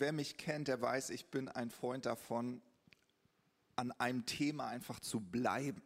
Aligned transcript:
wer 0.00 0.12
mich 0.12 0.36
kennt, 0.36 0.68
der 0.68 0.80
weiß, 0.80 1.10
ich 1.10 1.26
bin 1.26 1.48
ein 1.48 1.70
Freund 1.70 2.06
davon, 2.06 2.60
an 3.76 3.92
einem 3.92 4.24
Thema 4.26 4.68
einfach 4.68 5.00
zu 5.00 5.20
bleiben. 5.20 5.82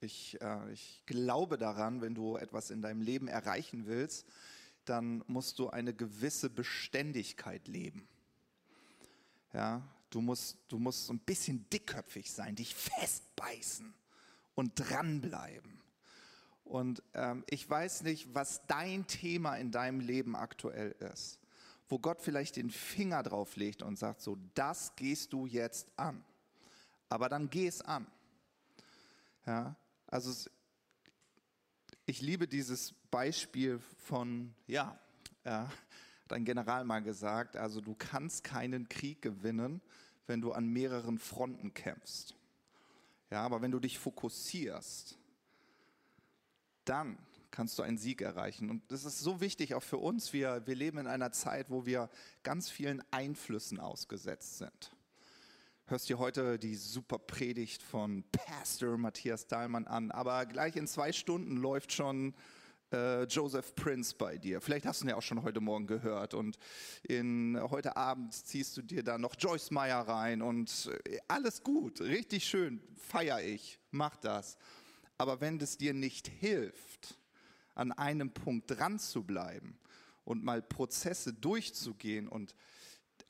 Ich, 0.00 0.40
äh, 0.40 0.72
ich 0.72 1.02
glaube 1.06 1.58
daran, 1.58 2.00
wenn 2.00 2.14
du 2.14 2.36
etwas 2.36 2.70
in 2.70 2.82
deinem 2.82 3.02
Leben 3.02 3.28
erreichen 3.28 3.86
willst, 3.86 4.26
dann 4.84 5.22
musst 5.26 5.58
du 5.58 5.70
eine 5.70 5.94
gewisse 5.94 6.50
Beständigkeit 6.50 7.68
leben. 7.68 8.08
Ja, 9.52 9.82
du 10.10 10.20
musst, 10.20 10.58
du 10.68 10.78
musst 10.78 11.06
so 11.06 11.12
ein 11.12 11.18
bisschen 11.18 11.68
dickköpfig 11.70 12.30
sein, 12.30 12.54
dich 12.56 12.74
festbeißen 12.74 13.92
und 14.54 14.72
dranbleiben. 14.74 15.80
Und 16.64 17.02
ähm, 17.14 17.44
ich 17.50 17.68
weiß 17.68 18.02
nicht, 18.02 18.32
was 18.32 18.64
dein 18.68 19.06
Thema 19.06 19.56
in 19.56 19.72
deinem 19.72 19.98
Leben 19.98 20.36
aktuell 20.36 20.92
ist, 21.12 21.39
wo 21.90 21.98
Gott 21.98 22.22
vielleicht 22.22 22.56
den 22.56 22.70
Finger 22.70 23.22
drauf 23.22 23.56
legt 23.56 23.82
und 23.82 23.98
sagt, 23.98 24.22
so, 24.22 24.38
das 24.54 24.94
gehst 24.94 25.32
du 25.32 25.44
jetzt 25.46 25.88
an. 25.96 26.24
Aber 27.08 27.28
dann 27.28 27.50
geh 27.50 27.66
es 27.66 27.82
an. 27.82 28.06
Ja, 29.44 29.74
also 30.06 30.48
ich 32.06 32.20
liebe 32.22 32.46
dieses 32.46 32.94
Beispiel 33.10 33.80
von, 33.98 34.54
ja, 34.68 34.98
äh, 35.42 35.64
dein 36.28 36.44
General 36.44 36.84
mal 36.84 37.02
gesagt, 37.02 37.56
also 37.56 37.80
du 37.80 37.96
kannst 37.96 38.44
keinen 38.44 38.88
Krieg 38.88 39.20
gewinnen, 39.20 39.82
wenn 40.28 40.40
du 40.40 40.52
an 40.52 40.68
mehreren 40.68 41.18
Fronten 41.18 41.74
kämpfst. 41.74 42.36
Ja, 43.30 43.42
aber 43.42 43.62
wenn 43.62 43.72
du 43.72 43.80
dich 43.80 43.98
fokussierst, 43.98 45.18
dann 46.84 47.18
kannst 47.50 47.78
du 47.78 47.82
einen 47.82 47.98
Sieg 47.98 48.22
erreichen. 48.22 48.70
Und 48.70 48.90
das 48.90 49.04
ist 49.04 49.20
so 49.20 49.40
wichtig 49.40 49.74
auch 49.74 49.82
für 49.82 49.98
uns. 49.98 50.32
Wir, 50.32 50.66
wir 50.66 50.74
leben 50.74 50.98
in 50.98 51.06
einer 51.06 51.32
Zeit, 51.32 51.70
wo 51.70 51.86
wir 51.86 52.10
ganz 52.42 52.70
vielen 52.70 53.02
Einflüssen 53.10 53.80
ausgesetzt 53.80 54.58
sind. 54.58 54.92
Hörst 55.86 56.08
dir 56.08 56.18
heute 56.18 56.58
die 56.58 56.76
super 56.76 57.18
Predigt 57.18 57.82
von 57.82 58.22
Pastor 58.30 58.96
Matthias 58.96 59.48
Dahlmann 59.48 59.88
an, 59.88 60.12
aber 60.12 60.46
gleich 60.46 60.76
in 60.76 60.86
zwei 60.86 61.10
Stunden 61.10 61.56
läuft 61.56 61.92
schon 61.92 62.34
äh, 62.92 63.24
Joseph 63.24 63.74
Prince 63.74 64.14
bei 64.16 64.38
dir. 64.38 64.60
Vielleicht 64.60 64.86
hast 64.86 65.00
du 65.00 65.06
ihn 65.06 65.10
ja 65.10 65.16
auch 65.16 65.22
schon 65.22 65.42
heute 65.42 65.60
Morgen 65.60 65.86
gehört. 65.86 66.34
Und 66.34 66.58
in, 67.02 67.58
heute 67.70 67.96
Abend 67.96 68.34
ziehst 68.34 68.76
du 68.76 68.82
dir 68.82 69.02
da 69.02 69.18
noch 69.18 69.34
Joyce 69.38 69.70
Meyer 69.70 70.00
rein 70.00 70.42
und 70.42 70.90
äh, 71.06 71.18
alles 71.28 71.62
gut, 71.62 72.00
richtig 72.00 72.44
schön, 72.44 72.80
feier 72.96 73.40
ich, 73.40 73.78
mach 73.90 74.16
das. 74.16 74.56
Aber 75.18 75.40
wenn 75.40 75.60
es 75.60 75.76
dir 75.76 75.92
nicht 75.92 76.28
hilft, 76.28 77.18
an 77.80 77.92
einem 77.92 78.30
Punkt 78.30 78.70
dran 78.70 78.98
zu 78.98 79.24
bleiben 79.24 79.78
und 80.24 80.44
mal 80.44 80.60
Prozesse 80.60 81.32
durchzugehen 81.32 82.28
und 82.28 82.54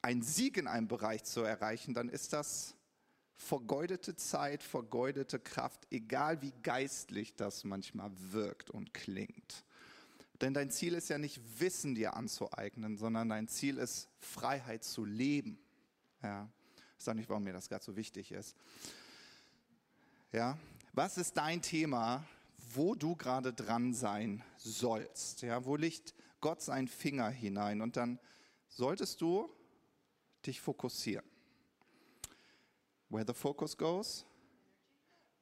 einen 0.03 0.23
Sieg 0.23 0.57
in 0.57 0.67
einem 0.67 0.89
Bereich 0.89 1.23
zu 1.23 1.43
erreichen, 1.43 1.95
dann 1.95 2.09
ist 2.09 2.33
das 2.33 2.75
vergeudete 3.37 4.17
Zeit, 4.17 4.63
vergeudete 4.65 5.39
Kraft, 5.39 5.87
egal 5.91 6.43
wie 6.43 6.53
geistlich 6.63 7.37
das 7.37 7.63
manchmal 7.63 8.11
wirkt 8.33 8.71
und 8.71 8.93
klingt. 8.93 9.65
Denn 10.41 10.53
dein 10.53 10.71
Ziel 10.71 10.95
ist 10.95 11.09
ja 11.11 11.19
nicht 11.19 11.41
Wissen 11.61 11.95
dir 11.95 12.15
anzueignen, 12.17 12.97
sondern 12.97 13.29
dein 13.29 13.47
Ziel 13.47 13.79
ist 13.79 14.09
Freiheit 14.19 14.83
zu 14.83 15.05
leben. 15.05 15.59
Ja, 16.23 16.51
ich 16.99 17.05
sage 17.05 17.19
nicht, 17.19 17.29
warum 17.29 17.45
mir 17.45 17.53
das 17.53 17.69
gerade 17.69 17.85
so 17.85 17.95
wichtig 17.95 18.33
ist. 18.33 18.57
Ja, 20.33 20.59
was 20.93 21.19
ist 21.19 21.37
dein 21.37 21.63
Thema, 21.63 22.27
wo 22.75 22.95
du 22.95 23.17
gerade 23.17 23.53
dran 23.53 23.95
sein 23.95 24.43
sollst? 24.57 25.43
Ja, 25.43 25.65
wo 25.65 25.77
liegt 25.77 26.15
Gott 26.41 26.63
seinen 26.63 26.89
Finger 26.89 27.29
hinein? 27.29 27.81
Und 27.81 27.97
dann 27.97 28.19
solltest 28.69 29.21
du 29.21 29.51
dich 30.47 30.61
fokussieren. 30.61 31.27
Where 33.09 33.25
the 33.27 33.35
focus 33.35 33.77
goes, 33.77 34.25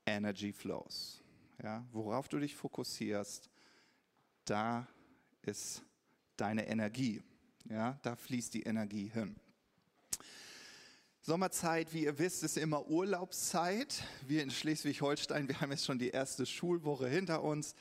energy 0.07 0.53
flows. 0.53 1.23
Ja, 1.63 1.85
worauf 1.93 2.29
du 2.29 2.39
dich 2.39 2.55
fokussierst, 2.55 3.51
da 4.45 4.87
ist 5.43 5.83
deine 6.37 6.67
Energie. 6.67 7.23
Ja, 7.69 7.99
da 8.03 8.17
fließt 8.17 8.55
die 8.55 8.63
Energie 8.63 9.11
hin. 9.11 9.37
Sommerzeit, 11.29 11.93
wie 11.93 12.05
ihr 12.05 12.19
wisst, 12.19 12.43
ist 12.43 12.57
immer 12.57 12.89
Urlaubszeit. 12.89 14.03
Wir 14.27 14.43
in 14.43 14.51
Schleswig-Holstein, 14.51 15.47
wir 15.47 15.61
haben 15.61 15.71
jetzt 15.71 15.85
schon 15.85 15.99
die 15.99 16.09
erste 16.09 16.47
Schulwoche 16.47 17.07
hinter 17.07 17.45
uns. 17.45 17.75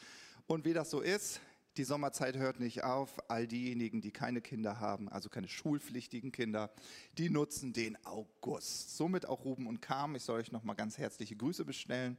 Und 0.48 0.66
wie 0.66 0.74
das 0.74 0.90
so 0.90 1.00
ist, 1.00 1.40
die 1.78 1.86
Sommerzeit 1.86 2.36
hört 2.36 2.60
nicht 2.60 2.84
auf. 2.84 3.10
All 3.30 3.48
diejenigen, 3.48 4.02
die 4.02 4.12
keine 4.12 4.42
Kinder 4.42 4.82
haben, 4.82 5.08
also 5.08 5.30
keine 5.30 5.48
schulpflichtigen 5.48 6.34
Kinder, 6.34 6.74
die 7.18 7.30
nutzen 7.30 7.72
den 7.72 7.96
August. 8.06 8.98
Somit 8.98 9.26
auch 9.26 9.46
Ruben 9.46 9.66
und 9.68 9.82
Kam. 9.82 10.18
Ich 10.18 10.24
soll 10.24 10.42
euch 10.42 10.52
nochmal 10.52 10.76
ganz 10.76 10.98
herzliche 10.98 11.38
Grüße 11.38 11.64
bestellen. 11.64 12.18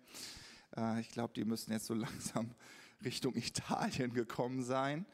Äh, 0.79 1.01
ich 1.01 1.11
glaube, 1.11 1.35
die 1.35 1.45
müssen 1.45 1.73
jetzt 1.73 1.85
so 1.85 1.95
langsam 2.09 2.55
Richtung 3.05 3.35
Italien 3.35 4.15
gekommen 4.15 4.63
sein. 4.63 5.05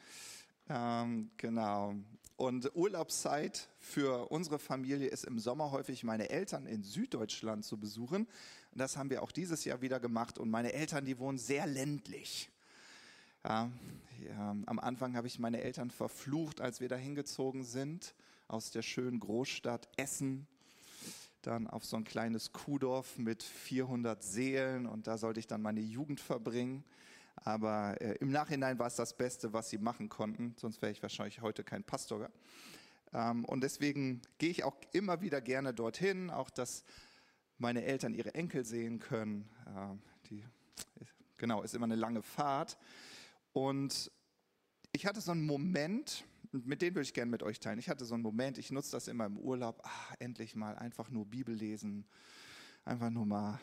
Ähm, 0.69 1.33
genau. 1.39 1.97
Und 2.37 2.75
Urlaubszeit 2.75 3.69
für 3.79 4.31
unsere 4.33 4.59
Familie 4.59 5.09
ist 5.09 5.25
im 5.25 5.39
Sommer 5.39 5.71
häufig 5.71 6.03
meine 6.03 6.31
Eltern 6.31 6.67
in 6.67 6.83
Süddeutschland 6.83 7.65
zu 7.65 7.79
besuchen. 7.79 8.27
das 8.73 8.97
haben 8.97 9.09
wir 9.09 9.23
auch 9.23 9.31
dieses 9.31 9.65
Jahr 9.65 9.83
wieder 9.83 10.01
gemacht. 10.01 10.39
Und 10.39 10.51
meine 10.51 10.73
Eltern, 10.73 11.05
die 11.05 11.19
wohnen 11.19 11.39
sehr 11.39 11.67
ländlich. 11.67 12.51
Ja, 13.45 13.71
ja, 14.27 14.57
am 14.67 14.79
Anfang 14.81 15.17
habe 15.17 15.27
ich 15.27 15.39
meine 15.39 15.61
Eltern 15.61 15.91
verflucht, 15.91 16.61
als 16.61 16.81
wir 16.81 16.89
da 16.89 16.97
hingezogen 16.97 17.63
sind, 17.63 18.15
aus 18.49 18.71
der 18.71 18.83
schönen 18.83 19.21
Großstadt 19.21 19.89
Essen, 19.97 20.49
dann 21.43 21.67
auf 21.69 21.85
so 21.85 21.97
ein 21.97 22.05
kleines 22.05 22.53
Kuhdorf 22.53 23.19
mit 23.19 23.43
400 23.43 24.23
Seelen 24.23 24.87
und 24.87 25.07
da 25.07 25.19
sollte 25.19 25.41
ich 25.41 25.47
dann 25.47 25.63
meine 25.63 25.81
Jugend 25.81 26.21
verbringen. 26.21 26.85
Aber 27.37 28.01
äh, 28.01 28.17
im 28.21 28.31
Nachhinein 28.31 28.79
war 28.79 28.87
es 28.87 28.97
das 28.97 29.17
Beste, 29.17 29.53
was 29.53 29.71
sie 29.71 29.79
machen 29.79 30.09
konnten, 30.09 30.55
sonst 30.59 30.81
wäre 30.83 30.93
ich 30.93 31.03
wahrscheinlich 31.03 31.41
heute 31.41 31.65
kein 31.65 31.85
Pastor. 31.85 32.31
Ähm, 33.13 33.45
und 33.45 33.63
deswegen 33.63 34.23
gehe 34.39 34.51
ich 34.51 34.65
auch 34.65 34.77
immer 34.93 35.21
wieder 35.21 35.41
gerne 35.41 35.75
dorthin, 35.75 36.31
auch 36.31 36.51
dass 36.51 36.85
meine 37.59 37.85
Eltern 37.85 38.15
ihre 38.15 38.35
Enkel 38.35 38.65
sehen 38.65 38.99
können. 38.99 39.49
Äh, 39.67 40.29
die, 40.29 40.45
genau, 41.37 41.63
ist 41.63 41.75
immer 41.75 41.85
eine 41.85 41.97
lange 41.97 42.23
Fahrt. 42.23 42.79
Und 43.53 44.11
ich 44.93 45.07
hatte 45.07 45.21
so 45.21 45.33
einen 45.33 45.47
Moment, 45.47 46.25
mit 46.53 46.83
dem 46.83 46.95
würde 46.95 47.03
ich 47.03 47.15
gerne 47.15 47.31
mit 47.31 47.43
euch 47.43 47.61
teilen. 47.61 47.79
Ich 47.79 47.89
hatte 47.89 48.05
so 48.05 48.15
einen 48.15 48.23
Moment, 48.23 48.59
ich 48.59 48.71
nutze 48.71 48.93
das 48.93 49.09
immer 49.09 49.27
im 49.27 49.39
Urlaub, 49.39 49.81
ah, 49.85 50.15
endlich 50.19 50.55
mal 50.55 50.77
einfach 50.77 51.11
nur 51.11 51.27
Bibel 51.27 51.55
lesen, 51.55 52.07
einfach 52.85 53.11
nur 53.11 53.27
mal 53.27 53.61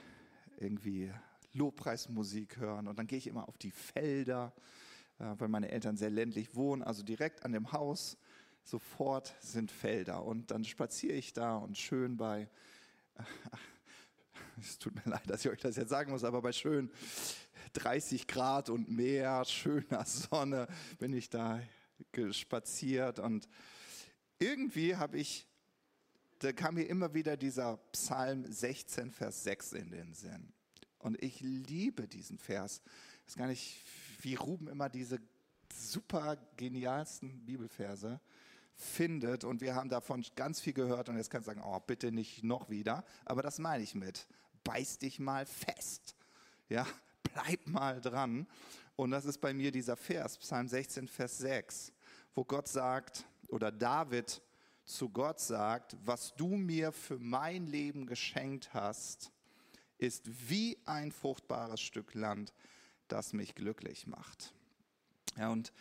irgendwie 0.58 1.12
Lobpreismusik 1.54 2.58
hören. 2.58 2.88
Und 2.88 2.98
dann 2.98 3.08
gehe 3.08 3.18
ich 3.18 3.28
immer 3.28 3.48
auf 3.48 3.58
die 3.58 3.72
Felder, 3.72 4.54
äh, 5.20 5.26
weil 5.38 5.48
meine 5.48 5.70
Eltern 5.72 5.98
sehr 5.98 6.10
ländlich 6.10 6.56
wohnen, 6.56 6.82
also 6.82 7.04
direkt 7.04 7.44
an 7.44 7.52
dem 7.52 7.72
Haus. 7.72 8.18
Sofort 8.64 9.36
sind 9.40 9.72
Felder. 9.72 10.24
Und 10.24 10.52
dann 10.52 10.64
spaziere 10.64 11.14
ich 11.14 11.34
da 11.34 11.58
und 11.58 11.78
schön 11.78 12.18
bei, 12.18 12.50
es 14.62 14.78
tut 14.78 14.96
mir 14.96 15.12
leid, 15.12 15.28
dass 15.30 15.44
ich 15.44 15.52
euch 15.52 15.60
das 15.60 15.76
jetzt 15.76 15.90
sagen 15.90 16.12
muss, 16.12 16.24
aber 16.24 16.42
bei 16.42 16.52
schön 16.52 16.92
30 17.74 18.28
Grad 18.28 18.70
und 18.70 18.90
mehr, 18.90 19.46
schöner 19.46 20.06
Sonne 20.06 20.68
bin 21.00 21.14
ich 21.14 21.30
da 21.30 21.62
spaziert 22.32 23.20
und 23.20 23.48
irgendwie 24.40 24.96
habe 24.96 25.18
ich, 25.18 25.48
da 26.40 26.52
kam 26.52 26.76
mir 26.76 26.84
immer 26.84 27.14
wieder 27.14 27.38
dieser 27.38 27.78
Psalm 27.92 28.52
16, 28.52 29.12
Vers 29.12 29.44
6 29.44 29.74
in 29.74 29.92
den 29.92 30.14
Sinn. 30.14 30.52
Und 31.02 31.22
ich 31.22 31.42
liebe 31.42 32.08
diesen 32.08 32.38
Vers. 32.38 32.82
Ich 33.22 33.28
weiß 33.28 33.36
gar 33.38 33.48
nicht, 33.48 33.78
wie 34.22 34.36
Ruben 34.36 34.68
immer 34.68 34.90
diese 34.90 35.20
super 35.74 36.38
genialsten 36.58 37.46
Bibelverse 37.46 38.20
findet. 38.76 39.44
Und 39.44 39.62
wir 39.62 39.76
haben 39.76 39.90
davon 39.90 40.24
ganz 40.36 40.60
viel 40.60 40.74
gehört. 40.74 41.10
Und 41.10 41.18
jetzt 41.18 41.30
kannst 41.30 41.48
du 41.48 41.52
sagen, 41.52 41.64
oh, 41.66 41.80
bitte 41.80 42.12
nicht 42.12 42.44
noch 42.44 42.70
wieder. 42.70 43.04
Aber 43.26 43.42
das 43.42 43.60
meine 43.60 43.84
ich 43.84 43.96
mit. 43.96 44.28
Beiß 44.64 45.00
dich 45.00 45.20
mal 45.20 45.46
fest. 45.46 46.16
Ja, 46.70 46.86
bleib 47.24 47.68
mal 47.68 48.00
dran. 48.02 48.48
Und 48.96 49.12
das 49.12 49.26
ist 49.26 49.40
bei 49.40 49.54
mir 49.54 49.72
dieser 49.72 49.98
Vers, 49.98 50.38
Psalm 50.38 50.68
16, 50.68 51.08
Vers 51.08 51.38
6, 51.40 51.92
wo 52.36 52.44
Gott 52.44 52.68
sagt, 52.68 53.26
oder 53.48 53.72
David 53.72 54.42
zu 54.86 55.10
Gott 55.10 55.40
sagt, 55.40 55.96
was 56.04 56.36
du 56.36 56.56
mir 56.56 56.92
für 56.92 57.18
mein 57.18 57.66
Leben 57.66 58.06
geschenkt 58.06 58.74
hast, 58.74 59.32
ist 60.02 60.50
wie 60.50 60.78
ein 60.86 61.12
fruchtbares 61.12 61.80
Stück 61.80 62.14
Land, 62.16 62.54
das 63.08 63.34
mich 63.34 63.56
glücklich 63.56 64.08
macht. 64.08 64.54
Ja, 65.38 65.50
und 65.50 65.72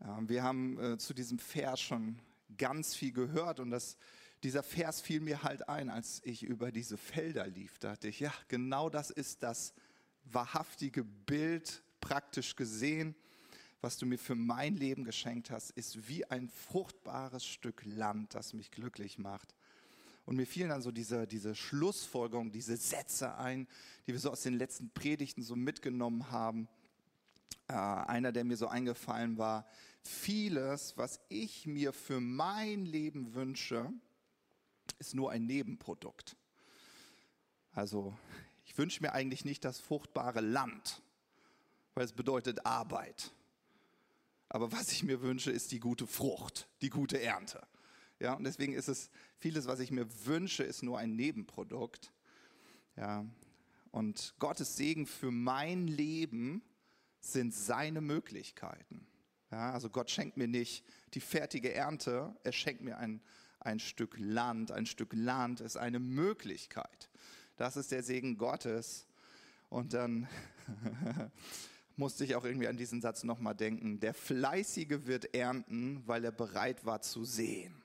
äh, 0.00 0.06
wir 0.22 0.42
haben 0.42 0.78
äh, 0.78 0.98
zu 0.98 1.14
diesem 1.14 1.38
Vers 1.38 1.80
schon 1.80 2.18
ganz 2.56 2.94
viel 2.94 3.12
gehört 3.12 3.60
und 3.60 3.70
das, 3.70 3.98
dieser 4.42 4.62
Vers 4.62 5.00
fiel 5.00 5.20
mir 5.20 5.42
halt 5.42 5.68
ein, 5.68 5.90
als 5.90 6.22
ich 6.24 6.42
über 6.42 6.72
diese 6.72 6.96
Felder 6.96 7.46
lief. 7.46 7.78
Da 7.78 7.90
dachte 7.90 8.08
ich, 8.08 8.20
ja, 8.20 8.32
genau 8.48 8.88
das 8.88 9.10
ist 9.10 9.42
das 9.42 9.74
wahrhaftige 10.24 11.04
Bild 11.04 11.82
praktisch 12.00 12.56
gesehen, 12.56 13.14
was 13.80 13.98
du 13.98 14.06
mir 14.06 14.18
für 14.18 14.34
mein 14.34 14.76
Leben 14.76 15.04
geschenkt 15.04 15.50
hast, 15.50 15.70
ist 15.72 16.08
wie 16.08 16.24
ein 16.24 16.48
fruchtbares 16.48 17.44
Stück 17.44 17.84
Land, 17.84 18.34
das 18.34 18.54
mich 18.54 18.70
glücklich 18.70 19.18
macht. 19.18 19.54
Und 20.26 20.36
mir 20.36 20.46
fielen 20.46 20.70
dann 20.70 20.82
so 20.82 20.90
diese, 20.90 21.26
diese 21.26 21.54
Schlussfolgerungen, 21.54 22.50
diese 22.50 22.76
Sätze 22.76 23.36
ein, 23.36 23.68
die 24.06 24.12
wir 24.12 24.20
so 24.20 24.30
aus 24.30 24.42
den 24.42 24.54
letzten 24.54 24.90
Predigten 24.90 25.42
so 25.42 25.54
mitgenommen 25.54 26.30
haben. 26.30 26.68
Äh, 27.68 27.74
einer, 27.74 28.32
der 28.32 28.44
mir 28.44 28.56
so 28.56 28.68
eingefallen 28.68 29.36
war, 29.36 29.66
vieles, 30.02 30.96
was 30.96 31.20
ich 31.28 31.66
mir 31.66 31.92
für 31.92 32.20
mein 32.20 32.86
Leben 32.86 33.34
wünsche, 33.34 33.92
ist 34.98 35.14
nur 35.14 35.30
ein 35.30 35.46
Nebenprodukt. 35.46 36.36
Also 37.72 38.14
ich 38.64 38.76
wünsche 38.78 39.02
mir 39.02 39.12
eigentlich 39.12 39.44
nicht 39.44 39.64
das 39.64 39.80
fruchtbare 39.80 40.40
Land, 40.40 41.02
weil 41.94 42.04
es 42.04 42.12
bedeutet 42.12 42.64
Arbeit. 42.64 43.32
Aber 44.48 44.72
was 44.72 44.92
ich 44.92 45.02
mir 45.02 45.20
wünsche, 45.20 45.50
ist 45.50 45.72
die 45.72 45.80
gute 45.80 46.06
Frucht, 46.06 46.68
die 46.80 46.90
gute 46.90 47.20
Ernte. 47.20 47.66
Ja, 48.20 48.34
und 48.34 48.44
deswegen 48.44 48.72
ist 48.72 48.88
es 48.88 49.10
vieles, 49.38 49.66
was 49.66 49.80
ich 49.80 49.90
mir 49.90 50.06
wünsche, 50.26 50.62
ist 50.62 50.82
nur 50.82 50.98
ein 50.98 51.16
Nebenprodukt. 51.16 52.12
Ja, 52.96 53.26
und 53.90 54.34
Gottes 54.38 54.76
Segen 54.76 55.06
für 55.06 55.30
mein 55.30 55.86
Leben 55.86 56.62
sind 57.20 57.54
seine 57.54 58.00
Möglichkeiten. 58.00 59.06
Ja, 59.50 59.72
also 59.72 59.88
Gott 59.88 60.10
schenkt 60.10 60.36
mir 60.36 60.48
nicht 60.48 60.84
die 61.14 61.20
fertige 61.20 61.72
Ernte, 61.72 62.34
er 62.42 62.52
schenkt 62.52 62.82
mir 62.82 62.98
ein, 62.98 63.20
ein 63.60 63.78
Stück 63.78 64.16
Land. 64.18 64.72
Ein 64.72 64.86
Stück 64.86 65.12
Land 65.12 65.60
ist 65.60 65.76
eine 65.76 66.00
Möglichkeit. 66.00 67.08
Das 67.56 67.76
ist 67.76 67.92
der 67.92 68.02
Segen 68.02 68.36
Gottes. 68.36 69.06
Und 69.70 69.94
dann 69.94 70.28
musste 71.96 72.24
ich 72.24 72.34
auch 72.34 72.44
irgendwie 72.44 72.68
an 72.68 72.76
diesen 72.76 73.00
Satz 73.00 73.22
nochmal 73.22 73.54
denken. 73.54 74.00
Der 74.00 74.14
Fleißige 74.14 75.06
wird 75.06 75.34
ernten, 75.34 76.02
weil 76.06 76.24
er 76.24 76.32
bereit 76.32 76.84
war 76.84 77.00
zu 77.00 77.24
sehen. 77.24 77.83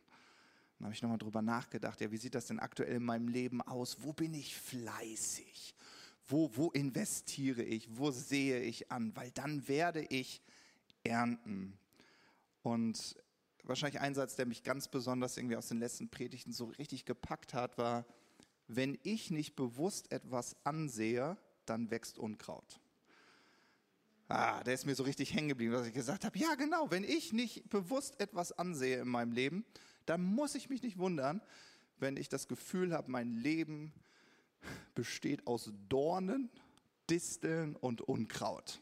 Dann 0.80 0.86
habe 0.86 0.96
ich 0.96 1.02
nochmal 1.02 1.18
drüber 1.18 1.42
nachgedacht, 1.42 2.00
ja, 2.00 2.10
wie 2.10 2.18
sieht 2.18 2.36
das 2.36 2.48
denn 2.48 2.60
aktuell 2.60 2.96
in 2.96 3.04
meinem 3.04 3.28
Leben 3.28 3.62
aus? 3.62 3.98
Wo 4.00 4.14
bin 4.14 4.34
ich 4.34 4.56
fleißig? 4.56 5.76
Wo, 6.26 6.50
wo 6.56 6.70
investiere 6.70 7.64
ich? 7.64 7.98
Wo 7.98 8.12
sehe 8.12 8.62
ich 8.62 8.90
an? 8.90 9.14
Weil 9.16 9.32
dann 9.32 9.68
werde 9.68 10.06
ich 10.10 10.42
ernten. 11.04 11.78
Und 12.64 13.18
wahrscheinlich 13.64 14.00
ein 14.00 14.16
Satz, 14.16 14.38
der 14.38 14.46
mich 14.46 14.64
ganz 14.64 14.88
besonders 14.88 15.36
irgendwie 15.36 15.58
aus 15.58 15.68
den 15.68 15.80
letzten 15.80 16.08
Predigten 16.08 16.54
so 16.54 16.66
richtig 16.66 17.04
gepackt 17.04 17.54
hat, 17.54 17.78
war, 17.78 18.06
wenn 18.68 18.98
ich 19.04 19.32
nicht 19.32 19.58
bewusst 19.58 20.12
etwas 20.14 20.56
ansehe, 20.64 21.38
dann 21.66 21.92
wächst 21.92 22.18
Unkraut. 22.18 22.80
Ah, 24.30 24.64
der 24.64 24.76
ist 24.76 24.86
mir 24.86 24.96
so 24.96 25.04
richtig 25.04 25.34
hängen 25.34 25.50
geblieben, 25.50 25.74
dass 25.74 25.88
ich 25.88 25.94
gesagt 25.94 26.24
habe, 26.24 26.38
ja 26.38 26.56
genau, 26.56 26.90
wenn 26.92 27.04
ich 27.04 27.34
nicht 27.34 27.68
bewusst 27.70 28.20
etwas 28.22 28.52
ansehe 28.52 29.02
in 29.02 29.10
meinem 29.10 29.32
Leben, 29.32 29.66
dann 30.06 30.24
muss 30.24 30.56
ich 30.56 30.70
mich 30.70 30.82
nicht 30.82 30.98
wundern, 30.98 31.42
wenn 31.98 32.18
ich 32.18 32.30
das 32.30 32.48
Gefühl 32.48 32.94
habe, 32.94 33.12
mein 33.12 33.32
Leben 33.32 33.94
besteht 34.96 35.48
aus 35.48 35.72
Dornen, 35.88 36.50
Disteln 37.10 37.76
und 37.76 38.02
Unkraut. 38.02 38.82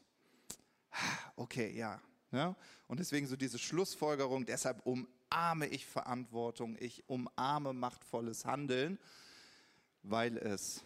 Okay, 1.36 1.76
ja. 1.78 2.02
ja. 2.32 2.56
Und 2.88 3.00
deswegen 3.00 3.28
so 3.28 3.36
diese 3.36 3.60
Schlussfolgerung, 3.60 4.46
deshalb 4.46 4.86
umarme 4.86 5.68
ich 5.68 5.86
Verantwortung, 5.86 6.76
ich 6.80 7.08
umarme 7.08 7.74
machtvolles 7.74 8.46
Handeln, 8.46 8.98
weil 10.02 10.38
es 10.38 10.84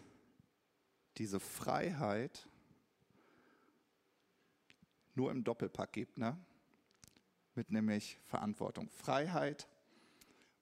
diese 1.17 1.39
Freiheit 1.39 2.47
nur 5.15 5.31
im 5.31 5.43
Doppelpack 5.43 5.93
gibt, 5.93 6.17
ne? 6.17 6.37
mit 7.55 7.71
nämlich 7.71 8.17
Verantwortung. 8.25 8.89
Freiheit 8.89 9.67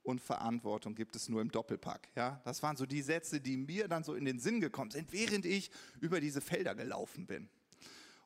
und 0.04 0.22
Verantwortung 0.22 0.96
gibt 0.96 1.16
es 1.16 1.30
nur 1.30 1.42
im 1.42 1.52
Doppelpack. 1.52 2.10
Ja? 2.16 2.42
Das 2.46 2.64
waren 2.64 2.78
so 2.78 2.86
die 2.86 3.02
Sätze, 3.02 3.42
die 3.42 3.58
mir 3.58 3.88
dann 3.88 4.04
so 4.04 4.14
in 4.14 4.26
den 4.26 4.40
Sinn 4.40 4.60
gekommen 4.62 4.92
sind, 4.92 5.12
während 5.12 5.46
ich 5.46 5.72
über 6.00 6.20
diese 6.20 6.42
Felder 6.42 6.76
gelaufen 6.76 7.28
bin. 7.28 7.50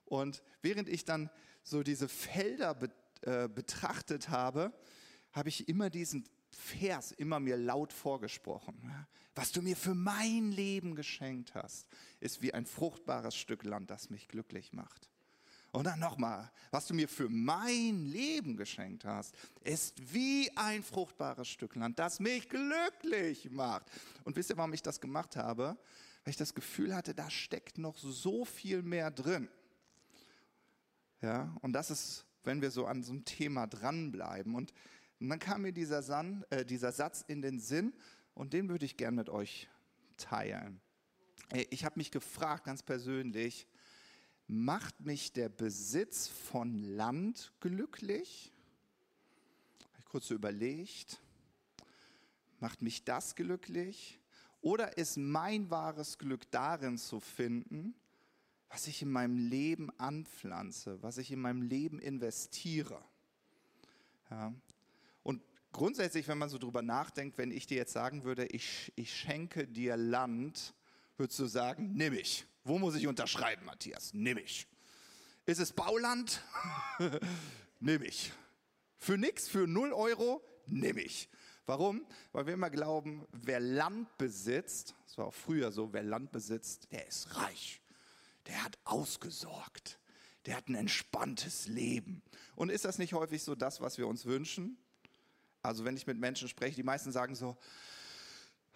Und 0.06 0.44
während 0.62 0.88
ich 0.90 1.06
dann 1.06 1.30
so 1.64 1.84
diese 1.84 2.08
Felder 2.08 2.78
äh, 3.22 3.48
betrachtet 3.48 4.30
habe, 4.30 4.74
habe 5.32 5.50
ich 5.50 5.68
immer 5.68 5.90
diesen 5.90 6.26
Vers 6.52 7.12
immer 7.12 7.40
mir 7.40 7.58
laut 7.58 7.92
vorgesprochen. 7.92 8.80
Was 9.36 9.52
du 9.52 9.62
mir 9.62 9.76
für 9.76 9.96
mein 9.96 10.52
Leben 10.52 10.94
geschenkt 10.94 11.56
hast, 11.56 11.88
ist 12.20 12.42
wie 12.42 12.54
ein 12.54 12.68
fruchtbares 12.68 13.36
Stück 13.36 13.64
Land, 13.64 13.90
das 13.90 14.12
mich 14.12 14.28
glücklich 14.28 14.74
macht. 14.74 15.10
Und 15.74 15.86
dann 15.86 16.00
nochmal, 16.00 16.52
was 16.70 16.86
du 16.86 16.94
mir 16.94 17.10
für 17.10 17.28
mein 17.30 18.06
Leben 18.06 18.56
geschenkt 18.56 19.06
hast, 19.06 19.36
ist 19.64 20.14
wie 20.14 20.52
ein 20.56 20.84
fruchtbares 20.84 21.48
Stück 21.48 21.74
Land, 21.76 21.98
das 21.98 22.20
mich 22.20 22.48
glücklich 22.48 23.50
macht. 23.50 23.88
Und 24.24 24.36
wisst 24.36 24.52
ihr, 24.52 24.58
warum 24.58 24.72
ich 24.74 24.84
das 24.84 25.02
gemacht 25.02 25.36
habe? 25.36 25.76
Weil 26.24 26.30
ich 26.30 26.38
das 26.38 26.54
Gefühl 26.54 26.96
hatte, 26.96 27.16
da 27.16 27.28
steckt 27.32 27.80
noch 27.80 27.98
so 27.98 28.46
viel 28.46 28.84
mehr 28.84 29.10
drin. 29.10 29.50
Ja, 31.24 31.58
und 31.62 31.74
das 31.74 31.90
ist, 31.90 32.28
wenn 32.44 32.62
wir 32.62 32.70
so 32.70 32.86
an 32.86 33.02
so 33.02 33.12
einem 33.12 33.26
Thema 33.26 33.66
dranbleiben. 33.66 34.54
Und, 34.54 34.74
und 35.20 35.30
dann 35.30 35.40
kam 35.40 35.64
mir 35.64 35.74
dieser, 35.74 36.04
San, 36.04 36.46
äh, 36.52 36.64
dieser 36.64 36.92
Satz 36.92 37.26
in 37.28 37.42
den 37.42 37.60
Sinn 37.60 37.94
und 38.36 38.54
den 38.54 38.70
würde 38.70 38.86
ich 38.86 38.96
gern 38.96 39.16
mit 39.16 39.28
euch 39.28 39.68
teilen. 40.18 40.80
Ich 41.72 41.84
habe 41.84 41.98
mich 41.98 42.12
gefragt, 42.12 42.66
ganz 42.66 42.84
persönlich, 42.84 43.68
Macht 44.56 45.02
mich 45.02 45.34
der 45.34 45.50
Besitz 45.50 46.28
von 46.28 46.96
Land 46.96 47.52
glücklich? 47.60 48.52
Habe 49.80 49.98
ich 49.98 50.06
kurz 50.06 50.28
so 50.28 50.36
überlegt. 50.36 51.20
Macht 52.60 52.84
mich 52.84 53.04
das 53.04 53.34
glücklich? 53.34 54.20
Oder 54.62 54.96
ist 54.96 55.18
mein 55.18 55.72
wahres 55.72 56.20
Glück 56.20 56.52
darin 56.52 57.00
zu 57.00 57.20
finden, 57.20 57.96
was 58.70 58.86
ich 58.86 59.02
in 59.02 59.12
meinem 59.12 59.40
Leben 59.40 59.90
anpflanze, 59.98 61.02
was 61.02 61.18
ich 61.18 61.32
in 61.32 61.40
meinem 61.40 61.64
Leben 61.64 61.98
investiere? 61.98 63.04
Ja. 64.30 64.54
Und 65.24 65.42
grundsätzlich, 65.72 66.28
wenn 66.28 66.38
man 66.38 66.50
so 66.50 66.60
drüber 66.60 66.84
nachdenkt, 66.84 67.40
wenn 67.40 67.50
ich 67.50 67.66
dir 67.66 67.78
jetzt 67.78 67.94
sagen 67.94 68.24
würde, 68.24 68.46
ich, 68.46 68.94
ich 68.96 69.18
schenke 69.18 69.68
dir 69.68 69.98
Land, 69.98 70.76
würdest 71.18 71.40
du 71.40 71.48
sagen, 71.48 71.94
nimm 71.96 72.14
ich. 72.14 72.46
Wo 72.64 72.80
muss 72.80 72.96
ich 72.96 73.08
unterschreiben, 73.08 73.66
Matthias? 73.66 74.14
Nimm 74.14 74.38
ich. 74.38 74.68
Ist 75.46 75.60
es 75.60 75.74
Bauland? 75.74 76.42
Nimm 77.80 78.02
ich. 78.04 78.32
Für 78.98 79.18
nichts, 79.18 79.50
für 79.50 79.68
0 79.68 79.92
Euro? 79.92 80.42
Nimm 80.68 80.98
ich. 80.98 81.30
Warum? 81.66 82.06
Weil 82.32 82.46
wir 82.46 82.54
immer 82.54 82.70
glauben, 82.70 83.28
wer 83.32 83.60
Land 83.60 84.18
besitzt, 84.18 84.96
das 85.06 85.18
war 85.18 85.26
auch 85.26 85.34
früher 85.34 85.72
so, 85.72 85.92
wer 85.92 86.04
Land 86.04 86.32
besitzt, 86.32 86.92
der 86.92 87.06
ist 87.08 87.36
reich. 87.36 87.82
Der 88.48 88.64
hat 88.64 88.78
ausgesorgt. 88.86 90.00
Der 90.46 90.58
hat 90.58 90.68
ein 90.68 90.76
entspanntes 90.76 91.68
Leben. 91.68 92.22
Und 92.56 92.70
ist 92.70 92.86
das 92.86 92.98
nicht 92.98 93.14
häufig 93.14 93.44
so 93.44 93.56
das, 93.56 93.82
was 93.82 93.98
wir 93.98 94.08
uns 94.08 94.26
wünschen? 94.26 94.78
Also 95.62 95.86
wenn 95.86 95.96
ich 95.96 96.08
mit 96.08 96.18
Menschen 96.18 96.50
spreche, 96.50 96.76
die 96.76 96.84
meisten 96.84 97.12
sagen 97.12 97.36
so, 97.36 97.58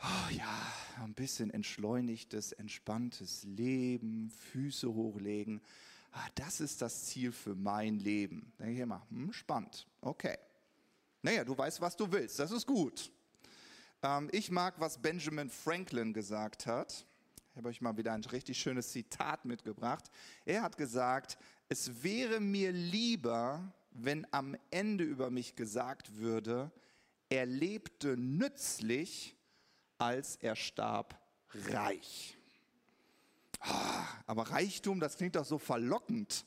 oh 0.03 0.31
ja, 0.31 0.73
ein 1.03 1.13
bisschen 1.13 1.49
entschleunigtes, 1.51 2.51
entspanntes 2.51 3.43
Leben, 3.43 4.31
Füße 4.51 4.93
hochlegen. 4.93 5.61
Ah, 6.11 6.27
das 6.35 6.61
ist 6.61 6.81
das 6.81 7.05
Ziel 7.05 7.31
für 7.31 7.55
mein 7.55 7.99
Leben. 7.99 8.51
Denke 8.59 8.73
ich 8.73 8.79
immer, 8.79 9.05
hm, 9.09 9.31
spannend, 9.33 9.87
okay. 10.01 10.37
Naja, 11.21 11.43
du 11.43 11.57
weißt, 11.57 11.81
was 11.81 11.95
du 11.95 12.11
willst, 12.11 12.39
das 12.39 12.51
ist 12.51 12.65
gut. 12.65 13.11
Ähm, 14.03 14.29
ich 14.31 14.51
mag, 14.51 14.75
was 14.79 15.01
Benjamin 15.01 15.49
Franklin 15.49 16.13
gesagt 16.13 16.65
hat. 16.65 17.05
Ich 17.51 17.57
habe 17.57 17.69
euch 17.69 17.81
mal 17.81 17.97
wieder 17.97 18.13
ein 18.13 18.23
richtig 18.23 18.59
schönes 18.59 18.91
Zitat 18.91 19.45
mitgebracht. 19.45 20.11
Er 20.45 20.61
hat 20.61 20.77
gesagt, 20.77 21.37
es 21.69 22.03
wäre 22.03 22.39
mir 22.39 22.71
lieber, 22.71 23.73
wenn 23.91 24.27
am 24.31 24.55
Ende 24.69 25.03
über 25.03 25.31
mich 25.31 25.55
gesagt 25.55 26.17
würde, 26.17 26.71
er 27.29 27.45
lebte 27.45 28.15
nützlich, 28.15 29.36
als 29.97 30.35
er 30.37 30.55
starb, 30.55 31.19
reich. 31.71 32.37
Ah, 33.59 34.05
aber 34.25 34.43
Reichtum, 34.51 34.99
das 34.99 35.17
klingt 35.17 35.35
doch 35.35 35.45
so 35.45 35.57
verlockend. 35.57 36.45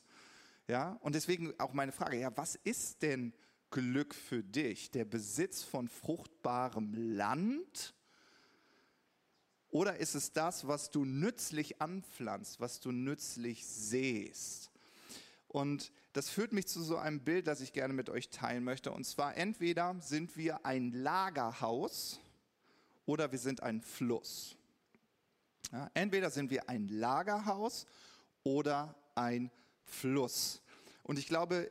Ja, 0.68 0.98
und 1.00 1.14
deswegen 1.14 1.58
auch 1.58 1.72
meine 1.72 1.92
Frage, 1.92 2.18
ja, 2.18 2.36
was 2.36 2.54
ist 2.54 3.02
denn 3.02 3.32
Glück 3.70 4.14
für 4.14 4.42
dich? 4.42 4.90
Der 4.90 5.04
Besitz 5.04 5.62
von 5.62 5.88
fruchtbarem 5.88 6.94
Land? 7.16 7.94
Oder 9.70 9.96
ist 9.98 10.14
es 10.14 10.32
das, 10.32 10.66
was 10.66 10.90
du 10.90 11.04
nützlich 11.04 11.80
anpflanzt, 11.80 12.60
was 12.60 12.80
du 12.80 12.92
nützlich 12.92 13.66
sähst? 13.66 14.70
Und 15.48 15.92
das 16.12 16.28
führt 16.28 16.52
mich 16.52 16.66
zu 16.66 16.82
so 16.82 16.96
einem 16.96 17.20
Bild, 17.20 17.46
das 17.46 17.60
ich 17.60 17.72
gerne 17.72 17.94
mit 17.94 18.08
euch 18.08 18.30
teilen 18.30 18.64
möchte. 18.64 18.92
Und 18.92 19.04
zwar 19.04 19.36
entweder 19.36 19.96
sind 20.00 20.36
wir 20.36 20.64
ein 20.66 20.92
Lagerhaus, 20.92 22.20
oder 23.06 23.32
wir 23.32 23.38
sind 23.38 23.62
ein 23.62 23.80
Fluss. 23.80 24.56
Ja, 25.72 25.90
entweder 25.94 26.30
sind 26.30 26.50
wir 26.50 26.68
ein 26.68 26.88
Lagerhaus 26.88 27.86
oder 28.42 28.94
ein 29.14 29.50
Fluss. 29.84 30.62
Und 31.02 31.18
ich 31.18 31.26
glaube, 31.26 31.70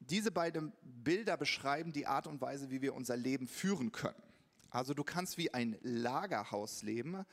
diese 0.00 0.30
beiden 0.30 0.72
Bilder 0.82 1.36
beschreiben 1.36 1.92
die 1.92 2.06
Art 2.06 2.26
und 2.26 2.40
Weise, 2.40 2.70
wie 2.70 2.82
wir 2.82 2.94
unser 2.94 3.16
Leben 3.16 3.46
führen 3.46 3.92
können. 3.92 4.22
Also 4.70 4.94
du 4.94 5.04
kannst 5.04 5.38
wie 5.38 5.52
ein 5.52 5.78
Lagerhaus 5.82 6.82
leben. 6.82 7.24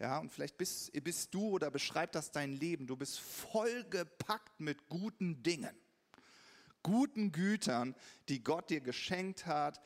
Ja, 0.00 0.18
und 0.18 0.30
vielleicht 0.30 0.58
bist, 0.58 0.92
bist 1.02 1.34
du 1.34 1.48
oder 1.50 1.70
beschreibt 1.70 2.14
das 2.14 2.30
dein 2.30 2.52
Leben. 2.52 2.86
Du 2.86 2.96
bist 2.96 3.18
vollgepackt 3.18 4.60
mit 4.60 4.88
guten 4.88 5.42
Dingen, 5.42 5.74
guten 6.82 7.32
Gütern, 7.32 7.94
die 8.28 8.42
Gott 8.42 8.70
dir 8.70 8.80
geschenkt 8.80 9.46
hat. 9.46 9.80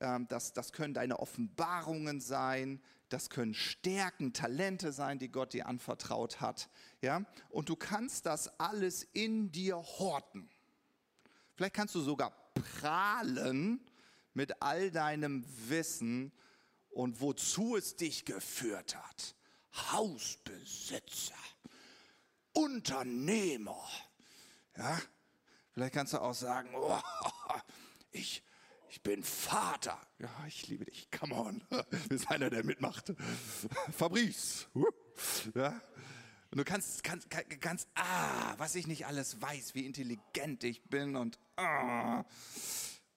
Ähm, 0.00 0.26
das, 0.28 0.52
das 0.52 0.72
können 0.72 0.94
deine 0.94 1.18
Offenbarungen 1.20 2.20
sein, 2.20 2.82
das 3.10 3.28
können 3.28 3.54
Stärken, 3.54 4.32
Talente 4.32 4.92
sein, 4.92 5.18
die 5.18 5.30
Gott 5.30 5.52
dir 5.52 5.66
anvertraut 5.66 6.40
hat. 6.40 6.70
Ja? 7.02 7.24
Und 7.50 7.68
du 7.68 7.76
kannst 7.76 8.26
das 8.26 8.48
alles 8.60 9.02
in 9.12 9.50
dir 9.52 9.76
horten. 9.76 10.48
Vielleicht 11.56 11.74
kannst 11.74 11.94
du 11.94 12.00
sogar 12.00 12.32
prahlen 12.54 13.80
mit 14.32 14.62
all 14.62 14.90
deinem 14.90 15.44
Wissen 15.68 16.32
und 16.90 17.20
wozu 17.20 17.76
es 17.76 17.96
dich 17.96 18.24
geführt 18.24 18.96
hat. 18.96 19.34
Hausbesitzer, 19.92 21.34
Unternehmer. 22.52 23.88
Ja? 24.76 25.00
Vielleicht 25.72 25.94
kannst 25.94 26.12
du 26.12 26.18
auch 26.18 26.34
sagen, 26.34 26.70
oh, 26.74 26.98
ich, 26.98 27.26
ich 27.26 27.39
bin 29.10 29.24
Vater. 29.24 30.00
Ja, 30.20 30.30
ich 30.46 30.68
liebe 30.68 30.84
dich. 30.84 31.10
Come 31.10 31.34
on. 31.34 31.64
Ist 32.10 32.30
einer, 32.30 32.48
der 32.48 32.64
mitmacht. 32.64 33.12
Fabrice. 33.90 34.68
Ja. 35.52 35.82
Und 36.52 36.58
du 36.58 36.62
kannst, 36.62 37.02
kannst, 37.02 37.28
kannst, 37.28 37.88
ah, 37.96 38.54
was 38.56 38.76
ich 38.76 38.86
nicht 38.86 39.06
alles 39.06 39.42
weiß, 39.42 39.74
wie 39.74 39.84
intelligent 39.84 40.62
ich 40.62 40.84
bin 40.84 41.16
und 41.16 41.40
ah. 41.56 42.24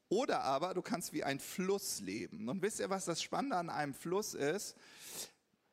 Oder 0.10 0.42
aber 0.42 0.74
du 0.74 0.82
kannst 0.82 1.14
wie 1.14 1.24
ein 1.24 1.40
Fluss 1.40 2.00
leben. 2.00 2.50
Und 2.50 2.64
wisst 2.64 2.80
ihr, 2.80 2.90
was 2.90 3.06
das 3.06 3.22
Spannende 3.22 3.58
an 3.58 3.70
einem 3.70 3.94
Fluss 3.94 4.34
ist? 4.34 4.76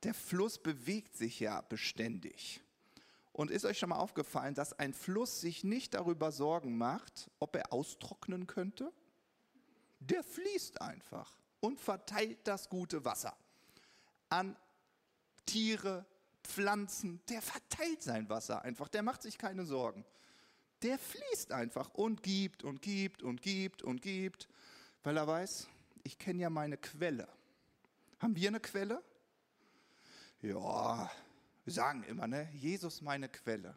Der 0.03 0.13
Fluss 0.13 0.59
bewegt 0.59 1.17
sich 1.17 1.41
ja 1.41 1.63
beständig. 1.63 2.61
Und 3.33 3.51
ist 3.51 3.65
euch 3.65 3.79
schon 3.79 3.89
mal 3.89 3.97
aufgefallen, 3.97 4.55
dass 4.55 4.79
ein 4.79 4.93
Fluss 4.93 5.41
sich 5.41 5.65
nicht 5.65 5.95
darüber 5.95 6.31
Sorgen 6.31 6.77
macht, 6.77 7.31
ob 7.39 7.57
er 7.57 7.73
austrocknen 7.73 8.47
könnte? 8.47 8.93
Der 10.01 10.25
fließt 10.25 10.81
einfach 10.81 11.37
und 11.61 11.81
verteilt 11.81 12.39
das 12.45 12.69
gute 12.69 13.05
Wasser 13.05 13.37
an 14.31 14.57
Tiere, 15.47 16.07
Pflanzen. 16.43 17.21
Der 17.29 17.43
verteilt 17.43 18.03
sein 18.03 18.29
Wasser 18.29 18.63
einfach, 18.63 18.89
der 18.89 19.03
macht 19.03 19.23
sich 19.23 19.39
keine 19.39 19.65
Sorgen. 19.65 20.05
Der 20.83 20.99
fließt 20.99 21.53
einfach 21.53 21.91
und 21.91 22.23
gibt 22.23 22.65
und 22.65 22.81
gibt 22.81 23.23
und 23.23 23.43
gibt 23.43 23.83
und 23.83 24.01
gibt, 24.01 24.49
weil 25.03 25.17
er 25.17 25.27
weiß, 25.27 25.69
ich 26.05 26.19
kenne 26.19 26.41
ja 26.41 26.51
meine 26.51 26.79
Quelle. 26.79 27.29
Haben 28.19 28.35
wir 28.35 28.49
eine 28.49 28.61
Quelle? 28.61 29.03
Ja, 30.41 31.11
wir 31.65 31.73
sagen 31.73 32.03
immer, 32.05 32.27
ne? 32.27 32.51
Jesus 32.55 33.03
meine 33.03 33.29
Quelle 33.29 33.77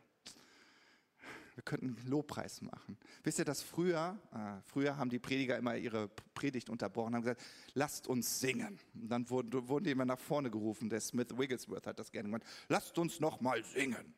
wir 1.56 1.64
könnten 1.64 1.96
Lobpreis 2.08 2.62
machen. 2.62 2.98
Wisst 3.24 3.40
ihr, 3.40 3.46
dass 3.46 3.62
früher, 3.62 4.18
äh, 4.34 4.62
früher 4.66 4.98
haben 4.98 5.10
die 5.10 5.20
Prediger 5.20 5.58
immer 5.58 5.76
ihre 5.76 6.10
Predigt 6.34 6.70
unterbrochen, 6.70 7.14
haben 7.14 7.22
gesagt, 7.22 7.42
lasst 7.74 8.08
uns 8.08 8.40
singen. 8.40 8.80
Und 8.96 9.10
dann 9.10 9.30
wurden, 9.30 9.68
wurden 9.68 9.86
die 9.86 9.92
immer 9.92 10.06
nach 10.06 10.20
vorne 10.20 10.50
gerufen. 10.50 10.90
Der 10.90 11.00
Smith 11.00 11.28
Wigglesworth 11.38 11.86
hat 11.86 12.00
das 12.00 12.12
gerne 12.12 12.30
gemacht. 12.30 12.44
Lasst 12.70 12.98
uns 12.98 13.20
noch 13.20 13.40
mal 13.42 13.64
singen. 13.64 14.14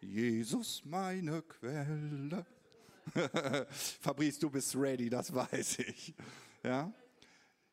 Jesus, 0.00 0.82
meine 0.84 1.42
Quelle. 1.42 2.46
Fabrice, 4.00 4.38
du 4.38 4.50
bist 4.50 4.76
ready, 4.76 5.10
das 5.10 5.34
weiß 5.34 5.80
ich. 5.80 6.14
Ja? 6.62 6.92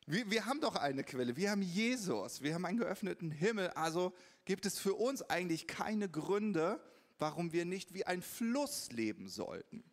Wir, 0.06 0.28
wir 0.30 0.46
haben 0.46 0.60
doch 0.60 0.76
eine 0.76 1.04
Quelle, 1.04 1.36
wir 1.36 1.50
haben 1.50 1.62
Jesus, 1.62 2.42
wir 2.42 2.54
haben 2.54 2.64
einen 2.64 2.78
geöffneten 2.78 3.30
Himmel. 3.30 3.68
Also 3.70 4.12
gibt 4.44 4.66
es 4.66 4.78
für 4.78 4.94
uns 4.94 5.22
eigentlich 5.22 5.66
keine 5.66 6.08
Gründe, 6.08 6.80
warum 7.18 7.52
wir 7.52 7.64
nicht 7.64 7.94
wie 7.94 8.04
ein 8.04 8.22
Fluss 8.22 8.90
leben 8.92 9.28
sollten. 9.28 9.84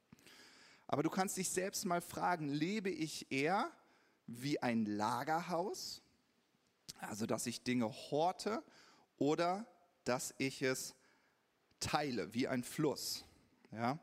Aber 0.87 1.03
du 1.03 1.09
kannst 1.09 1.37
dich 1.37 1.49
selbst 1.49 1.85
mal 1.85 2.01
fragen, 2.01 2.49
lebe 2.49 2.89
ich 2.89 3.31
eher 3.31 3.71
wie 4.27 4.61
ein 4.61 4.85
Lagerhaus, 4.85 6.01
also 6.99 7.25
dass 7.25 7.45
ich 7.47 7.63
Dinge 7.63 7.89
horte, 7.89 8.63
oder 9.17 9.65
dass 10.03 10.33
ich 10.37 10.61
es 10.61 10.95
teile, 11.79 12.33
wie 12.33 12.47
ein 12.47 12.63
Fluss. 12.63 13.23
Ja? 13.71 13.99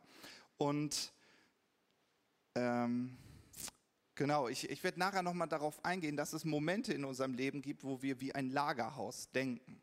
Und 0.57 1.13
ähm, 2.55 3.17
genau, 4.15 4.49
ich, 4.49 4.69
ich 4.69 4.83
werde 4.83 4.99
nachher 4.99 5.23
nochmal 5.23 5.49
darauf 5.49 5.85
eingehen, 5.85 6.17
dass 6.17 6.33
es 6.33 6.45
Momente 6.45 6.93
in 6.93 7.05
unserem 7.05 7.35
Leben 7.35 7.63
gibt, 7.63 7.85
wo 7.85 8.03
wir 8.03 8.21
wie 8.21 8.35
ein 8.35 8.51
Lagerhaus 8.51 9.31
denken. 9.31 9.81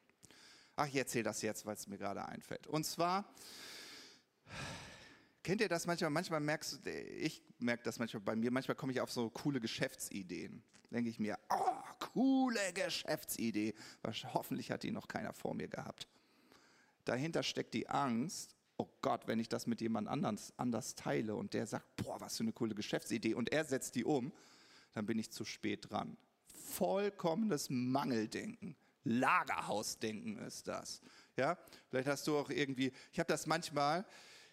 Ach, 0.80 0.88
ich 0.88 0.96
erzähle 0.96 1.24
das 1.24 1.42
jetzt, 1.42 1.66
weil 1.66 1.74
es 1.74 1.88
mir 1.88 1.98
gerade 1.98 2.24
einfällt. 2.24 2.68
Und 2.68 2.86
zwar, 2.86 3.26
kennt 5.42 5.60
ihr 5.60 5.70
das 5.70 5.88
manchmal? 5.88 6.12
Manchmal 6.12 6.40
merkst 6.40 6.86
du, 6.86 6.92
ich 6.92 7.42
merke 7.58 7.82
das 7.84 7.98
manchmal 7.98 8.22
bei 8.22 8.36
mir, 8.36 8.52
manchmal 8.52 8.76
komme 8.76 8.92
ich 8.92 9.02
auf 9.02 9.12
so 9.12 9.32
coole 9.32 9.60
Geschäftsideen. 9.60 10.64
Denke 10.92 11.10
ich 11.10 11.18
mir, 11.18 11.40
oh, 11.50 12.06
coole 12.14 12.74
Geschäftsidee. 12.74 13.74
Hoffentlich 14.34 14.70
hat 14.70 14.84
die 14.84 14.92
noch 14.92 15.08
keiner 15.08 15.34
vor 15.34 15.56
mir 15.56 15.68
gehabt. 15.68 16.08
Dahinter 17.06 17.42
steckt 17.42 17.74
die 17.74 17.90
Angst, 17.90 18.56
oh 18.78 18.88
Gott, 19.02 19.28
wenn 19.28 19.40
ich 19.40 19.50
das 19.50 19.66
mit 19.66 19.82
jemand 19.82 20.08
anders, 20.08 20.54
anders 20.58 20.94
teile 20.94 21.36
und 21.36 21.56
der 21.56 21.66
sagt, 21.66 21.96
boah, 21.96 22.22
was 22.22 22.38
für 22.38 22.44
eine 22.44 22.54
coole 22.54 22.76
Geschäftsidee 22.76 23.34
und 23.34 23.52
er 23.52 23.66
setzt 23.66 23.96
die 23.96 24.06
um, 24.06 24.32
dann 24.94 25.08
bin 25.08 25.18
ich 25.18 25.32
zu 25.32 25.44
spät 25.44 25.90
dran. 25.90 26.18
Vollkommenes 26.54 27.72
Mangeldenken. 27.72 28.76
Lagerhausdenken 29.08 30.38
ist 30.40 30.68
das. 30.68 31.02
Ja, 31.36 31.58
vielleicht 31.90 32.08
hast 32.08 32.28
du 32.28 32.38
auch 32.38 32.50
irgendwie, 32.50 32.92
ich 33.12 33.20
habe 33.20 33.28
das 33.28 33.46
manchmal, 33.46 34.06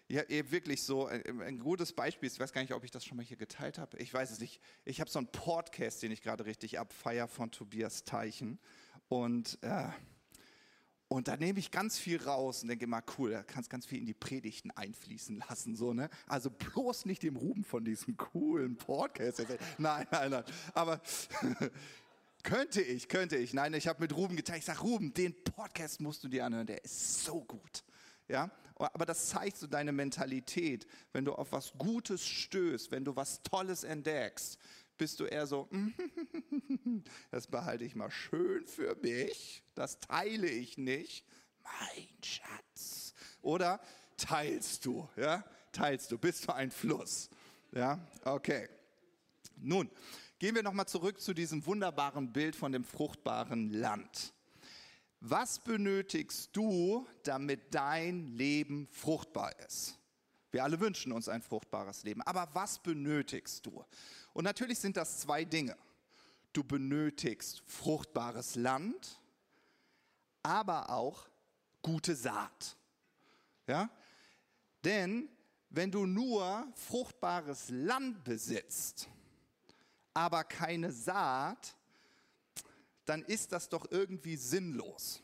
ja, 0.07 0.21
wirklich 0.29 0.83
so, 0.83 1.07
ein, 1.07 1.41
ein, 1.41 1.59
gutes 1.59 1.93
Beispiel, 1.93 2.29
ich 2.29 2.39
weiß 2.39 2.53
gar 2.53 2.61
nicht, 2.61 2.73
ob 2.73 2.83
ich 2.83 2.91
das 2.91 3.03
schon 3.03 3.17
mal 3.17 3.25
hier 3.25 3.37
geteilt 3.37 3.79
habe, 3.79 3.97
ich 3.97 4.13
weiß 4.13 4.31
es 4.31 4.39
nicht. 4.39 4.61
Ich 4.83 5.01
habe 5.01 5.09
so 5.09 5.19
einen 5.19 5.27
Podcast, 5.31 6.03
den 6.03 6.11
ich 6.11 6.21
gerade 6.21 6.45
richtig 6.45 6.77
abfeier 6.77 7.27
von 7.27 7.51
Tobias 7.51 8.03
Teichen 8.03 8.59
und 9.09 9.57
äh, 9.61 9.89
und 11.07 11.27
da 11.27 11.37
nehme 11.37 11.59
ich 11.59 11.69
ganz 11.69 11.99
viel 11.99 12.21
raus 12.21 12.63
und 12.63 12.69
denke 12.69 12.85
immer, 12.85 13.03
cool, 13.17 13.31
da 13.31 13.43
kannst 13.43 13.69
ganz 13.69 13.85
viel 13.85 13.99
in 13.99 14.07
die 14.07 14.15
Predigten 14.15 14.71
einfließen 14.71 15.37
lassen. 15.47 15.75
So, 15.75 15.93
ne? 15.93 16.09
Also 16.25 16.49
bloß 16.49 17.05
nicht 17.05 17.21
dem 17.21 17.35
Ruben 17.35 17.63
von 17.63 17.85
diesem 17.85 18.17
coolen 18.17 18.75
Podcast. 18.75 19.45
Nein, 19.77 20.07
nein, 20.09 20.31
nein. 20.31 20.43
Aber 20.73 20.99
Könnte 22.45 22.79
ich, 22.79 23.09
könnte 23.09 23.37
ich. 23.37 23.55
Nein, 23.55 23.73
ich 23.73 23.87
habe 23.87 24.03
mit 24.03 24.15
Ruben 24.15 24.35
geteilt. 24.35 24.59
Ich 24.59 24.65
sage, 24.65 24.81
Ruben, 24.81 25.11
den 25.15 25.33
Podcast 25.43 25.99
musst 25.99 26.23
du 26.23 26.27
dir 26.27 26.45
anhören, 26.45 26.67
der 26.67 26.85
ist 26.85 27.23
so 27.23 27.43
gut. 27.43 27.83
Ja, 28.27 28.51
aber 28.75 29.07
das 29.07 29.29
zeigt 29.29 29.57
so 29.57 29.65
deine 29.65 29.91
Mentalität. 29.91 30.85
Wenn 31.11 31.25
du 31.25 31.33
auf 31.33 31.51
was 31.51 31.73
Gutes 31.79 32.23
stößt, 32.23 32.91
wenn 32.91 33.03
du 33.03 33.15
was 33.15 33.41
Tolles 33.41 33.83
entdeckst, 33.83 34.59
bist 34.95 35.19
du 35.19 35.25
eher 35.25 35.47
so, 35.47 35.67
das 37.31 37.47
behalte 37.47 37.83
ich 37.83 37.95
mal 37.95 38.11
schön 38.11 38.67
für 38.67 38.95
mich, 39.01 39.63
das 39.73 39.99
teile 39.99 40.47
ich 40.47 40.77
nicht. 40.77 41.25
Mein 41.63 42.07
Schatz. 42.23 43.15
Oder 43.41 43.81
teilst 44.17 44.85
du, 44.85 45.09
ja? 45.15 45.43
Teilst 45.71 46.11
du, 46.11 46.19
bist 46.19 46.47
du 46.47 46.53
ein 46.53 46.69
Fluss. 46.69 47.27
Ja, 47.71 47.99
okay. 48.23 48.69
Nun, 49.57 49.89
Gehen 50.37 50.53
wir 50.53 50.63
nochmal 50.63 50.87
zurück 50.87 51.21
zu 51.21 51.33
diesem 51.33 51.65
wunderbaren 51.65 52.33
Bild 52.33 52.57
von 52.57 52.73
dem 52.73 52.83
fruchtbaren 52.83 53.69
Land. 53.69 54.33
Was 55.21 55.59
benötigst 55.59 56.49
du, 56.51 57.07
damit 57.23 57.73
dein 57.73 58.27
Leben 58.27 58.87
fruchtbar 58.91 59.57
ist? 59.61 59.97
Wir 60.51 60.63
alle 60.63 60.79
wünschen 60.79 61.13
uns 61.13 61.29
ein 61.29 61.41
fruchtbares 61.41 62.03
Leben. 62.03 62.21
Aber 62.21 62.49
was 62.53 62.79
benötigst 62.79 63.65
du? 63.65 63.83
Und 64.33 64.43
natürlich 64.43 64.79
sind 64.79 64.97
das 64.97 65.19
zwei 65.19 65.45
Dinge. 65.45 65.77
Du 66.51 66.63
benötigst 66.63 67.63
fruchtbares 67.65 68.55
Land, 68.55 69.21
aber 70.43 70.89
auch 70.89 71.27
gute 71.81 72.15
Saat. 72.15 72.77
Ja? 73.67 73.89
Denn 74.83 75.29
wenn 75.69 75.91
du 75.91 76.05
nur 76.05 76.67
fruchtbares 76.75 77.69
Land 77.69 78.23
besitzt, 78.23 79.09
aber 80.15 80.43
keine 80.43 80.91
Saat, 80.91 81.75
dann 83.05 83.21
ist 83.21 83.51
das 83.51 83.69
doch 83.69 83.85
irgendwie 83.91 84.37
sinnlos. 84.37 85.21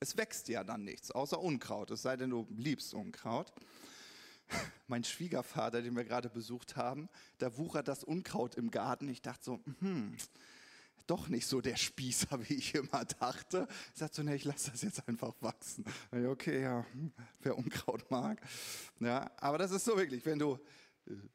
Es 0.00 0.16
wächst 0.16 0.48
ja 0.48 0.64
dann 0.64 0.84
nichts, 0.84 1.10
außer 1.10 1.38
Unkraut, 1.38 1.90
es 1.90 2.02
sei 2.02 2.16
denn, 2.16 2.30
du 2.30 2.46
liebst 2.56 2.94
Unkraut. 2.94 3.52
Mein 4.86 5.04
Schwiegervater, 5.04 5.82
den 5.82 5.94
wir 5.94 6.04
gerade 6.04 6.30
besucht 6.30 6.76
haben, 6.76 7.08
da 7.38 7.56
wuchert 7.58 7.88
das 7.88 8.02
Unkraut 8.02 8.54
im 8.54 8.70
Garten. 8.70 9.08
Ich 9.08 9.22
dachte 9.22 9.44
so, 9.44 9.60
hm, 9.80 10.16
doch 11.06 11.28
nicht 11.28 11.46
so 11.46 11.60
der 11.60 11.76
Spießer, 11.76 12.48
wie 12.48 12.54
ich 12.54 12.74
immer 12.74 13.04
dachte. 13.04 13.68
Ich 13.92 13.98
sagte 13.98 14.16
so, 14.16 14.22
nee, 14.22 14.36
ich 14.36 14.44
lasse 14.44 14.70
das 14.70 14.82
jetzt 14.82 15.06
einfach 15.08 15.34
wachsen. 15.40 15.84
Okay, 16.10 16.62
ja, 16.62 16.86
wer 17.40 17.58
Unkraut 17.58 18.10
mag. 18.10 18.40
Ja, 19.00 19.30
aber 19.36 19.58
das 19.58 19.72
ist 19.72 19.84
so 19.84 19.96
wirklich, 19.96 20.24
wenn 20.24 20.38
du 20.38 20.58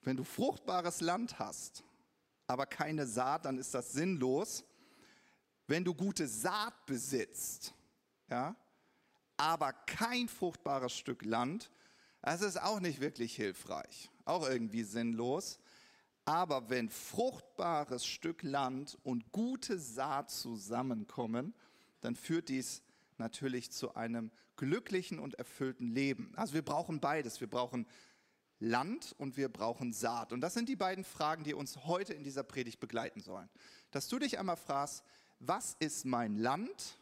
wenn 0.03 0.17
du 0.17 0.23
fruchtbares 0.23 1.01
Land 1.01 1.39
hast, 1.39 1.83
aber 2.47 2.65
keine 2.65 3.05
Saat, 3.05 3.45
dann 3.45 3.57
ist 3.57 3.73
das 3.73 3.91
sinnlos. 3.91 4.63
Wenn 5.67 5.83
du 5.83 5.93
gute 5.93 6.27
Saat 6.27 6.85
besitzt, 6.85 7.73
ja, 8.29 8.55
aber 9.35 9.73
kein 9.73 10.27
fruchtbares 10.27 10.93
Stück 10.93 11.23
Land, 11.23 11.69
das 12.21 12.41
ist 12.41 12.61
auch 12.61 12.79
nicht 12.79 13.01
wirklich 13.01 13.35
hilfreich, 13.35 14.09
auch 14.25 14.47
irgendwie 14.47 14.83
sinnlos. 14.83 15.59
Aber 16.25 16.69
wenn 16.69 16.89
fruchtbares 16.89 18.05
Stück 18.05 18.43
Land 18.43 18.97
und 19.03 19.31
gute 19.31 19.79
Saat 19.79 20.29
zusammenkommen, 20.29 21.53
dann 22.01 22.15
führt 22.15 22.49
dies 22.49 22.81
natürlich 23.17 23.71
zu 23.71 23.95
einem 23.95 24.31
glücklichen 24.57 25.19
und 25.19 25.35
erfüllten 25.35 25.87
Leben. 25.87 26.33
Also 26.35 26.53
wir 26.53 26.63
brauchen 26.63 26.99
beides. 26.99 27.39
Wir 27.39 27.49
brauchen 27.49 27.85
Land 28.59 29.15
und 29.17 29.37
wir 29.37 29.49
brauchen 29.49 29.93
Saat. 29.93 30.33
Und 30.33 30.41
das 30.41 30.53
sind 30.53 30.69
die 30.69 30.75
beiden 30.75 31.03
Fragen, 31.03 31.43
die 31.43 31.53
uns 31.53 31.85
heute 31.85 32.13
in 32.13 32.23
dieser 32.23 32.43
Predigt 32.43 32.79
begleiten 32.79 33.21
sollen. 33.21 33.49
Dass 33.91 34.07
du 34.07 34.19
dich 34.19 34.39
einmal 34.39 34.57
fragst, 34.57 35.03
was 35.39 35.75
ist 35.79 36.05
mein 36.05 36.37
Land 36.37 36.97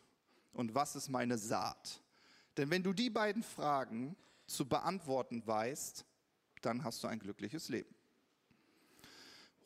und 0.53 0.75
was 0.75 0.95
ist 0.95 1.09
meine 1.09 1.37
Saat? 1.37 2.01
Denn 2.57 2.69
wenn 2.69 2.83
du 2.83 2.93
die 2.93 3.09
beiden 3.09 3.43
Fragen 3.43 4.15
zu 4.47 4.67
beantworten 4.67 5.45
weißt, 5.45 6.05
dann 6.61 6.83
hast 6.83 7.03
du 7.03 7.07
ein 7.07 7.19
glückliches 7.19 7.69
Leben. 7.69 7.93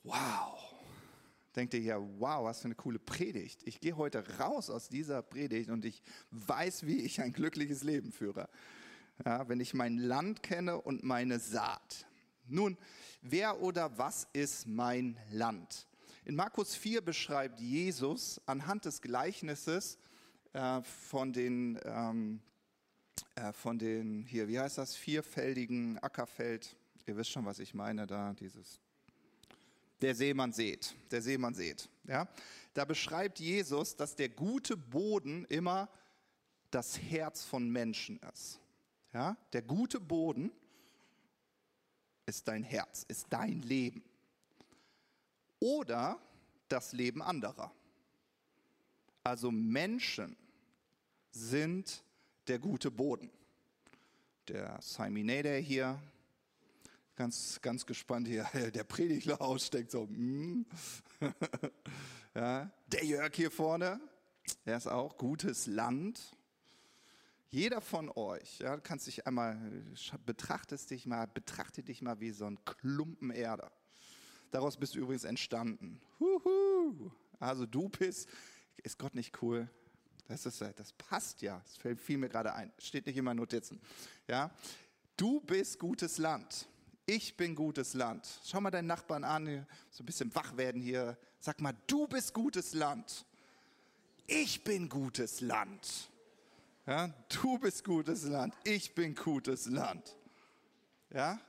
Wow. 0.04 0.60
Denkt 1.56 1.74
ihr 1.74 1.82
ja, 1.82 1.98
wow, 2.20 2.46
was 2.46 2.60
für 2.62 2.66
eine 2.66 2.76
coole 2.76 3.00
Predigt. 3.00 3.62
Ich 3.66 3.80
gehe 3.80 3.98
heute 3.98 4.24
raus 4.38 4.70
aus 4.70 4.88
dieser 4.88 5.24
Predigt 5.24 5.70
und 5.70 5.84
ich 5.84 6.02
weiß, 6.30 6.86
wie 6.86 7.02
ich 7.02 7.22
ein 7.22 7.34
glückliches 7.34 7.84
Leben 7.84 8.12
führe 8.12 8.48
ja, 9.26 9.48
wenn 9.48 9.60
ich 9.60 9.74
mein 9.74 9.98
Land 9.98 10.44
kenne 10.44 10.80
und 10.80 11.04
meine 11.04 11.40
Saat. 11.40 12.06
Nun, 12.48 12.78
wer 13.22 13.62
oder 13.62 13.98
was 13.98 14.28
ist 14.34 14.68
mein 14.68 15.18
Land? 15.32 15.88
In 16.26 16.36
Markus 16.36 16.76
4 16.76 17.02
beschreibt 17.02 17.60
Jesus 17.60 18.42
anhand 18.46 18.86
des 18.86 19.02
Gleichnisses 19.02 19.98
äh, 20.54 20.82
von 20.82 21.34
den, 21.34 21.80
ähm, 21.86 22.42
äh, 23.36 23.52
von 23.54 23.80
den, 23.80 24.26
hier, 24.26 24.48
wie 24.48 24.60
heißt 24.60 24.78
das, 24.78 24.96
vierfeldigen 24.96 25.98
Ackerfeld, 26.00 26.76
ihr 27.06 27.18
wisst 27.18 27.32
schon, 27.32 27.46
was 27.46 27.60
ich 27.60 27.74
meine, 27.74 28.08
da 28.08 28.34
dieses, 28.34 28.80
der 30.02 30.16
Seemann 30.16 30.54
seht, 30.54 30.96
der 31.12 31.22
Seemann 31.22 31.54
seht, 31.54 31.90
ja. 32.06 32.28
Da 32.74 32.86
beschreibt 32.86 33.40
Jesus, 33.40 33.96
dass 33.96 34.16
der 34.16 34.30
gute 34.30 34.78
Boden 34.78 35.46
immer 35.46 35.90
das 36.72 37.00
Herz 37.00 37.44
von 37.44 37.70
Menschen 37.70 38.20
ist. 38.32 38.60
Ja, 39.14 39.38
der 39.54 39.64
gute 39.64 40.00
Boden 40.00 40.52
ist 42.26 42.48
dein 42.48 42.64
Herz, 42.64 43.06
ist 43.08 43.28
dein 43.30 43.62
Leben. 43.64 44.04
Oder 45.60 46.20
das 46.68 46.94
Leben 46.94 47.22
anderer. 47.22 47.72
Also 49.24 49.52
Menschen 49.52 50.38
sind 51.32 52.04
der 52.48 52.60
gute 52.60 52.92
Boden. 52.92 53.30
Der 54.48 54.80
Siminator 54.82 55.54
hier, 55.54 56.00
ganz, 57.16 57.60
ganz 57.62 57.86
gespannt 57.86 58.28
hier, 58.28 58.44
der 58.74 58.84
Predigler 58.84 59.42
aussteckt 59.42 59.92
so. 59.92 60.06
Mm. 60.06 60.66
ja, 62.36 62.72
der 62.88 63.06
Jörg 63.06 63.36
hier 63.36 63.52
vorne, 63.52 64.00
der 64.66 64.78
ist 64.78 64.88
auch 64.88 65.18
gutes 65.18 65.68
Land. 65.68 66.32
Jeder 67.52 67.82
von 67.82 68.12
euch, 68.16 68.60
ja, 68.60 68.78
kannst 68.78 69.08
dich 69.08 69.26
einmal, 69.26 69.58
betrachtest 70.26 70.92
dich 70.92 71.08
mal, 71.08 71.26
betrachte 71.26 71.82
dich 71.82 72.02
mal 72.04 72.20
wie 72.20 72.30
so 72.30 72.46
ein 72.46 72.64
Klumpen 72.64 73.32
Erde. 73.32 73.72
Daraus 74.52 74.78
bist 74.78 74.94
du 74.94 75.00
übrigens 75.00 75.24
entstanden. 75.24 76.00
Huhu. 76.20 77.12
Also 77.40 77.66
du 77.66 77.90
bist, 77.90 78.30
ist 78.84 79.00
Gott 79.00 79.16
nicht 79.16 79.42
cool? 79.42 79.68
Das, 80.28 80.46
ist, 80.46 80.62
das 80.62 80.94
passt 80.94 81.42
ja. 81.42 81.60
Das 81.66 81.78
fällt 81.78 82.00
viel 82.00 82.20
mir 82.20 82.30
gerade 82.30 82.54
ein. 82.54 82.72
Steht 82.78 83.08
nicht 83.08 83.18
in 83.18 83.26
meinen 83.26 83.38
Notizen. 83.38 83.82
Ja? 84.28 84.52
Du 85.18 85.42
bist 85.42 85.80
gutes 85.80 86.20
Land. 86.20 86.68
Ich 87.08 87.36
bin 87.36 87.56
gutes 87.56 87.96
Land. 87.96 88.28
Schau 88.44 88.62
mal 88.62 88.70
deinen 88.70 88.88
Nachbarn 88.88 89.24
an, 89.24 89.66
so 89.90 90.04
ein 90.04 90.06
bisschen 90.06 90.34
wach 90.36 90.56
werden 90.56 90.80
hier. 90.80 91.18
Sag 91.40 91.60
mal, 91.62 91.74
du 91.88 92.08
bist 92.08 92.32
gutes 92.36 92.74
Land. 92.76 93.26
Ich 94.28 94.64
bin 94.64 94.88
gutes 94.88 95.42
Land. 95.42 96.09
Ja, 96.90 97.08
du 97.28 97.60
bist 97.60 97.84
gutes 97.84 98.24
Land, 98.24 98.56
ich 98.64 98.96
bin 98.96 99.14
gutes 99.14 99.68
Land. 99.68 100.18
Ja, 101.14 101.40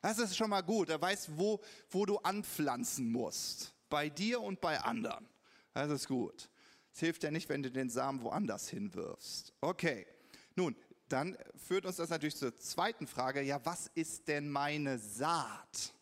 das 0.00 0.18
ist 0.18 0.36
schon 0.36 0.50
mal 0.50 0.62
gut. 0.62 0.88
Er 0.88 1.00
weiß, 1.00 1.28
wo, 1.36 1.60
wo 1.90 2.04
du 2.04 2.18
anpflanzen 2.18 3.12
musst. 3.12 3.72
Bei 3.88 4.08
dir 4.08 4.40
und 4.40 4.60
bei 4.60 4.80
anderen. 4.80 5.28
Das 5.74 5.90
ist 5.90 6.08
gut. 6.08 6.50
Es 6.92 6.98
hilft 6.98 7.22
ja 7.22 7.30
nicht, 7.30 7.48
wenn 7.48 7.62
du 7.62 7.70
den 7.70 7.88
Samen 7.88 8.20
woanders 8.22 8.68
hinwirfst. 8.68 9.52
Okay, 9.60 10.08
nun, 10.56 10.74
dann 11.08 11.38
führt 11.54 11.86
uns 11.86 11.94
das 11.94 12.10
natürlich 12.10 12.34
zur 12.34 12.56
zweiten 12.56 13.06
Frage. 13.06 13.42
Ja, 13.42 13.64
was 13.64 13.92
ist 13.94 14.26
denn 14.26 14.50
meine 14.50 14.98
Saat? 14.98 15.94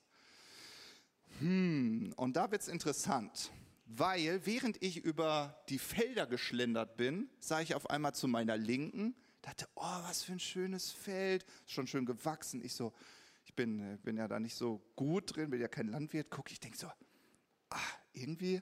Hm, 1.40 2.14
und 2.16 2.36
da 2.38 2.50
wird 2.50 2.62
es 2.62 2.68
interessant 2.68 3.50
weil 3.88 4.44
während 4.44 4.82
ich 4.82 5.02
über 5.02 5.58
die 5.70 5.78
Felder 5.78 6.26
geschlendert 6.26 6.96
bin, 6.96 7.30
sah 7.40 7.60
ich 7.60 7.74
auf 7.74 7.88
einmal 7.88 8.14
zu 8.14 8.28
meiner 8.28 8.56
Linken, 8.56 9.14
dachte, 9.40 9.66
oh, 9.74 10.02
was 10.02 10.22
für 10.22 10.32
ein 10.32 10.40
schönes 10.40 10.90
Feld, 10.90 11.44
ist 11.66 11.72
schon 11.72 11.86
schön 11.86 12.04
gewachsen. 12.04 12.62
Ich 12.62 12.74
so, 12.74 12.92
ich 13.46 13.54
bin, 13.54 13.80
äh, 13.80 13.96
bin 14.02 14.18
ja 14.18 14.28
da 14.28 14.38
nicht 14.38 14.54
so 14.54 14.82
gut 14.94 15.34
drin, 15.34 15.48
bin 15.48 15.60
ja 15.60 15.68
kein 15.68 15.88
Landwirt, 15.88 16.30
gucke 16.30 16.52
ich, 16.52 16.60
denke 16.60 16.76
so, 16.76 16.86
ah, 17.70 17.78
irgendwie 18.12 18.60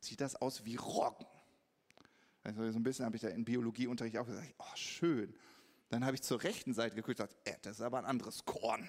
sieht 0.00 0.20
das 0.20 0.36
aus 0.36 0.64
wie 0.64 0.76
Roggen. 0.76 1.26
Also 2.44 2.70
so 2.70 2.78
ein 2.78 2.82
bisschen 2.84 3.04
habe 3.04 3.16
ich 3.16 3.22
da 3.22 3.28
in 3.28 3.44
Biologieunterricht 3.44 4.16
auch 4.18 4.26
gesagt, 4.26 4.54
oh, 4.58 4.76
schön. 4.76 5.34
Dann 5.88 6.04
habe 6.04 6.14
ich 6.14 6.22
zur 6.22 6.42
rechten 6.42 6.74
Seite 6.74 6.94
geguckt 6.94 7.18
und 7.18 7.26
gesagt, 7.28 7.48
äh, 7.48 7.58
das 7.62 7.78
ist 7.78 7.82
aber 7.82 7.98
ein 7.98 8.04
anderes 8.04 8.44
Korn 8.44 8.88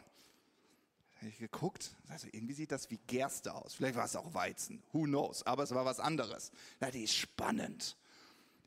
habe 1.22 1.30
ich 1.30 1.38
geguckt, 1.38 1.96
also 2.08 2.28
irgendwie 2.32 2.56
sieht 2.56 2.72
das 2.72 2.90
wie 2.90 2.98
Gerste 2.98 3.54
aus. 3.54 3.76
Vielleicht 3.76 3.96
war 3.96 4.06
es 4.06 4.16
auch 4.16 4.34
Weizen, 4.34 4.82
who 4.92 5.04
knows, 5.04 5.46
aber 5.46 5.62
es 5.62 5.72
war 5.72 5.86
was 5.86 6.00
anderes. 6.00 6.52
Da 6.80 6.88
dachte 6.88 6.98
ich, 6.98 7.16
spannend. 7.16 7.96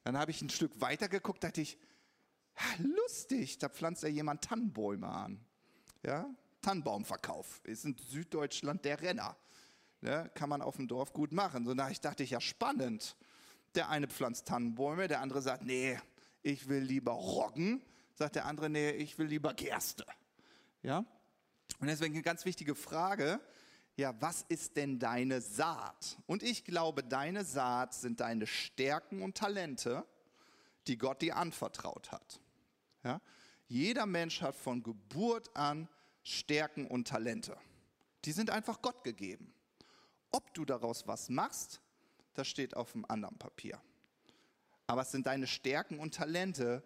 Dann 0.04 0.16
habe 0.16 0.30
ich 0.30 0.40
ein 0.40 0.50
Stück 0.50 0.80
weiter 0.80 1.08
geguckt, 1.08 1.42
dachte 1.42 1.60
ich, 1.60 1.76
lustig, 2.78 3.58
da 3.58 3.68
pflanzt 3.68 4.04
ja 4.04 4.08
jemand 4.08 4.42
Tannenbäume 4.42 5.08
an. 5.08 5.44
Ja, 6.04 6.32
Tannenbaumverkauf 6.62 7.60
ist 7.64 7.86
in 7.86 7.96
Süddeutschland 7.98 8.84
der 8.84 9.00
Renner. 9.02 9.36
Ja, 10.00 10.28
kann 10.28 10.48
man 10.48 10.62
auf 10.62 10.76
dem 10.76 10.86
Dorf 10.86 11.12
gut 11.12 11.32
machen. 11.32 11.64
So, 11.64 11.74
da 11.74 11.90
dachte 11.90 12.22
ich, 12.22 12.30
ja, 12.30 12.40
spannend. 12.40 13.16
Der 13.74 13.88
eine 13.88 14.06
pflanzt 14.06 14.46
Tannenbäume, 14.46 15.08
der 15.08 15.20
andere 15.22 15.42
sagt, 15.42 15.64
nee, 15.64 15.98
ich 16.42 16.68
will 16.68 16.82
lieber 16.82 17.12
Roggen. 17.12 17.82
Sagt 18.14 18.36
der 18.36 18.44
andere, 18.44 18.70
nee, 18.70 18.90
ich 18.90 19.18
will 19.18 19.26
lieber 19.26 19.54
Gerste. 19.54 20.06
Ja, 20.82 21.04
und 21.80 21.88
deswegen 21.88 22.14
eine 22.14 22.22
ganz 22.22 22.44
wichtige 22.44 22.74
Frage, 22.74 23.40
ja, 23.96 24.14
was 24.20 24.44
ist 24.48 24.76
denn 24.76 24.98
deine 24.98 25.40
Saat? 25.40 26.18
Und 26.26 26.42
ich 26.42 26.64
glaube, 26.64 27.04
deine 27.04 27.44
Saat 27.44 27.94
sind 27.94 28.20
deine 28.20 28.46
Stärken 28.46 29.22
und 29.22 29.36
Talente, 29.36 30.04
die 30.86 30.98
Gott 30.98 31.22
dir 31.22 31.36
anvertraut 31.36 32.10
hat. 32.10 32.40
Ja? 33.04 33.20
Jeder 33.68 34.06
Mensch 34.06 34.42
hat 34.42 34.56
von 34.56 34.82
Geburt 34.82 35.54
an 35.56 35.88
Stärken 36.22 36.86
und 36.86 37.08
Talente. 37.08 37.56
Die 38.24 38.32
sind 38.32 38.50
einfach 38.50 38.82
Gott 38.82 39.04
gegeben. 39.04 39.52
Ob 40.32 40.52
du 40.54 40.64
daraus 40.64 41.06
was 41.06 41.28
machst, 41.28 41.80
das 42.34 42.48
steht 42.48 42.76
auf 42.76 42.94
einem 42.94 43.04
anderen 43.08 43.38
Papier. 43.38 43.80
Aber 44.86 45.02
es 45.02 45.12
sind 45.12 45.26
deine 45.26 45.46
Stärken 45.46 45.98
und 45.98 46.14
Talente. 46.14 46.82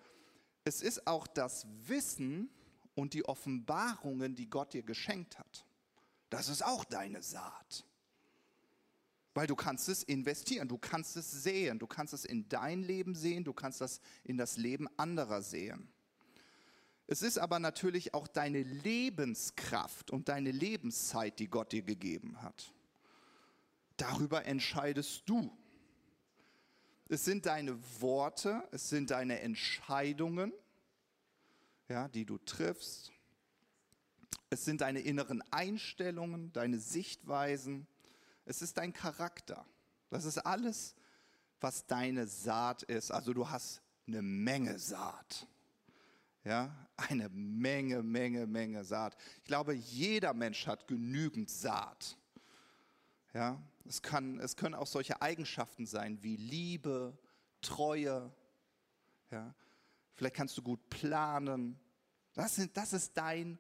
Es 0.64 0.82
ist 0.82 1.06
auch 1.06 1.26
das 1.26 1.66
Wissen, 1.86 2.50
und 2.98 3.14
die 3.14 3.24
Offenbarungen, 3.24 4.34
die 4.34 4.50
Gott 4.50 4.72
dir 4.72 4.82
geschenkt 4.82 5.38
hat. 5.38 5.64
Das 6.30 6.48
ist 6.48 6.64
auch 6.64 6.84
deine 6.84 7.22
Saat. 7.22 7.84
Weil 9.34 9.46
du 9.46 9.54
kannst 9.54 9.88
es 9.88 10.02
investieren, 10.02 10.66
du 10.66 10.78
kannst 10.78 11.16
es 11.16 11.30
sehen, 11.30 11.78
du 11.78 11.86
kannst 11.86 12.12
es 12.12 12.24
in 12.24 12.48
dein 12.48 12.82
Leben 12.82 13.14
sehen, 13.14 13.44
du 13.44 13.52
kannst 13.52 13.80
das 13.80 14.00
in 14.24 14.36
das 14.36 14.56
Leben 14.56 14.88
anderer 14.96 15.42
sehen. 15.42 15.88
Es 17.06 17.22
ist 17.22 17.38
aber 17.38 17.60
natürlich 17.60 18.14
auch 18.14 18.26
deine 18.26 18.64
Lebenskraft 18.64 20.10
und 20.10 20.28
deine 20.28 20.50
Lebenszeit, 20.50 21.38
die 21.38 21.48
Gott 21.48 21.70
dir 21.70 21.82
gegeben 21.82 22.42
hat. 22.42 22.74
Darüber 23.96 24.44
entscheidest 24.44 25.22
du. 25.26 25.56
Es 27.08 27.24
sind 27.24 27.46
deine 27.46 27.78
Worte, 28.00 28.68
es 28.72 28.88
sind 28.88 29.12
deine 29.12 29.40
Entscheidungen, 29.40 30.52
ja, 31.88 32.08
die 32.08 32.24
du 32.24 32.38
triffst. 32.38 33.12
Es 34.50 34.64
sind 34.64 34.80
deine 34.80 35.00
inneren 35.00 35.42
Einstellungen, 35.50 36.52
deine 36.52 36.78
Sichtweisen. 36.78 37.86
Es 38.44 38.62
ist 38.62 38.78
dein 38.78 38.92
Charakter. 38.92 39.66
Das 40.10 40.24
ist 40.24 40.38
alles, 40.38 40.94
was 41.60 41.86
deine 41.86 42.26
Saat 42.26 42.82
ist. 42.84 43.10
Also 43.10 43.34
du 43.34 43.48
hast 43.48 43.82
eine 44.06 44.22
Menge 44.22 44.78
Saat. 44.78 45.46
Ja, 46.44 46.74
eine 46.96 47.28
Menge, 47.28 48.02
Menge, 48.02 48.46
Menge 48.46 48.84
Saat. 48.84 49.16
Ich 49.38 49.44
glaube, 49.44 49.74
jeder 49.74 50.32
Mensch 50.32 50.66
hat 50.66 50.86
genügend 50.86 51.50
Saat. 51.50 52.16
Ja, 53.34 53.60
es, 53.84 54.00
kann, 54.00 54.38
es 54.40 54.56
können 54.56 54.74
auch 54.74 54.86
solche 54.86 55.20
Eigenschaften 55.20 55.84
sein 55.84 56.22
wie 56.22 56.36
Liebe, 56.36 57.18
Treue. 57.60 58.32
Ja, 59.30 59.54
vielleicht 60.18 60.34
kannst 60.34 60.58
du 60.58 60.62
gut 60.62 60.90
planen. 60.90 61.78
Das, 62.34 62.56
sind, 62.56 62.76
das 62.76 62.92
ist 62.92 63.16
dein 63.16 63.56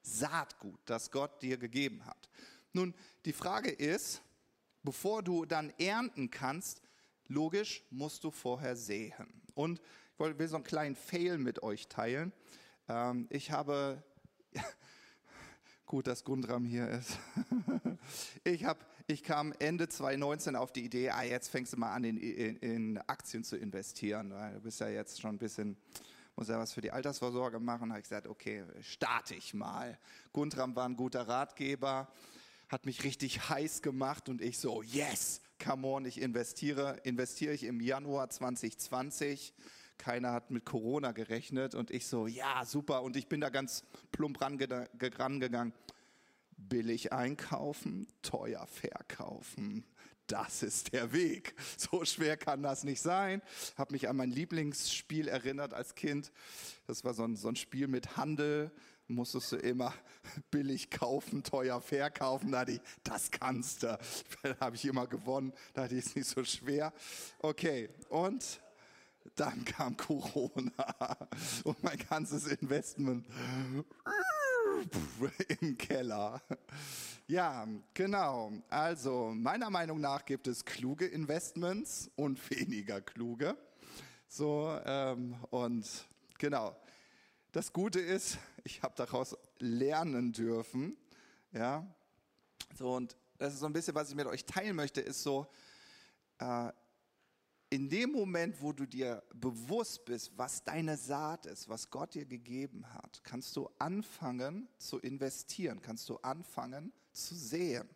Saatgut, 0.00 0.78
das 0.84 1.10
Gott 1.10 1.42
dir 1.42 1.58
gegeben 1.58 2.06
hat. 2.06 2.30
Nun, 2.72 2.94
die 3.24 3.32
Frage 3.32 3.70
ist, 3.70 4.22
bevor 4.84 5.24
du 5.24 5.44
dann 5.44 5.70
ernten 5.78 6.30
kannst, 6.30 6.80
logisch 7.26 7.84
musst 7.90 8.22
du 8.22 8.30
vorher 8.30 8.76
säen. 8.76 9.42
Und 9.54 9.80
ich 9.80 10.38
will 10.38 10.48
so 10.48 10.54
einen 10.54 10.64
kleinen 10.64 10.94
Fail 10.94 11.36
mit 11.36 11.64
euch 11.64 11.88
teilen. 11.88 12.32
Ähm, 12.88 13.26
ich 13.28 13.50
habe, 13.50 14.02
gut, 15.86 16.06
dass 16.06 16.22
Gundram 16.22 16.64
hier 16.64 16.88
ist. 16.88 17.18
ich, 18.44 18.64
hab, 18.64 18.86
ich 19.08 19.22
kam 19.22 19.54
Ende 19.58 19.88
2019 19.88 20.54
auf 20.54 20.70
die 20.70 20.84
Idee, 20.84 21.10
ah, 21.10 21.22
jetzt 21.22 21.48
fängst 21.48 21.72
du 21.72 21.78
mal 21.78 21.94
an, 21.94 22.04
in, 22.04 22.18
in, 22.18 22.56
in 22.58 22.98
Aktien 23.06 23.42
zu 23.42 23.56
investieren. 23.56 24.30
Du 24.30 24.60
bist 24.60 24.80
ja 24.80 24.88
jetzt 24.88 25.20
schon 25.20 25.36
ein 25.36 25.38
bisschen 25.38 25.76
muss 26.36 26.48
ja 26.48 26.58
was 26.58 26.72
für 26.72 26.82
die 26.82 26.92
Altersvorsorge 26.92 27.58
machen. 27.58 27.88
Da 27.88 27.94
habe 27.94 28.00
ich 28.00 28.08
gesagt, 28.08 28.28
okay, 28.28 28.62
starte 28.80 29.34
ich 29.34 29.54
mal. 29.54 29.98
Guntram 30.32 30.76
war 30.76 30.88
ein 30.88 30.94
guter 30.94 31.26
Ratgeber, 31.26 32.06
hat 32.68 32.86
mich 32.86 33.02
richtig 33.02 33.48
heiß 33.48 33.82
gemacht 33.82 34.28
und 34.28 34.40
ich 34.40 34.58
so, 34.58 34.82
yes, 34.84 35.40
come 35.60 35.88
on, 35.88 36.04
ich 36.04 36.20
investiere. 36.20 37.00
Investiere 37.02 37.54
ich 37.54 37.64
im 37.64 37.80
Januar 37.80 38.30
2020. 38.30 39.52
Keiner 39.96 40.32
hat 40.32 40.52
mit 40.52 40.64
Corona 40.64 41.10
gerechnet 41.10 41.74
und 41.74 41.90
ich 41.90 42.06
so, 42.06 42.28
ja, 42.28 42.64
super. 42.64 43.02
Und 43.02 43.16
ich 43.16 43.26
bin 43.26 43.40
da 43.40 43.48
ganz 43.48 43.82
plump 44.12 44.40
rangegangen. 44.40 45.72
Billig 46.58 47.12
einkaufen, 47.12 48.06
teuer 48.22 48.66
verkaufen 48.66 49.84
das 50.28 50.62
ist 50.62 50.92
der 50.92 51.12
Weg. 51.12 51.54
So 51.76 52.04
schwer 52.04 52.36
kann 52.36 52.62
das 52.62 52.84
nicht 52.84 53.00
sein. 53.00 53.42
Habe 53.76 53.92
mich 53.92 54.08
an 54.08 54.16
mein 54.16 54.30
Lieblingsspiel 54.30 55.26
erinnert 55.26 55.74
als 55.74 55.94
Kind. 55.94 56.30
Das 56.86 57.04
war 57.04 57.14
so 57.14 57.24
ein, 57.24 57.36
so 57.36 57.48
ein 57.48 57.56
Spiel 57.56 57.88
mit 57.88 58.16
Handel. 58.16 58.70
Musstest 59.08 59.52
du 59.52 59.56
immer 59.56 59.94
billig 60.50 60.90
kaufen, 60.90 61.42
teuer 61.42 61.80
verkaufen. 61.80 62.52
Da 62.52 62.66
ich, 62.66 62.80
das 63.02 63.30
kannst 63.30 63.82
du. 63.82 63.98
Da 64.42 64.56
habe 64.60 64.76
ich 64.76 64.84
immer 64.84 65.06
gewonnen. 65.06 65.52
Da 65.72 65.84
hatte 65.84 65.96
ich 65.96 66.06
es 66.06 66.14
nicht 66.14 66.28
so 66.28 66.44
schwer. 66.44 66.92
Okay, 67.40 67.88
und 68.10 68.60
dann 69.34 69.64
kam 69.64 69.96
Corona 69.96 71.28
und 71.64 71.82
mein 71.82 71.98
ganzes 71.98 72.46
Investment 72.46 73.26
im 75.60 75.76
Keller. 75.76 76.40
Ja, 77.26 77.66
genau. 77.94 78.52
Also 78.68 79.32
meiner 79.34 79.70
Meinung 79.70 80.00
nach 80.00 80.24
gibt 80.24 80.46
es 80.46 80.64
kluge 80.64 81.06
Investments 81.06 82.10
und 82.16 82.38
weniger 82.50 83.00
kluge. 83.00 83.56
So 84.28 84.78
ähm, 84.84 85.36
und 85.50 85.86
genau. 86.38 86.76
Das 87.52 87.72
Gute 87.72 88.00
ist, 88.00 88.38
ich 88.64 88.82
habe 88.82 88.94
daraus 88.96 89.36
lernen 89.58 90.32
dürfen. 90.32 90.96
Ja, 91.52 91.86
so 92.74 92.94
und 92.94 93.16
das 93.38 93.54
ist 93.54 93.60
so 93.60 93.66
ein 93.66 93.72
bisschen, 93.72 93.94
was 93.94 94.10
ich 94.10 94.16
mit 94.16 94.26
euch 94.26 94.44
teilen 94.44 94.76
möchte, 94.76 95.00
ist 95.00 95.22
so. 95.22 95.46
Äh, 96.38 96.72
in 97.70 97.88
dem 97.88 98.12
Moment, 98.12 98.60
wo 98.62 98.72
du 98.72 98.86
dir 98.86 99.22
bewusst 99.34 100.04
bist, 100.04 100.32
was 100.36 100.64
deine 100.64 100.96
Saat 100.96 101.46
ist, 101.46 101.68
was 101.68 101.90
Gott 101.90 102.14
dir 102.14 102.24
gegeben 102.24 102.84
hat, 102.94 103.20
kannst 103.24 103.56
du 103.56 103.68
anfangen 103.78 104.68
zu 104.78 104.98
investieren, 104.98 105.82
kannst 105.82 106.08
du 106.08 106.16
anfangen 106.18 106.92
zu 107.12 107.34
sehen. 107.34 107.88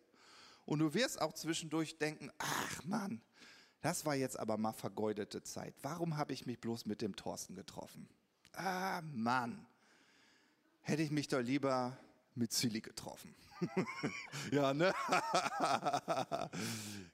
Und 0.67 0.81
du 0.81 0.93
wirst 0.95 1.21
auch 1.21 1.33
zwischendurch 1.33 1.99
denken, 1.99 2.31
ach 2.39 2.85
Mann, 2.85 3.23
das 3.81 4.05
war 4.05 4.15
jetzt 4.15 4.39
aber 4.39 4.59
mal 4.59 4.73
vergeudete 4.73 5.43
Zeit. 5.43 5.75
Warum 5.83 6.17
habe 6.17 6.33
ich 6.33 6.47
mich 6.47 6.61
bloß 6.61 6.87
mit 6.87 7.03
dem 7.03 7.17
Thorsten 7.17 7.55
getroffen? 7.55 8.09
Ah 8.53 9.01
Mann, 9.15 9.67
hätte 10.83 11.03
ich 11.03 11.11
mich 11.11 11.29
doch 11.29 11.41
lieber 11.41 11.97
mit 12.35 12.53
Silly 12.53 12.81
getroffen. 12.81 13.35
ja, 14.51 14.75
ne? 14.75 14.92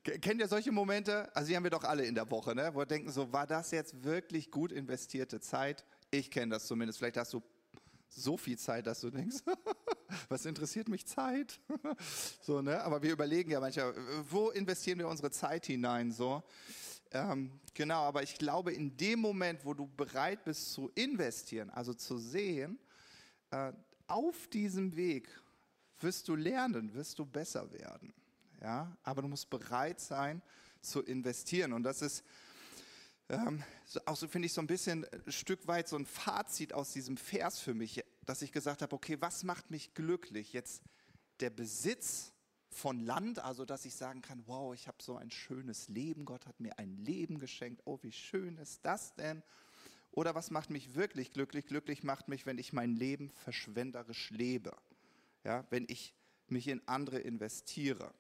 Kennt 0.21 0.41
ihr 0.41 0.49
solche 0.49 0.73
Momente? 0.73 1.35
Also 1.35 1.49
die 1.49 1.57
haben 1.57 1.65
wir 1.65 1.71
doch 1.71 1.85
alle 1.85 2.05
in 2.05 2.15
der 2.15 2.31
Woche, 2.31 2.55
ne? 2.55 2.71
Wo 2.73 2.79
wir 2.79 2.87
denken 2.87 3.11
so, 3.11 3.33
war 3.33 3.47
das 3.47 3.71
jetzt 3.71 4.03
wirklich 4.05 4.51
gut 4.51 4.73
investierte 4.73 5.41
Zeit? 5.41 5.85
Ich 6.11 6.31
kenne 6.31 6.53
das 6.53 6.67
zumindest. 6.67 6.99
Vielleicht 6.99 7.19
hast 7.19 7.35
du 7.35 7.43
so 8.09 8.37
viel 8.37 8.59
Zeit, 8.59 8.87
dass 8.87 9.01
du 9.01 9.11
denkst, 9.11 9.37
was 10.29 10.47
interessiert 10.47 10.89
mich 10.89 11.07
Zeit? 11.07 11.61
so, 12.41 12.63
ne? 12.63 12.83
Aber 12.83 13.03
wir 13.03 13.13
überlegen 13.13 13.51
ja 13.51 13.61
manchmal, 13.61 13.95
wo 14.31 14.51
investieren 14.51 14.99
wir 14.99 15.09
unsere 15.09 15.31
Zeit 15.31 15.67
hinein? 15.67 16.13
So. 16.13 16.43
Ähm, 17.11 17.61
genau, 17.75 18.03
aber 18.03 18.23
ich 18.23 18.37
glaube, 18.37 18.73
in 18.73 18.97
dem 18.97 19.21
Moment, 19.21 19.65
wo 19.65 19.75
du 19.75 19.87
bereit 19.87 20.45
bist 20.45 20.73
zu 20.73 20.91
investieren, 20.95 21.71
also 21.71 21.95
zu 21.95 22.19
sehen, 22.19 22.79
äh, 23.51 23.73
auf 24.09 24.49
diesem 24.49 24.97
Weg 24.97 25.29
wirst 26.01 26.29
du 26.29 26.35
lernen, 26.35 26.95
wirst 26.95 27.19
du 27.19 27.27
besser 27.27 27.73
werden. 27.73 28.13
Ja, 28.61 28.97
aber 29.05 29.23
du 29.23 29.29
musst 29.29 29.51
bereit 29.51 30.01
sein 30.01 30.43
zu 30.81 31.03
investieren. 31.03 31.73
Und 31.73 31.85
das 31.85 32.03
ist 32.03 32.25
ähm, 33.29 33.63
auch 34.07 34.17
so, 34.17 34.27
finde 34.27 34.47
ich, 34.47 34.53
so 34.53 34.61
ein 34.61 34.67
bisschen 34.67 35.07
ein 35.07 35.33
Stück 35.33 35.67
weit 35.69 35.89
so 35.89 35.97
ein 35.97 36.07
Fazit 36.07 36.73
aus 36.73 36.93
diesem 36.93 37.17
Vers 37.17 37.61
für 37.61 37.75
mich, 37.75 38.03
dass 38.25 38.43
ich 38.43 38.53
gesagt 38.53 38.83
habe, 38.83 38.95
okay, 38.97 39.17
was 39.21 39.45
macht 39.45 39.71
mich 39.71 39.95
glücklich? 39.95 40.53
Jetzt 40.53 40.83
der 41.41 41.51
Besitz 41.51 42.33
von 42.71 43.01
Land, 43.01 43.39
also 43.39 43.65
dass 43.65 43.85
ich 43.85 43.95
sagen 43.95 44.23
kann, 44.23 44.43
wow, 44.47 44.75
ich 44.75 44.89
habe 44.89 44.99
so 45.03 45.17
ein 45.17 45.31
schönes 45.31 45.89
Leben, 45.89 46.25
Gott 46.25 46.47
hat 46.47 46.61
mir 46.61 46.79
ein 46.79 46.97
Leben 46.97 47.39
geschenkt, 47.39 47.83
oh, 47.85 47.99
wie 48.03 48.13
schön 48.13 48.57
ist 48.57 48.85
das 48.85 49.15
denn? 49.15 49.43
Oder 50.11 50.35
was 50.35 50.51
macht 50.51 50.71
mich 50.71 50.95
wirklich 50.95 51.33
glücklich? 51.33 51.67
Glücklich 51.67 52.03
macht 52.03 52.29
mich, 52.29 52.47
wenn 52.47 52.59
ich 52.59 52.73
mein 52.73 52.97
Leben 52.97 53.31
verschwenderisch 53.31 54.31
lebe, 54.31 54.77
ja, 55.45 55.67
wenn 55.71 55.87
ich 55.89 56.15
mich 56.49 56.69
in 56.69 56.87
andere 56.89 57.19
investiere. 57.19 58.13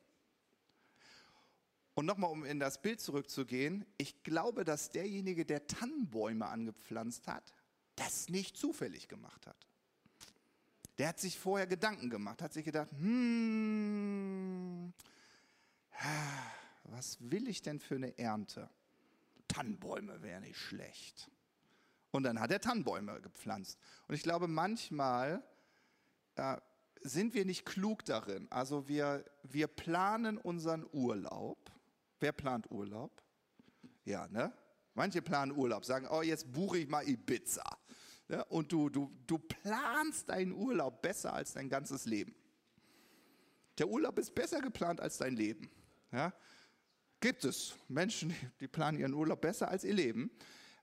Und 1.94 2.06
nochmal, 2.06 2.30
um 2.30 2.44
in 2.44 2.60
das 2.60 2.80
Bild 2.80 3.00
zurückzugehen, 3.00 3.84
ich 3.96 4.22
glaube, 4.22 4.64
dass 4.64 4.90
derjenige, 4.90 5.44
der 5.44 5.66
Tannenbäume 5.66 6.46
angepflanzt 6.46 7.26
hat, 7.26 7.54
das 7.96 8.28
nicht 8.28 8.56
zufällig 8.56 9.08
gemacht 9.08 9.48
hat. 9.48 9.66
Der 10.98 11.08
hat 11.08 11.18
sich 11.18 11.38
vorher 11.38 11.66
Gedanken 11.66 12.10
gemacht, 12.10 12.42
hat 12.42 12.52
sich 12.52 12.64
gedacht, 12.64 12.90
hm, 12.92 14.92
was 16.84 17.18
will 17.20 17.48
ich 17.48 17.62
denn 17.62 17.80
für 17.80 17.96
eine 17.96 18.16
Ernte? 18.18 18.68
Tannenbäume 19.48 20.22
wäre 20.22 20.40
nicht 20.40 20.58
schlecht. 20.58 21.30
Und 22.18 22.24
dann 22.24 22.38
hat 22.38 22.50
er 22.50 22.60
Tannenbäume 22.60 23.20
gepflanzt. 23.22 23.78
Und 24.06 24.14
ich 24.14 24.22
glaube, 24.22 24.46
manchmal 24.46 25.42
äh, 26.36 26.58
sind 27.00 27.32
wir 27.32 27.46
nicht 27.46 27.64
klug 27.64 28.04
darin. 28.04 28.46
Also 28.50 28.88
wir, 28.88 29.24
wir 29.44 29.68
planen 29.68 30.36
unseren 30.36 30.86
Urlaub 30.92 31.68
Wer 32.20 32.32
plant 32.32 32.70
Urlaub? 32.70 33.22
Ja, 34.04 34.26
ne? 34.28 34.52
Manche 34.94 35.22
planen 35.22 35.52
Urlaub, 35.52 35.84
sagen, 35.84 36.08
oh, 36.10 36.22
jetzt 36.22 36.50
buche 36.50 36.78
ich 36.78 36.88
mal 36.88 37.08
Ibiza. 37.08 37.64
Ja, 38.28 38.42
und 38.42 38.72
du, 38.72 38.88
du, 38.88 39.12
du 39.26 39.38
planst 39.38 40.28
deinen 40.28 40.52
Urlaub 40.52 41.00
besser 41.00 41.32
als 41.32 41.52
dein 41.52 41.68
ganzes 41.68 42.04
Leben. 42.04 42.34
Der 43.78 43.88
Urlaub 43.88 44.18
ist 44.18 44.34
besser 44.34 44.60
geplant 44.60 45.00
als 45.00 45.18
dein 45.18 45.36
Leben. 45.36 45.70
Ja? 46.10 46.32
Gibt 47.20 47.44
es 47.44 47.74
Menschen, 47.86 48.34
die 48.60 48.68
planen 48.68 48.98
ihren 48.98 49.14
Urlaub 49.14 49.40
besser 49.40 49.68
als 49.68 49.84
ihr 49.84 49.94
Leben. 49.94 50.30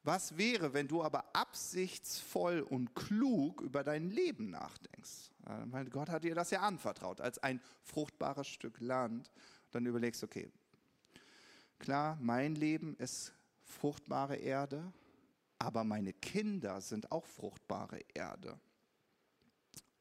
Was 0.05 0.37
wäre, 0.37 0.73
wenn 0.73 0.87
du 0.87 1.03
aber 1.03 1.35
absichtsvoll 1.35 2.61
und 2.61 2.95
klug 2.95 3.61
über 3.61 3.83
dein 3.83 4.11
Leben 4.11 4.51
nachdenkst? 4.51 5.31
Weil 5.65 5.89
Gott 5.89 6.09
hat 6.09 6.23
dir 6.23 6.35
das 6.35 6.51
ja 6.51 6.61
anvertraut 6.61 7.21
als 7.21 7.39
ein 7.39 7.59
fruchtbares 7.83 8.47
Stück 8.47 8.79
Land. 8.79 9.31
Dann 9.71 9.85
überlegst, 9.85 10.23
okay, 10.23 10.51
Klar, 11.79 12.17
mein 12.21 12.55
Leben 12.55 12.95
ist 12.97 13.33
fruchtbare 13.63 14.37
Erde, 14.37 14.93
aber 15.59 15.83
meine 15.83 16.13
Kinder 16.13 16.81
sind 16.81 17.11
auch 17.11 17.25
fruchtbare 17.25 17.99
Erde. 18.13 18.59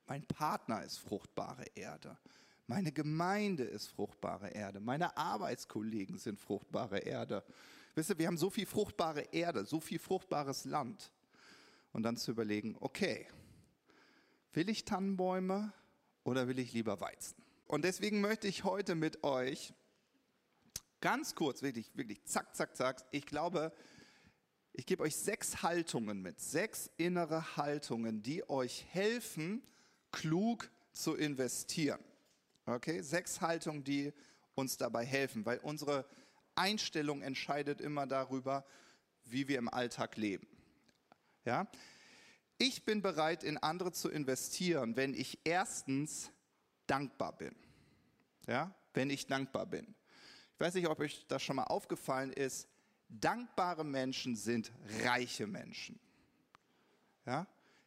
Mein 0.07 0.25
Partner 0.27 0.83
ist 0.83 0.99
fruchtbare 0.99 1.65
Erde. 1.75 2.17
Meine 2.67 2.93
Gemeinde 2.93 3.65
ist 3.65 3.89
fruchtbare 3.89 4.49
Erde. 4.51 4.81
Meine 4.81 5.17
Arbeitskollegen 5.17 6.19
sind 6.19 6.41
fruchtbare 6.41 6.99
Erde. 6.99 7.45
Wisst 7.95 8.11
ihr, 8.11 8.19
wir 8.19 8.27
haben 8.27 8.39
so 8.39 8.51
viel 8.51 8.67
fruchtbare 8.67 9.23
Erde, 9.33 9.65
so 9.65 9.81
viel 9.81 9.99
fruchtbares 9.99 10.65
Land. 10.65 11.13
Und 11.93 12.03
dann 12.03 12.17
zu 12.17 12.33
überlegen, 12.33 12.77
okay, 12.81 13.27
will 14.53 14.69
ich 14.69 14.85
Tannenbäume 14.85 15.73
oder 16.25 16.49
will 16.49 16.59
ich 16.59 16.73
lieber 16.73 17.01
Weizen? 17.01 17.37
Und 17.67 17.85
deswegen 17.85 18.21
möchte 18.21 18.49
ich 18.49 18.65
heute 18.65 18.95
mit 18.95 19.25
euch 19.25 19.73
Ganz 21.01 21.35
kurz, 21.35 21.61
wirklich, 21.61 21.95
wirklich, 21.95 22.25
zack, 22.25 22.57
zack, 22.57 22.75
zack. 22.75 23.05
Ich 23.11 23.27
glaube, 23.27 23.75
Ich 24.77 24.87
gebe 24.87 25.05
euch 25.05 25.15
sechs 25.15 25.63
Haltungen 25.63 26.21
mit, 26.21 26.41
sechs 26.41 26.91
innere 26.97 27.57
Haltungen, 27.57 28.23
die 28.23 28.49
euch 28.49 28.87
helfen, 28.91 29.63
klug 30.11 30.69
zu 30.93 31.15
investieren. 31.15 32.01
Okay, 32.67 33.01
sechs 33.03 33.41
Haltungen, 33.41 33.85
die 33.85 34.13
uns 34.57 34.77
dabei 34.77 35.05
helfen, 35.05 35.47
weil 35.47 35.59
unsere 35.59 36.05
Einstellung 36.57 37.23
entscheidet 37.23 37.81
immer 37.81 38.07
darüber, 38.07 38.65
wie 39.25 39.49
wir 39.49 39.59
im 39.59 39.69
Alltag 39.69 40.17
leben. 40.17 40.47
Ja? 41.45 41.67
Ich 42.59 42.85
bin 42.85 43.03
bereit, 43.03 43.43
in 43.43 43.59
andere 43.59 43.93
zu 43.93 44.09
investieren, 44.09 44.97
wenn 44.97 45.15
ich 45.15 45.39
erstens 45.45 46.31
dankbar 46.87 47.37
bin. 47.37 47.55
Ja? 48.47 48.75
Wenn 48.93 49.11
ich 49.11 49.27
dankbar 49.27 49.67
bin. 49.67 49.95
Ich 50.55 50.61
weiß 50.61 50.75
nicht, 50.75 50.89
ob 50.89 51.01
euch 51.01 51.27
das 51.27 51.43
schon 51.43 51.57
mal 51.57 51.65
aufgefallen 51.65 52.33
ist. 52.33 52.69
Dankbare 53.09 53.85
Menschen 53.85 54.37
sind 54.37 54.73
reiche 55.03 55.47
Menschen. 55.47 55.99
Ja? 57.27 57.47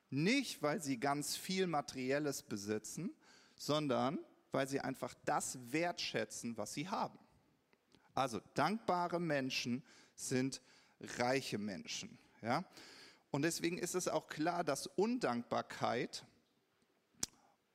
Nicht, 0.09 0.61
weil 0.61 0.81
sie 0.81 0.99
ganz 0.99 1.35
viel 1.35 1.67
Materielles 1.67 2.43
besitzen, 2.43 3.15
sondern 3.55 4.19
weil 4.51 4.67
sie 4.67 4.79
einfach 4.79 5.13
das 5.25 5.57
wertschätzen, 5.71 6.57
was 6.57 6.73
sie 6.73 6.87
haben. 6.87 7.17
Also 8.17 8.41
dankbare 8.55 9.19
Menschen 9.19 9.83
sind 10.15 10.59
reiche 10.99 11.59
Menschen. 11.59 12.17
Ja? 12.41 12.65
Und 13.29 13.43
deswegen 13.43 13.77
ist 13.77 13.93
es 13.93 14.07
auch 14.07 14.27
klar, 14.27 14.63
dass 14.63 14.87
Undankbarkeit 14.87 16.25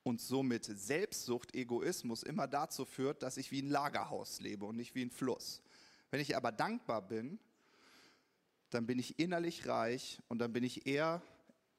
und 0.03 0.19
somit 0.19 0.65
Selbstsucht, 0.65 1.55
Egoismus 1.55 2.23
immer 2.23 2.45
dazu 2.47 2.83
führt, 2.83 3.23
dass 3.23 3.37
ich 3.37 3.51
wie 3.51 3.61
ein 3.61 3.69
Lagerhaus 3.69 4.41
lebe 4.41 4.65
und 4.65 4.75
nicht 4.75 4.95
wie 4.95 5.05
ein 5.05 5.11
Fluss. 5.11 5.61
Wenn 6.11 6.19
ich 6.19 6.35
aber 6.35 6.51
dankbar 6.51 7.01
bin, 7.07 7.39
dann 8.69 8.85
bin 8.85 8.99
ich 8.99 9.19
innerlich 9.19 9.65
reich 9.67 10.21
und 10.27 10.39
dann 10.39 10.51
bin 10.51 10.65
ich 10.65 10.85
eher 10.85 11.21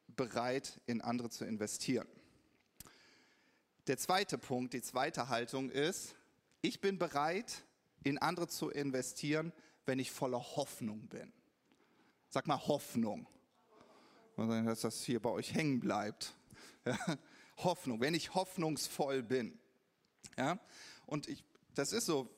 bereit, 0.07 0.81
in 0.87 1.03
andere 1.03 1.29
zu 1.29 1.45
investieren. 1.45 2.09
Der 3.89 3.99
zweite 3.99 4.39
Punkt, 4.39 4.73
die 4.73 4.81
zweite 4.81 5.29
Haltung 5.29 5.69
ist, 5.69 6.15
ich 6.63 6.81
bin 6.81 6.99
bereit, 6.99 7.63
in 8.05 8.19
andere 8.19 8.47
zu 8.49 8.71
investieren, 8.71 9.53
wenn 9.87 9.99
ich 9.99 10.11
voller 10.11 10.39
Hoffnung 10.39 11.09
bin. 11.09 11.33
Sag 12.29 12.47
mal 12.47 12.59
Hoffnung. 12.67 13.27
Dass 14.37 14.81
das 14.81 15.03
hier 15.05 15.21
bei 15.21 15.31
euch 15.31 15.55
hängen 15.55 15.81
bleibt. 15.81 16.35
Ja? 16.87 16.99
Hoffnung, 17.57 18.01
wenn 18.03 18.13
ich 18.13 18.35
hoffnungsvoll 18.35 19.23
bin. 19.23 19.59
Ja? 20.37 20.59
Und 21.07 21.29
ich, 21.29 21.43
das 21.75 21.95
ist 21.95 22.05
so, 22.05 22.29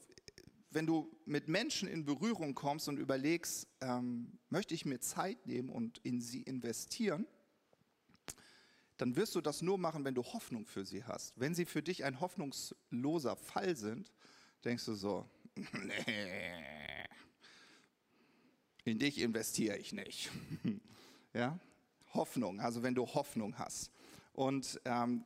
wenn 0.70 0.86
du 0.86 1.10
mit 1.24 1.48
Menschen 1.48 1.88
in 1.88 2.04
Berührung 2.04 2.54
kommst 2.54 2.86
und 2.88 2.98
überlegst, 2.98 3.66
ähm, 3.80 4.38
möchte 4.48 4.74
ich 4.74 4.84
mir 4.84 5.00
Zeit 5.00 5.46
nehmen 5.46 5.68
und 5.68 5.98
in 6.04 6.20
sie 6.20 6.42
investieren, 6.42 7.26
dann 8.98 9.16
wirst 9.16 9.34
du 9.34 9.40
das 9.40 9.62
nur 9.62 9.78
machen, 9.78 10.04
wenn 10.04 10.14
du 10.14 10.22
Hoffnung 10.22 10.66
für 10.66 10.84
sie 10.84 11.04
hast. 11.04 11.32
Wenn 11.40 11.54
sie 11.54 11.64
für 11.64 11.82
dich 11.82 12.04
ein 12.04 12.20
hoffnungsloser 12.20 13.36
Fall 13.36 13.76
sind, 13.76 14.12
denkst 14.64 14.84
du 14.86 14.94
so, 14.94 15.28
in 18.84 18.98
dich 18.98 19.20
investiere 19.20 19.76
ich 19.76 19.92
nicht. 19.92 20.30
ja? 21.32 21.58
Hoffnung, 22.14 22.60
also 22.60 22.82
wenn 22.82 22.94
du 22.94 23.06
Hoffnung 23.06 23.58
hast. 23.58 23.90
Und 24.32 24.80
ähm, 24.84 25.24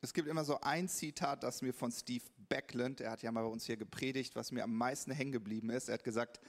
es 0.00 0.12
gibt 0.12 0.28
immer 0.28 0.44
so 0.44 0.60
ein 0.60 0.88
Zitat, 0.88 1.42
das 1.42 1.62
mir 1.62 1.72
von 1.72 1.92
Steve 1.92 2.24
Backland, 2.48 3.00
er 3.00 3.12
hat 3.12 3.22
ja 3.22 3.32
mal 3.32 3.44
bei 3.44 3.48
uns 3.48 3.66
hier 3.66 3.76
gepredigt, 3.76 4.36
was 4.36 4.52
mir 4.52 4.64
am 4.64 4.76
meisten 4.76 5.10
hängen 5.10 5.32
geblieben 5.32 5.70
ist. 5.70 5.88
Er 5.88 5.94
hat 5.94 6.04
gesagt, 6.04 6.40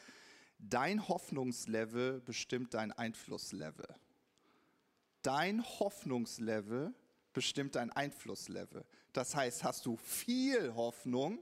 dein 0.60 1.08
Hoffnungslevel 1.08 2.22
bestimmt 2.22 2.74
dein 2.74 2.92
Einflusslevel. 2.92 3.88
Dein 5.22 5.64
Hoffnungslevel 5.64 6.94
bestimmt 7.32 7.76
dein 7.76 7.92
Einflusslevel. 7.92 8.86
Das 9.14 9.36
heißt, 9.36 9.64
hast 9.64 9.86
du 9.86 9.96
viel 9.98 10.74
Hoffnung, 10.76 11.42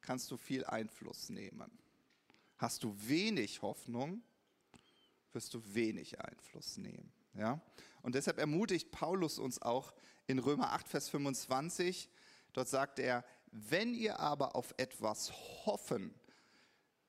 kannst 0.00 0.30
du 0.30 0.36
viel 0.36 0.64
Einfluss 0.64 1.28
nehmen. 1.28 1.70
Hast 2.58 2.84
du 2.84 2.94
wenig 2.98 3.62
Hoffnung, 3.62 4.22
wirst 5.32 5.54
du 5.54 5.62
wenig 5.74 6.20
Einfluss 6.20 6.76
nehmen. 6.76 7.12
Ja? 7.34 7.60
Und 8.02 8.14
deshalb 8.14 8.38
ermutigt 8.38 8.90
Paulus 8.90 9.38
uns 9.38 9.60
auch 9.62 9.94
in 10.26 10.38
Römer 10.38 10.72
8, 10.72 10.88
Vers 10.88 11.08
25. 11.08 12.08
Dort 12.52 12.68
sagt 12.68 12.98
er, 12.98 13.24
wenn 13.52 13.94
ihr 13.94 14.20
aber 14.20 14.54
auf 14.54 14.74
etwas 14.76 15.32
hoffen, 15.64 16.14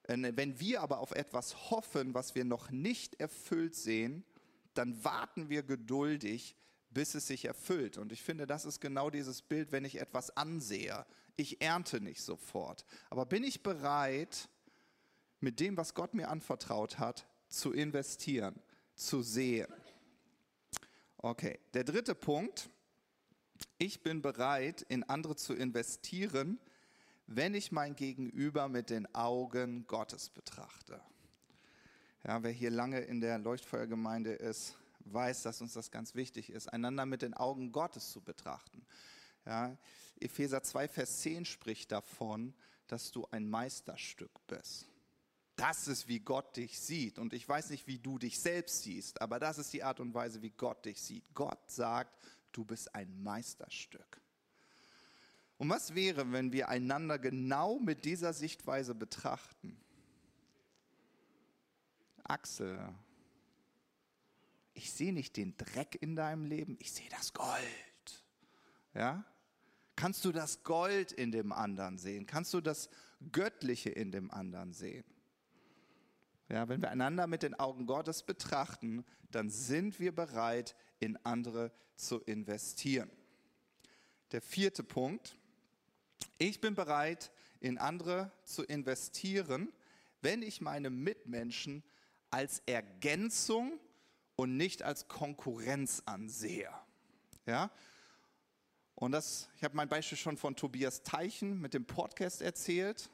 äh, 0.04 0.32
wenn 0.36 0.60
wir 0.60 0.82
aber 0.82 0.99
auf 0.99 1.12
etwas 1.12 1.69
hoffen, 1.69 2.13
was 2.13 2.36
wir 2.36 2.45
noch 2.45 2.71
nicht 2.71 3.19
erfüllt 3.19 3.75
sehen, 3.75 4.23
dann 4.73 5.04
warten 5.04 5.49
wir 5.49 5.63
geduldig, 5.63 6.56
bis 6.89 7.15
es 7.15 7.27
sich 7.27 7.45
erfüllt. 7.45 7.97
Und 7.97 8.12
ich 8.12 8.21
finde, 8.21 8.47
das 8.47 8.65
ist 8.65 8.80
genau 8.80 9.10
dieses 9.10 9.41
Bild, 9.41 9.71
wenn 9.71 9.86
ich 9.86 9.99
etwas 9.99 10.36
ansehe. 10.36 11.06
Ich 11.35 11.61
ernte 11.61 12.01
nicht 12.01 12.21
sofort. 12.21 12.85
Aber 13.09 13.25
bin 13.25 13.43
ich 13.43 13.63
bereit, 13.63 14.49
mit 15.39 15.59
dem, 15.59 15.77
was 15.77 15.93
Gott 15.93 16.13
mir 16.13 16.29
anvertraut 16.29 16.99
hat, 16.99 17.27
zu 17.49 17.73
investieren, 17.73 18.55
zu 18.95 19.21
sehen? 19.21 19.71
Okay, 21.17 21.59
der 21.73 21.83
dritte 21.83 22.15
Punkt. 22.15 22.69
Ich 23.77 24.01
bin 24.01 24.21
bereit, 24.21 24.81
in 24.89 25.03
andere 25.03 25.35
zu 25.35 25.53
investieren, 25.53 26.59
wenn 27.27 27.53
ich 27.53 27.71
mein 27.71 27.95
Gegenüber 27.95 28.67
mit 28.67 28.89
den 28.89 29.13
Augen 29.13 29.85
Gottes 29.87 30.29
betrachte. 30.29 30.99
Ja, 32.23 32.43
wer 32.43 32.51
hier 32.51 32.71
lange 32.71 32.99
in 33.01 33.21
der 33.21 33.39
Leuchtfeuergemeinde 33.39 34.33
ist, 34.33 34.75
weiß, 35.05 35.43
dass 35.43 35.61
uns 35.61 35.73
das 35.73 35.91
ganz 35.91 36.15
wichtig 36.15 36.49
ist, 36.51 36.67
einander 36.67 37.05
mit 37.05 37.21
den 37.21 37.33
Augen 37.33 37.71
Gottes 37.71 38.11
zu 38.11 38.21
betrachten. 38.21 38.85
Ja, 39.45 39.77
Epheser 40.19 40.62
2, 40.63 40.88
Vers 40.88 41.21
10 41.21 41.45
spricht 41.45 41.91
davon, 41.91 42.54
dass 42.88 43.12
du 43.12 43.27
ein 43.32 43.49
Meisterstück 43.49 44.32
bist. 44.47 44.88
Das 45.56 45.88
ist, 45.88 46.08
wie 46.08 46.19
Gott 46.19 46.58
dich 46.58 46.80
sieht. 46.80 47.19
Und 47.19 47.34
ich 47.34 47.47
weiß 47.47 47.69
nicht, 47.69 47.88
wie 47.88 47.99
du 47.99 48.17
dich 48.17 48.39
selbst 48.39 48.84
siehst, 48.84 49.21
aber 49.21 49.39
das 49.39 49.58
ist 49.58 49.73
die 49.73 49.84
Art 49.84 49.99
und 49.99 50.13
Weise, 50.13 50.41
wie 50.41 50.51
Gott 50.51 50.86
dich 50.86 51.01
sieht. 51.01 51.23
Gott 51.34 51.69
sagt, 51.69 52.17
du 52.51 52.65
bist 52.65 52.93
ein 52.95 53.21
Meisterstück. 53.21 54.21
Und 55.58 55.69
was 55.69 55.93
wäre, 55.93 56.32
wenn 56.32 56.51
wir 56.51 56.69
einander 56.69 57.19
genau 57.19 57.77
mit 57.77 58.06
dieser 58.06 58.34
Sichtweise 58.34 58.95
betrachten? 58.95 59.80
Axel, 62.23 62.80
ich 64.73 64.91
sehe 64.91 65.13
nicht 65.13 65.38
den 65.38 65.56
Dreck 65.58 66.01
in 66.01 66.15
deinem 66.15 66.45
Leben, 66.45 66.77
ich 66.80 66.91
sehe 66.91 67.10
das 67.10 67.34
Gold. 67.34 68.25
Ja? 68.95 69.23
Kannst 70.01 70.25
du 70.25 70.31
das 70.31 70.63
Gold 70.63 71.11
in 71.11 71.31
dem 71.31 71.51
anderen 71.51 71.99
sehen? 71.99 72.25
Kannst 72.25 72.55
du 72.55 72.59
das 72.59 72.89
Göttliche 73.31 73.91
in 73.91 74.11
dem 74.11 74.31
anderen 74.31 74.73
sehen? 74.73 75.05
Ja, 76.49 76.67
wenn 76.67 76.81
wir 76.81 76.89
einander 76.89 77.27
mit 77.27 77.43
den 77.43 77.53
Augen 77.53 77.85
Gottes 77.85 78.23
betrachten, 78.23 79.05
dann 79.29 79.51
sind 79.51 79.99
wir 79.99 80.11
bereit, 80.11 80.75
in 80.97 81.23
andere 81.23 81.71
zu 81.97 82.17
investieren. 82.21 83.11
Der 84.31 84.41
vierte 84.41 84.83
Punkt. 84.83 85.37
Ich 86.39 86.61
bin 86.61 86.73
bereit, 86.73 87.31
in 87.59 87.77
andere 87.77 88.31
zu 88.43 88.63
investieren, 88.63 89.71
wenn 90.23 90.41
ich 90.41 90.61
meine 90.61 90.89
Mitmenschen 90.89 91.83
als 92.31 92.63
Ergänzung 92.65 93.79
und 94.35 94.57
nicht 94.57 94.81
als 94.81 95.07
Konkurrenz 95.07 96.01
ansehe. 96.07 96.71
Ja? 97.45 97.69
Und 99.01 99.13
das, 99.13 99.49
ich 99.57 99.63
habe 99.63 99.75
mein 99.75 99.89
Beispiel 99.89 100.15
schon 100.15 100.37
von 100.37 100.55
Tobias 100.55 101.01
Teichen 101.01 101.59
mit 101.59 101.73
dem 101.73 101.85
Podcast 101.85 102.39
erzählt. 102.39 103.09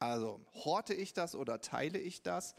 Also 0.00 0.44
horte 0.52 0.94
ich 0.94 1.12
das 1.12 1.36
oder 1.36 1.60
teile 1.60 2.00
ich 2.00 2.22
das, 2.22 2.56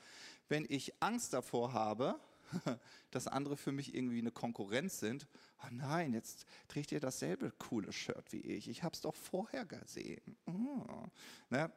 wenn 0.47 0.65
ich 0.69 0.93
Angst 1.01 1.33
davor 1.33 1.73
habe, 1.73 2.17
dass 3.11 3.27
andere 3.27 3.57
für 3.57 3.73
mich 3.73 3.93
irgendwie 3.93 4.19
eine 4.19 4.31
Konkurrenz 4.31 5.01
sind. 5.01 5.27
Oh 5.61 5.67
nein, 5.71 6.13
jetzt 6.13 6.45
trägt 6.69 6.93
ihr 6.93 7.01
dasselbe 7.01 7.51
coole 7.51 7.91
Shirt 7.91 8.31
wie 8.31 8.39
ich. 8.39 8.69
Ich 8.69 8.81
habe 8.81 8.93
es 8.93 9.01
doch 9.01 9.13
vorher 9.15 9.65
gesehen. 9.65 10.37
Oh. 10.45 11.03
Ne? 11.49 11.69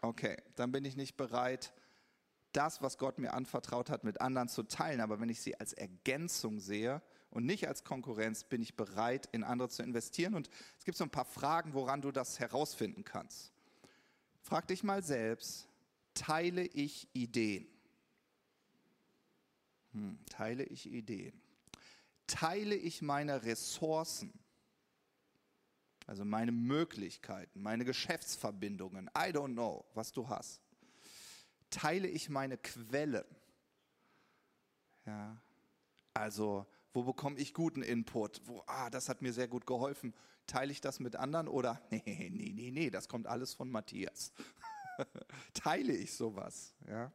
Okay, 0.00 0.38
dann 0.54 0.72
bin 0.72 0.86
ich 0.86 0.96
nicht 0.96 1.18
bereit, 1.18 1.74
das, 2.52 2.80
was 2.80 2.96
Gott 2.96 3.18
mir 3.18 3.34
anvertraut 3.34 3.90
hat, 3.90 4.04
mit 4.04 4.22
anderen 4.22 4.48
zu 4.48 4.62
teilen. 4.62 5.02
Aber 5.02 5.20
wenn 5.20 5.28
ich 5.28 5.42
sie 5.42 5.60
als 5.60 5.74
Ergänzung 5.74 6.60
sehe 6.60 7.02
und 7.30 7.44
nicht 7.44 7.68
als 7.68 7.84
Konkurrenz, 7.84 8.44
bin 8.44 8.62
ich 8.62 8.76
bereit, 8.76 9.28
in 9.32 9.44
andere 9.44 9.68
zu 9.68 9.82
investieren. 9.82 10.34
Und 10.34 10.48
es 10.78 10.84
gibt 10.84 10.96
so 10.96 11.04
ein 11.04 11.10
paar 11.10 11.24
Fragen, 11.24 11.74
woran 11.74 12.00
du 12.00 12.10
das 12.10 12.38
herausfinden 12.38 13.04
kannst. 13.04 13.52
Frag 14.42 14.66
dich 14.68 14.82
mal 14.82 15.02
selbst, 15.02 15.68
teile 16.14 16.64
ich 16.64 17.08
Ideen? 17.12 17.68
Hm, 19.92 20.18
teile 20.26 20.64
ich 20.64 20.90
Ideen? 20.90 21.40
Teile 22.26 22.74
ich 22.74 23.02
meine 23.02 23.44
Ressourcen? 23.44 24.32
Also 26.06 26.24
meine 26.24 26.52
Möglichkeiten, 26.52 27.60
meine 27.60 27.84
Geschäftsverbindungen, 27.84 29.08
I 29.08 29.30
don't 29.30 29.52
know, 29.52 29.84
was 29.92 30.12
du 30.12 30.26
hast. 30.28 30.62
Teile 31.68 32.08
ich 32.08 32.30
meine 32.30 32.56
Quellen? 32.56 33.26
Ja. 35.04 35.36
Also, 36.14 36.66
wo 36.92 37.02
bekomme 37.02 37.38
ich 37.38 37.54
guten 37.54 37.82
Input? 37.82 38.40
Wo, 38.44 38.62
ah, 38.66 38.90
das 38.90 39.08
hat 39.08 39.22
mir 39.22 39.32
sehr 39.32 39.48
gut 39.48 39.66
geholfen. 39.66 40.14
Teile 40.46 40.72
ich 40.72 40.80
das 40.80 41.00
mit 41.00 41.16
anderen 41.16 41.48
oder? 41.48 41.80
Nee, 41.90 42.30
nee, 42.32 42.52
nee, 42.54 42.70
nee, 42.70 42.90
das 42.90 43.08
kommt 43.08 43.26
alles 43.26 43.54
von 43.54 43.70
Matthias. 43.70 44.32
Teile 45.54 45.92
ich 45.92 46.14
sowas? 46.14 46.74
Ja. 46.88 47.12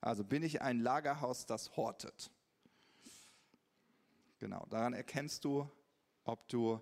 Also 0.00 0.24
bin 0.24 0.42
ich 0.42 0.62
ein 0.62 0.80
Lagerhaus, 0.80 1.46
das 1.46 1.76
hortet. 1.76 2.30
Genau, 4.38 4.64
daran 4.70 4.94
erkennst 4.94 5.44
du, 5.44 5.68
ob 6.24 6.48
du 6.48 6.80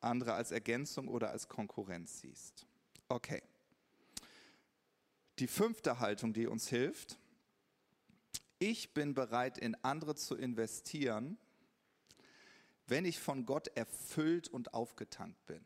andere 0.00 0.34
als 0.34 0.52
Ergänzung 0.52 1.08
oder 1.08 1.30
als 1.30 1.48
Konkurrenz 1.48 2.20
siehst. 2.20 2.66
Okay. 3.08 3.42
Die 5.38 5.46
fünfte 5.46 6.00
Haltung, 6.00 6.32
die 6.32 6.46
uns 6.46 6.68
hilft, 6.68 7.18
ich 8.58 8.94
bin 8.94 9.14
bereit, 9.14 9.58
in 9.58 9.76
andere 9.84 10.14
zu 10.14 10.34
investieren, 10.36 11.38
wenn 12.88 13.04
ich 13.04 13.18
von 13.18 13.46
Gott 13.46 13.68
erfüllt 13.76 14.48
und 14.48 14.74
aufgetankt 14.74 15.44
bin. 15.46 15.64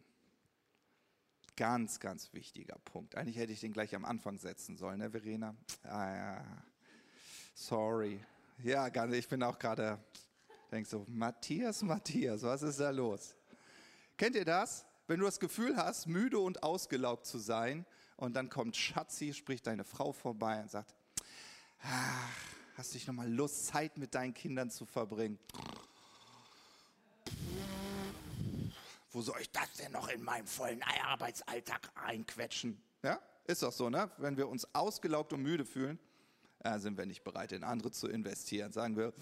Ganz, 1.57 2.01
ganz 2.01 2.33
wichtiger 2.33 2.79
Punkt. 2.85 3.15
Eigentlich 3.15 3.37
hätte 3.37 3.53
ich 3.53 3.61
den 3.61 3.73
gleich 3.73 3.95
am 3.95 4.05
Anfang 4.05 4.39
setzen 4.39 4.77
sollen, 4.77 4.99
ne, 4.99 5.11
Verena? 5.11 5.55
Ah, 5.85 6.15
ja. 6.15 6.45
Sorry. 7.55 8.25
Ja, 8.63 8.89
ich 9.13 9.29
bin 9.29 9.43
auch 9.43 9.59
gerade, 9.59 9.99
denk 10.71 10.87
so, 10.87 11.05
Matthias, 11.09 11.83
Matthias, 11.83 12.43
was 12.43 12.63
ist 12.63 12.81
da 12.81 12.91
los? 12.91 13.35
Kennt 14.17 14.37
ihr 14.37 14.45
das? 14.45 14.87
Wenn 15.07 15.21
du 15.21 15.27
das 15.27 15.41
Gefühl 15.41 15.77
hast, 15.77 16.07
müde 16.07 16.39
und 16.39 16.63
ausgelaugt 16.63 17.27
zu 17.27 17.39
sein, 17.39 17.85
und 18.17 18.35
dann 18.35 18.49
kommt 18.49 18.77
Schatzi, 18.77 19.35
spricht 19.35 19.67
deine 19.67 19.83
Frau 19.83 20.13
vorbei 20.13 20.61
und 20.61 20.71
sagt, 20.71 20.95
ach, 21.83 22.31
hast 22.77 22.93
du 22.93 22.97
nicht 22.97 23.09
nochmal 23.09 23.29
Lust, 23.29 23.67
Zeit 23.67 23.99
mit 23.99 24.15
deinen 24.15 24.33
Kindern 24.33 24.71
zu 24.71 24.87
verbringen? 24.87 25.41
Wo 29.13 29.21
soll 29.21 29.41
ich 29.41 29.51
das 29.51 29.71
denn 29.75 29.93
noch 29.93 30.09
in 30.09 30.23
meinem 30.23 30.47
vollen 30.47 30.83
Arbeitsalltag 30.83 31.91
einquetschen? 31.95 32.83
Ja, 33.03 33.21
ist 33.45 33.63
doch 33.63 33.73
so, 33.73 33.91
ne? 33.91 34.11
Wenn 34.17 34.37
wir 34.39 34.49
uns 34.49 34.75
ausgelaugt 34.75 35.35
und 35.35 35.43
müde 35.43 35.67
fühlen, 35.67 35.99
äh, 36.61 36.79
sind 36.79 36.97
wir 36.97 37.05
nicht 37.05 37.23
bereit, 37.23 37.53
in 37.53 37.65
andere 37.65 37.91
zu 37.91 38.09
investieren. 38.09 38.73
Sagen 38.73 38.97
wir, 38.97 39.13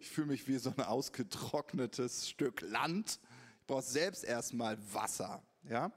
ich 0.00 0.08
fühle 0.08 0.28
mich 0.28 0.48
wie 0.48 0.58
so 0.58 0.70
ein 0.70 0.82
ausgetrocknetes 0.82 2.28
Stück 2.28 2.62
Land. 2.62 3.20
Ich 3.60 3.66
brauche 3.66 3.82
selbst 3.82 4.24
erstmal 4.24 4.78
Wasser. 4.92 5.42
Ja? 5.68 5.92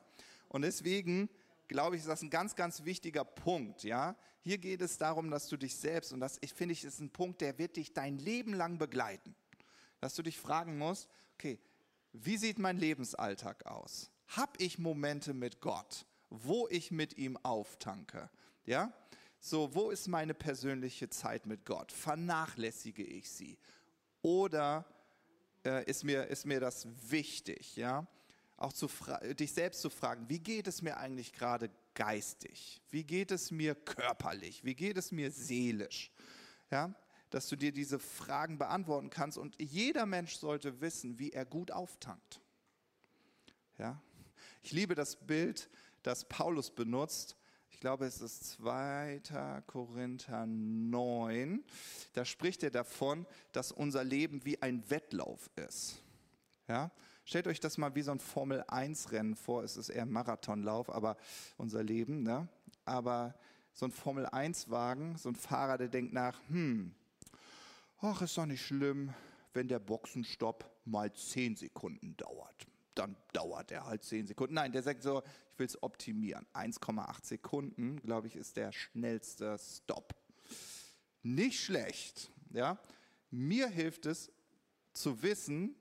Und 0.49 0.63
deswegen 0.63 1.29
glaube 1.67 1.95
ich, 1.95 2.01
ist 2.01 2.09
das 2.09 2.21
ein 2.21 2.29
ganz, 2.29 2.55
ganz 2.55 2.83
wichtiger 2.83 3.25
Punkt. 3.25 3.83
Ja? 3.83 4.15
Hier 4.41 4.57
geht 4.57 4.81
es 4.81 4.97
darum, 4.97 5.31
dass 5.31 5.47
du 5.47 5.57
dich 5.57 5.75
selbst, 5.75 6.11
und 6.13 6.19
das 6.19 6.37
ich 6.41 6.53
finde 6.53 6.73
ich, 6.73 6.83
ist 6.83 6.99
ein 6.99 7.09
Punkt, 7.09 7.41
der 7.41 7.57
wird 7.57 7.77
dich 7.77 7.93
dein 7.93 8.19
Leben 8.19 8.53
lang 8.53 8.77
begleiten. 8.77 9.35
Dass 9.99 10.13
du 10.13 10.21
dich 10.21 10.37
fragen 10.37 10.77
musst, 10.77 11.07
okay, 11.35 11.59
wie 12.13 12.37
sieht 12.37 12.59
mein 12.59 12.77
Lebensalltag 12.77 13.65
aus? 13.65 14.11
Hab 14.27 14.59
ich 14.61 14.79
Momente 14.79 15.33
mit 15.33 15.59
Gott, 15.59 16.05
wo 16.29 16.67
ich 16.69 16.91
mit 16.91 17.17
ihm 17.17 17.37
auftanke? 17.37 18.29
Ja? 18.65 18.93
So, 19.39 19.75
wo 19.75 19.89
ist 19.89 20.07
meine 20.07 20.33
persönliche 20.33 21.09
Zeit 21.09 21.45
mit 21.45 21.65
Gott? 21.65 21.91
Vernachlässige 21.91 23.03
ich 23.03 23.29
sie? 23.29 23.57
Oder 24.21 24.85
äh, 25.65 25.83
ist, 25.89 26.03
mir, 26.03 26.27
ist 26.27 26.45
mir 26.45 26.59
das 26.59 26.87
wichtig? 27.09 27.75
Ja? 27.75 28.07
Auch 28.57 28.73
zu 28.73 28.87
dich 29.33 29.51
selbst 29.51 29.81
zu 29.81 29.89
fragen, 29.89 30.29
wie 30.29 30.39
geht 30.39 30.67
es 30.67 30.81
mir 30.81 30.97
eigentlich 30.97 31.33
gerade 31.33 31.69
geistig? 31.95 32.81
Wie 32.89 33.03
geht 33.03 33.31
es 33.31 33.51
mir 33.51 33.75
körperlich? 33.75 34.63
Wie 34.63 34.75
geht 34.75 34.97
es 34.97 35.11
mir 35.11 35.31
seelisch? 35.31 36.11
Ja? 36.71 36.93
Dass 37.33 37.47
du 37.47 37.55
dir 37.55 37.71
diese 37.71 37.99
Fragen 37.99 38.57
beantworten 38.57 39.09
kannst 39.09 39.37
und 39.37 39.59
jeder 39.59 40.05
Mensch 40.05 40.35
sollte 40.35 40.81
wissen, 40.81 41.19
wie 41.19 41.31
er 41.31 41.45
gut 41.45 41.71
auftankt. 41.71 42.41
Ja? 43.77 44.01
Ich 44.61 44.71
liebe 44.71 44.95
das 44.95 45.15
Bild, 45.15 45.69
das 46.03 46.27
Paulus 46.29 46.69
benutzt 46.69 47.35
ich 47.73 47.79
glaube, 47.79 48.05
es 48.05 48.21
ist 48.21 48.45
2. 48.51 49.21
Korinther 49.65 50.45
9, 50.45 51.63
da 52.13 52.23
spricht 52.23 52.63
er 52.63 52.69
davon, 52.69 53.25
dass 53.51 53.71
unser 53.71 54.03
Leben 54.03 54.45
wie 54.45 54.61
ein 54.61 54.89
Wettlauf 54.89 55.49
ist. 55.55 56.01
Ja? 56.67 56.91
Stellt 57.25 57.47
euch 57.47 57.59
das 57.59 57.77
mal 57.77 57.95
wie 57.95 58.03
so 58.03 58.11
ein 58.11 58.19
Formel-1-Rennen 58.19 59.35
vor. 59.35 59.63
Es 59.63 59.75
ist 59.75 59.89
eher 59.89 60.03
ein 60.03 60.11
Marathonlauf, 60.11 60.89
aber 60.89 61.17
unser 61.57 61.83
Leben. 61.83 62.21
Ne? 62.21 62.47
Aber 62.85 63.33
so 63.73 63.85
ein 63.85 63.91
Formel-1-Wagen, 63.91 65.17
so 65.17 65.29
ein 65.29 65.35
Fahrer, 65.35 65.77
der 65.77 65.87
denkt 65.87 66.13
nach, 66.13 66.39
hm, 66.49 66.93
ach, 68.03 68.21
ist 68.21 68.37
doch 68.37 68.45
nicht 68.45 68.65
schlimm, 68.65 69.13
wenn 69.53 69.67
der 69.67 69.79
Boxenstopp 69.79 70.69
mal 70.85 71.13
10 71.13 71.55
Sekunden 71.55 72.15
dauert 72.17 72.67
dann 72.95 73.15
dauert 73.33 73.71
er 73.71 73.85
halt 73.85 74.03
10 74.03 74.27
Sekunden. 74.27 74.53
Nein, 74.55 74.71
der 74.71 74.83
sagt 74.83 75.03
so, 75.03 75.23
ich 75.53 75.59
will 75.59 75.65
es 75.65 75.81
optimieren. 75.81 76.45
1,8 76.53 77.25
Sekunden, 77.25 78.01
glaube 78.01 78.27
ich, 78.27 78.35
ist 78.35 78.57
der 78.57 78.71
schnellste 78.71 79.57
Stop. 79.57 80.15
Nicht 81.21 81.59
schlecht. 81.59 82.31
Ja? 82.51 82.77
Mir 83.29 83.67
hilft 83.67 84.05
es 84.05 84.31
zu 84.93 85.23
wissen, 85.23 85.75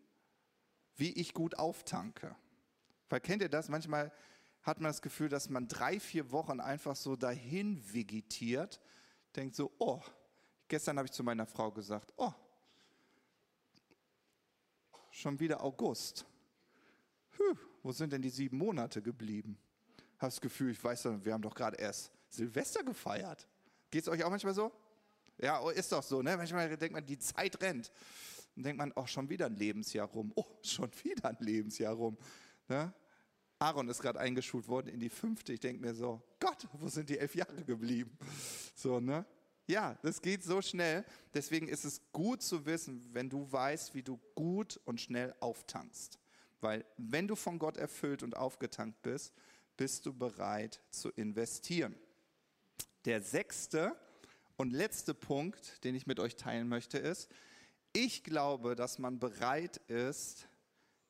wie 0.97 1.13
ich 1.13 1.35
gut 1.35 1.59
auftanke. 1.59 2.35
Weil 3.09 3.21
kennt 3.21 3.43
ihr 3.43 3.49
das? 3.49 3.69
Manchmal 3.69 4.13
hat 4.63 4.81
man 4.81 4.91
das 4.91 5.03
Gefühl, 5.03 5.29
dass 5.29 5.51
man 5.51 5.69
drei, 5.69 5.99
vier 5.99 6.31
Wochen 6.31 6.61
einfach 6.61 6.97
so 6.97 7.17
dahin 7.17 7.83
vegetiert, 7.93 8.81
denkt 9.35 9.57
so, 9.57 9.73
oh, 9.79 10.01
gestern 10.73 10.97
habe 10.99 11.07
ich 11.07 11.13
zu 11.13 11.23
meiner 11.23 11.47
Frau 11.47 11.71
gesagt, 11.71 12.13
oh, 12.17 12.33
schon 15.11 15.39
wieder 15.39 15.63
August 15.63 16.27
wo 17.83 17.93
sind 17.93 18.13
denn 18.13 18.23
die 18.23 18.31
sieben 18.31 18.59
Monate 18.59 19.03
geblieben? 19.03 19.59
Habe 20.19 20.29
das 20.31 20.41
Gefühl, 20.41 20.71
ich 20.71 20.83
weiß, 20.83 21.25
wir 21.25 21.33
haben 21.33 21.43
doch 21.43 21.55
gerade 21.55 21.77
erst 21.77 22.13
Silvester 22.29 22.85
gefeiert. 22.85 23.49
Geht 23.91 24.03
es 24.03 24.09
euch 24.09 24.23
auch 24.25 24.31
manchmal 24.31 24.55
so? 24.55 24.73
Ja, 25.39 25.61
oh, 25.61 25.71
ist 25.71 25.91
doch 25.91 26.03
so, 26.03 26.23
ne? 26.23 26.37
Manchmal 26.37 26.77
denkt 26.77 26.93
man, 26.93 27.05
die 27.05 27.19
Zeit 27.19 27.61
rennt. 27.61 27.91
Dann 28.55 28.65
denkt 28.65 28.79
man, 28.79 28.93
oh, 28.95 29.07
schon 29.07 29.29
wieder 29.29 29.47
ein 29.47 29.57
Lebensjahr 29.57 30.07
rum. 30.07 30.33
Oh, 30.37 30.47
schon 30.63 30.91
wieder 31.03 31.29
ein 31.29 31.37
Lebensjahr 31.41 31.95
rum. 31.95 32.17
Ne? 32.69 32.93
Aaron 33.59 33.89
ist 33.89 34.01
gerade 34.01 34.21
eingeschult 34.21 34.69
worden 34.69 34.89
in 34.89 35.01
die 35.01 35.09
fünfte. 35.09 35.53
Ich 35.53 35.61
denke 35.61 35.81
mir 35.81 35.95
so, 35.95 36.23
Gott, 36.39 36.69
wo 36.75 36.89
sind 36.89 37.09
die 37.09 37.19
elf 37.19 37.35
Jahre 37.35 37.65
geblieben? 37.65 38.17
So, 38.75 39.01
ne? 39.01 39.25
Ja, 39.66 39.96
das 40.03 40.20
geht 40.20 40.42
so 40.42 40.61
schnell. 40.61 41.05
Deswegen 41.35 41.68
ist 41.68 41.85
es 41.85 42.01
gut 42.12 42.42
zu 42.42 42.66
wissen, 42.66 43.09
wenn 43.12 43.31
du 43.31 43.51
weißt, 43.51 43.94
wie 43.94 44.03
du 44.03 44.18
gut 44.35 44.81
und 44.85 45.01
schnell 45.01 45.35
auftankst. 45.40 46.18
Weil 46.61 46.85
wenn 46.96 47.29
du 47.29 47.37
von 47.37 47.59
Gott 47.59 47.77
erfüllt 47.77 48.22
und 48.22 48.37
aufgetankt 48.37 49.03
bist, 49.03 49.33
bist 49.77 50.07
du 50.07 50.12
bereit 50.12 50.81
zu 50.90 51.11
investieren. 51.11 51.94
Der 53.05 53.20
sechste 53.22 53.96
und 54.57 54.72
letzte 54.72 55.14
Punkt, 55.14 55.83
den 55.85 55.94
ich 55.94 56.07
mit 56.07 56.20
euch 56.20 56.37
teilen 56.37 56.68
möchte, 56.68 56.98
ist, 56.98 57.29
ich 57.92 58.25
glaube, 58.25 58.75
dass 58.75 58.98
man 58.98 59.18
bereit 59.18 59.79
ist, 59.88 60.48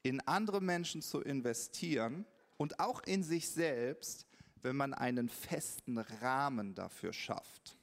in 0.03 0.21
andere 0.21 0.61
Menschen 0.61 1.03
zu 1.03 1.21
investieren 1.21 2.27
und 2.57 2.81
auch 2.81 3.03
in 3.03 3.23
sich 3.23 3.49
selbst, 3.49 4.27
wenn 4.63 4.77
man 4.77 4.95
einen 4.95 5.29
festen 5.29 5.99
Rahmen 5.99 6.75
dafür 6.75 7.13
schafft. 7.13 7.77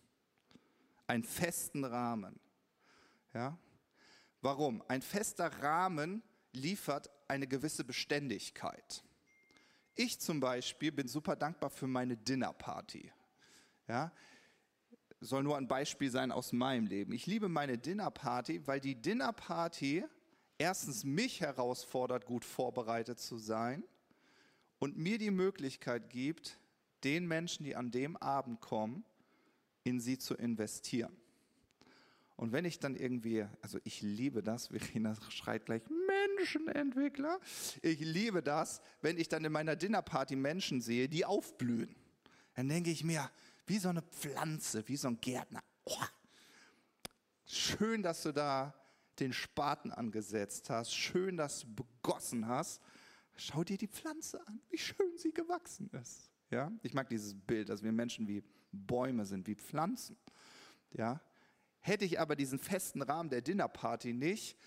Einen 1.10 1.24
festen 1.24 1.86
Rahmen. 1.86 2.40
Ja? 3.34 3.58
Warum? 4.42 4.84
Ein 4.88 5.02
fester 5.02 5.48
Rahmen 5.64 6.22
liefert 6.54 7.10
eine 7.28 7.48
gewisse 7.48 7.84
Beständigkeit. 7.84 9.04
Ich 9.96 10.20
zum 10.20 10.40
Beispiel 10.40 10.92
bin 10.92 11.08
super 11.08 11.36
dankbar 11.36 11.72
für 11.72 11.88
meine 11.88 12.16
Dinnerparty. 12.16 13.12
Ja, 13.88 14.12
soll 15.20 15.42
nur 15.42 15.58
ein 15.58 15.68
Beispiel 15.68 16.12
sein 16.12 16.32
aus 16.32 16.54
meinem 16.54 16.86
Leben. 16.86 17.12
Ich 17.14 17.26
liebe 17.26 17.50
meine 17.50 17.80
Dinnerparty, 17.80 18.68
weil 18.68 18.80
die 18.80 18.94
Dinnerparty 18.94 20.06
erstens 20.60 21.04
mich 21.04 21.42
herausfordert, 21.42 22.28
gut 22.28 22.46
vorbereitet 22.46 23.20
zu 23.20 23.40
sein 23.40 23.84
und 24.78 24.96
mir 24.96 25.18
die 25.18 25.32
Möglichkeit 25.32 26.12
gibt, 26.12 26.60
den 27.04 27.28
Menschen, 27.28 27.64
die 27.64 27.76
an 27.76 27.90
dem 27.90 28.16
Abend 28.16 28.62
kommen, 28.62 29.04
in 29.84 30.00
sie 30.00 30.18
zu 30.18 30.36
investieren. 30.36 31.16
Und 32.36 32.54
wenn 32.54 32.64
ich 32.64 32.80
dann 32.80 32.96
irgendwie, 32.96 33.46
also 33.62 33.80
ich 33.84 34.02
liebe 34.02 34.42
das, 34.42 34.68
Verena 34.72 35.14
schreit 35.30 35.66
gleich, 35.66 35.82
Menschenentwickler. 36.08 37.40
Ich 37.82 38.00
liebe 38.00 38.42
das, 38.42 38.82
wenn 39.02 39.18
ich 39.18 39.28
dann 39.28 39.44
in 39.44 39.52
meiner 39.52 39.76
Dinnerparty 39.76 40.38
Menschen 40.38 40.80
sehe, 40.80 41.10
die 41.10 41.26
aufblühen. 41.26 41.94
Dann 42.56 42.70
denke 42.70 42.92
ich 42.92 43.04
mir, 43.04 43.30
wie 43.66 43.78
so 43.78 43.90
eine 43.90 44.02
Pflanze, 44.02 44.88
wie 44.88 44.96
so 44.96 45.10
ein 45.10 45.20
Gärtner. 45.20 45.62
Oh, 45.84 45.98
schön, 47.46 48.04
dass 48.04 48.24
du 48.24 48.32
da 48.32 48.74
den 49.20 49.34
Spaten 49.34 49.92
angesetzt 49.92 50.70
hast. 50.70 50.94
Schön, 50.94 51.36
dass 51.36 51.62
du 51.62 51.76
begossen 51.76 52.48
hast. 52.48 52.82
Schau 53.36 53.64
dir 53.64 53.78
die 53.78 53.88
Pflanze 53.88 54.46
an, 54.48 54.62
wie 54.70 54.78
schön 54.78 55.18
sie 55.18 55.34
gewachsen 55.34 55.90
ist. 55.92 56.32
Ja, 56.52 56.72
ich 56.84 56.94
mag 56.94 57.10
dieses 57.10 57.36
Bild, 57.36 57.70
dass 57.70 57.84
wir 57.84 57.92
Menschen 57.92 58.28
wie 58.28 58.44
Bäume 58.72 59.26
sind, 59.26 59.48
wie 59.48 59.56
Pflanzen. 59.56 60.18
Ja, 60.92 61.22
Hätte 61.82 62.06
ich 62.06 62.20
aber 62.20 62.36
diesen 62.36 62.60
festen 62.60 63.02
Rahmen 63.02 63.30
der 63.30 63.42
Dinnerparty 63.42 64.14
nicht, 64.14 64.58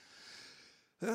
äh, 1.01 1.07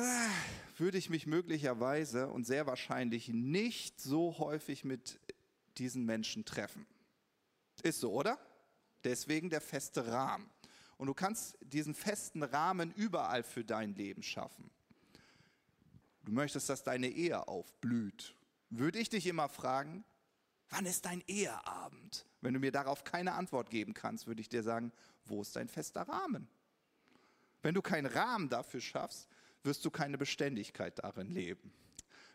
würde 0.76 0.98
ich 0.98 1.10
mich 1.10 1.26
möglicherweise 1.26 2.28
und 2.28 2.44
sehr 2.44 2.66
wahrscheinlich 2.66 3.28
nicht 3.28 4.00
so 4.00 4.38
häufig 4.38 4.84
mit 4.84 5.20
diesen 5.76 6.04
Menschen 6.04 6.44
treffen. 6.44 6.86
Ist 7.82 8.00
so, 8.00 8.12
oder? 8.12 8.38
Deswegen 9.04 9.50
der 9.50 9.60
feste 9.60 10.06
Rahmen. 10.06 10.48
Und 10.98 11.06
du 11.06 11.14
kannst 11.14 11.56
diesen 11.60 11.94
festen 11.94 12.42
Rahmen 12.42 12.92
überall 12.92 13.42
für 13.42 13.64
dein 13.64 13.94
Leben 13.94 14.22
schaffen. 14.22 14.70
Du 16.24 16.32
möchtest, 16.32 16.68
dass 16.68 16.82
deine 16.82 17.08
Ehe 17.08 17.46
aufblüht. 17.48 18.34
Würde 18.70 18.98
ich 18.98 19.08
dich 19.08 19.26
immer 19.26 19.48
fragen, 19.48 20.04
wann 20.68 20.86
ist 20.86 21.04
dein 21.06 21.22
Eheabend? 21.26 22.27
Wenn 22.40 22.54
du 22.54 22.60
mir 22.60 22.72
darauf 22.72 23.04
keine 23.04 23.32
Antwort 23.32 23.70
geben 23.70 23.94
kannst, 23.94 24.26
würde 24.26 24.40
ich 24.40 24.48
dir 24.48 24.62
sagen, 24.62 24.92
wo 25.24 25.42
ist 25.42 25.56
dein 25.56 25.68
fester 25.68 26.02
Rahmen? 26.02 26.48
Wenn 27.62 27.74
du 27.74 27.82
keinen 27.82 28.06
Rahmen 28.06 28.48
dafür 28.48 28.80
schaffst, 28.80 29.28
wirst 29.64 29.84
du 29.84 29.90
keine 29.90 30.18
Beständigkeit 30.18 30.98
darin 31.02 31.30
leben. 31.30 31.72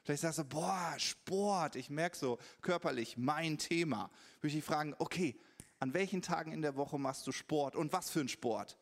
Vielleicht 0.03 0.23
sagst 0.23 0.39
du, 0.39 0.43
boah, 0.43 0.95
Sport, 0.97 1.77
ich 1.77 1.89
merke 1.89 2.17
so 2.17 2.37
körperlich, 2.61 3.15
mein 3.17 3.57
Thema. 3.57 4.11
Würde 4.41 4.49
ich 4.49 4.55
dich 4.55 4.63
fragen, 4.63 4.93
okay, 4.99 5.39
an 5.79 5.93
welchen 5.93 6.21
Tagen 6.21 6.51
in 6.51 6.61
der 6.61 6.75
Woche 6.75 6.99
machst 6.99 7.25
du 7.25 7.31
Sport 7.31 7.75
und 7.75 7.93
was 7.93 8.09
für 8.09 8.19
ein 8.19 8.27
Sport? 8.27 8.77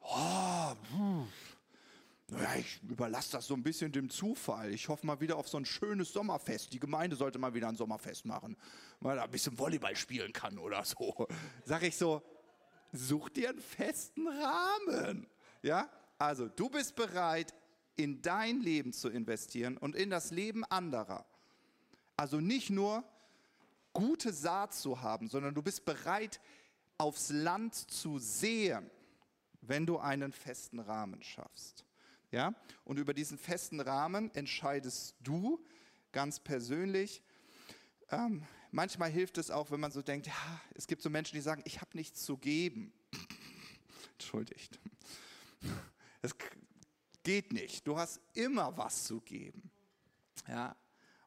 Oh, 0.00 0.72
naja, 2.28 2.56
ich 2.56 2.80
überlasse 2.82 3.32
das 3.32 3.46
so 3.46 3.54
ein 3.54 3.62
bisschen 3.62 3.92
dem 3.92 4.10
Zufall. 4.10 4.72
Ich 4.72 4.88
hoffe 4.88 5.06
mal 5.06 5.20
wieder 5.20 5.36
auf 5.36 5.48
so 5.48 5.58
ein 5.58 5.64
schönes 5.64 6.12
Sommerfest. 6.12 6.72
Die 6.72 6.80
Gemeinde 6.80 7.14
sollte 7.14 7.38
mal 7.38 7.54
wieder 7.54 7.68
ein 7.68 7.76
Sommerfest 7.76 8.24
machen, 8.24 8.56
weil 9.00 9.18
er 9.18 9.24
ein 9.24 9.30
bisschen 9.30 9.56
Volleyball 9.58 9.94
spielen 9.94 10.32
kann 10.32 10.58
oder 10.58 10.84
so. 10.84 11.28
Sag 11.64 11.84
ich 11.84 11.96
so, 11.96 12.22
such 12.92 13.28
dir 13.28 13.50
einen 13.50 13.60
festen 13.60 14.26
Rahmen. 14.26 15.28
Ja, 15.62 15.88
also 16.18 16.48
du 16.48 16.68
bist 16.68 16.96
bereit, 16.96 17.54
in 17.94 18.20
dein 18.22 18.60
Leben 18.60 18.92
zu 18.92 19.08
investieren 19.08 19.76
und 19.76 19.94
in 19.94 20.10
das 20.10 20.30
Leben 20.30 20.64
anderer. 20.64 21.24
Also 22.16 22.40
nicht 22.40 22.70
nur 22.70 23.04
gute 23.92 24.32
Saat 24.32 24.74
zu 24.74 25.00
haben, 25.00 25.28
sondern 25.28 25.54
du 25.54 25.62
bist 25.62 25.84
bereit, 25.84 26.40
aufs 26.98 27.30
Land 27.30 27.74
zu 27.74 28.18
sehen, 28.18 28.90
wenn 29.62 29.86
du 29.86 29.98
einen 29.98 30.32
festen 30.32 30.80
Rahmen 30.80 31.22
schaffst. 31.22 31.84
Ja? 32.30 32.54
Und 32.84 32.98
über 32.98 33.14
diesen 33.14 33.38
festen 33.38 33.80
Rahmen 33.80 34.34
entscheidest 34.34 35.16
du 35.20 35.64
ganz 36.12 36.40
persönlich. 36.40 37.22
Ähm, 38.10 38.42
manchmal 38.70 39.10
hilft 39.10 39.38
es 39.38 39.50
auch, 39.50 39.70
wenn 39.70 39.80
man 39.80 39.92
so 39.92 40.02
denkt, 40.02 40.26
ja, 40.26 40.60
es 40.74 40.86
gibt 40.86 41.02
so 41.02 41.10
Menschen, 41.10 41.34
die 41.34 41.42
sagen, 41.42 41.62
ich 41.64 41.80
habe 41.80 41.96
nichts 41.96 42.24
zu 42.24 42.36
geben. 42.36 42.92
Entschuldigt. 44.12 44.78
Es 46.22 46.34
geht 47.22 47.52
nicht. 47.52 47.86
Du 47.86 47.96
hast 47.96 48.20
immer 48.34 48.76
was 48.76 49.04
zu 49.04 49.20
geben. 49.20 49.70
Ja? 50.48 50.74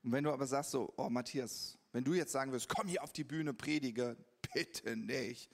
Und 0.04 0.12
wenn 0.12 0.26
du 0.26 0.32
aber 0.32 0.45
sagst 0.45 0.72
so, 0.72 0.93
oh 0.97 1.10
Matthias, 1.10 1.78
wenn 1.93 2.04
du 2.04 2.14
jetzt 2.14 2.32
sagen 2.32 2.52
wirst, 2.52 2.68
komm 2.68 2.88
hier 2.88 3.04
auf 3.04 3.14
die 3.14 3.24
Bühne, 3.24 3.54
predige, 3.54 4.18
bitte 4.54 4.97
nicht, 4.97 5.50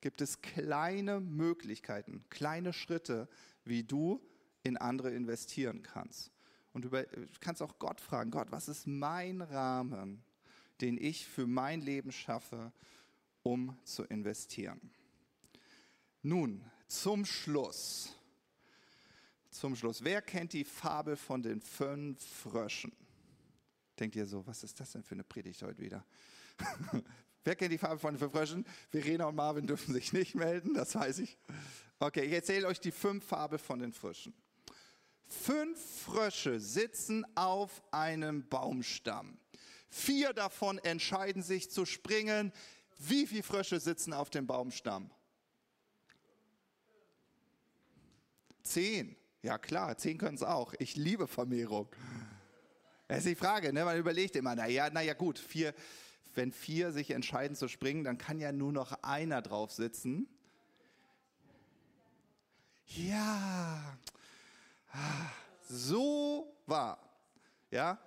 gibt 0.00 0.20
es 0.20 0.40
kleine 0.40 1.20
Möglichkeiten, 1.20 2.24
kleine 2.30 2.72
Schritte, 2.72 3.28
wie 3.64 3.82
du 3.82 4.22
in 4.66 4.76
andere 4.76 5.12
investieren 5.12 5.82
kannst. 5.82 6.32
Und 6.72 6.84
du 6.84 7.06
kannst 7.40 7.62
auch 7.62 7.78
Gott 7.78 8.00
fragen, 8.00 8.30
Gott, 8.30 8.48
was 8.50 8.68
ist 8.68 8.86
mein 8.86 9.40
Rahmen, 9.40 10.22
den 10.80 10.98
ich 10.98 11.26
für 11.26 11.46
mein 11.46 11.80
Leben 11.80 12.12
schaffe, 12.12 12.72
um 13.42 13.78
zu 13.84 14.02
investieren? 14.04 14.90
Nun, 16.22 16.62
zum 16.88 17.24
Schluss. 17.24 18.12
Zum 19.50 19.76
Schluss. 19.76 20.02
Wer 20.04 20.20
kennt 20.20 20.52
die 20.52 20.64
Fabel 20.64 21.16
von 21.16 21.42
den 21.42 21.60
fünf 21.60 22.22
Fröschen? 22.22 22.92
Denkt 23.98 24.16
ihr 24.16 24.26
so, 24.26 24.46
was 24.46 24.64
ist 24.64 24.78
das 24.80 24.92
denn 24.92 25.02
für 25.02 25.14
eine 25.14 25.24
Predigt 25.24 25.62
heute 25.62 25.80
wieder? 25.80 26.04
Wer 27.44 27.54
kennt 27.54 27.72
die 27.72 27.78
Fabel 27.78 27.98
von 27.98 28.14
den 28.14 28.18
fünf 28.18 28.32
Fröschen? 28.32 28.66
Verena 28.90 29.26
und 29.26 29.36
Marvin 29.36 29.66
dürfen 29.66 29.94
sich 29.94 30.12
nicht 30.12 30.34
melden, 30.34 30.74
das 30.74 30.96
weiß 30.96 31.20
ich. 31.20 31.38
Okay, 32.00 32.24
ich 32.24 32.32
erzähle 32.32 32.66
euch 32.66 32.80
die 32.80 32.90
fünf 32.90 33.24
Fabel 33.24 33.58
von 33.58 33.78
den 33.78 33.92
Fröschen. 33.92 34.34
Fünf 35.26 35.78
Frösche 36.02 36.60
sitzen 36.60 37.26
auf 37.36 37.82
einem 37.90 38.48
Baumstamm. 38.48 39.38
Vier 39.88 40.32
davon 40.32 40.78
entscheiden 40.78 41.42
sich 41.42 41.70
zu 41.70 41.84
springen. 41.84 42.52
Wie 42.98 43.26
viele 43.26 43.42
Frösche 43.42 43.80
sitzen 43.80 44.12
auf 44.12 44.30
dem 44.30 44.46
Baumstamm? 44.46 45.10
Zehn. 48.62 49.16
Ja 49.42 49.58
klar, 49.58 49.96
zehn 49.96 50.18
können 50.18 50.34
es 50.34 50.42
auch. 50.42 50.74
Ich 50.78 50.96
liebe 50.96 51.26
Vermehrung. 51.26 51.88
Das 53.08 53.18
ist 53.18 53.26
die 53.26 53.34
Frage, 53.36 53.72
ne? 53.72 53.84
man 53.84 53.96
überlegt 53.96 54.34
immer, 54.34 54.56
naja, 54.56 54.90
naja 54.90 55.14
gut, 55.14 55.38
vier, 55.38 55.72
wenn 56.34 56.50
vier 56.50 56.90
sich 56.90 57.12
entscheiden 57.12 57.56
zu 57.56 57.68
springen, 57.68 58.02
dann 58.02 58.18
kann 58.18 58.40
ja 58.40 58.50
nur 58.50 58.72
noch 58.72 58.92
einer 59.02 59.42
drauf 59.42 59.70
sitzen. 59.70 60.28
Ja, 62.86 63.75
so 65.68 66.56
war. 66.66 66.98
Ja? 67.70 67.98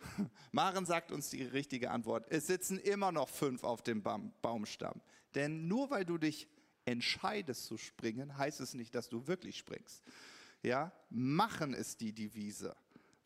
Maren 0.52 0.86
sagt 0.86 1.12
uns 1.12 1.30
die 1.30 1.42
richtige 1.42 1.90
Antwort. 1.90 2.26
Es 2.30 2.46
sitzen 2.46 2.78
immer 2.78 3.12
noch 3.12 3.28
fünf 3.28 3.64
auf 3.64 3.82
dem 3.82 4.02
Baumstamm. 4.02 5.00
Denn 5.34 5.68
nur 5.68 5.90
weil 5.90 6.04
du 6.04 6.18
dich 6.18 6.48
entscheidest 6.84 7.66
zu 7.66 7.76
springen, 7.76 8.36
heißt 8.36 8.60
es 8.60 8.74
nicht, 8.74 8.94
dass 8.94 9.08
du 9.08 9.26
wirklich 9.26 9.58
springst. 9.58 10.02
Ja? 10.62 10.92
Machen 11.10 11.74
ist 11.74 12.00
die 12.00 12.12
Devise. 12.12 12.74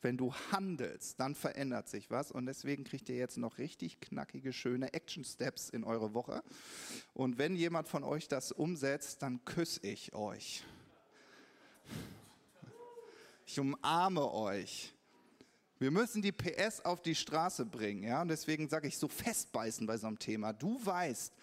Wenn 0.02 0.18
du 0.18 0.34
handelst, 0.52 1.18
dann 1.18 1.34
verändert 1.34 1.88
sich 1.88 2.10
was. 2.10 2.30
Und 2.30 2.44
deswegen 2.44 2.84
kriegt 2.84 3.08
ihr 3.08 3.16
jetzt 3.16 3.38
noch 3.38 3.56
richtig 3.56 4.00
knackige, 4.00 4.52
schöne 4.52 4.92
Action 4.92 5.24
Steps 5.24 5.70
in 5.70 5.82
eure 5.82 6.12
Woche. 6.12 6.42
Und 7.14 7.38
wenn 7.38 7.56
jemand 7.56 7.88
von 7.88 8.04
euch 8.04 8.28
das 8.28 8.52
umsetzt, 8.52 9.22
dann 9.22 9.42
küsse 9.46 9.80
ich 9.86 10.12
euch. 10.12 10.62
Ich 13.46 13.58
umarme 13.60 14.32
euch. 14.32 14.94
Wir 15.78 15.90
müssen 15.90 16.22
die 16.22 16.32
PS 16.32 16.80
auf 16.80 17.02
die 17.02 17.14
Straße 17.14 17.66
bringen, 17.66 18.04
ja? 18.04 18.22
Und 18.22 18.28
deswegen 18.28 18.68
sage 18.68 18.88
ich 18.88 18.96
so 18.96 19.08
festbeißen 19.08 19.86
bei 19.86 19.98
so 19.98 20.06
einem 20.06 20.18
Thema. 20.18 20.52
Du 20.52 20.84
weißt, 20.84 21.34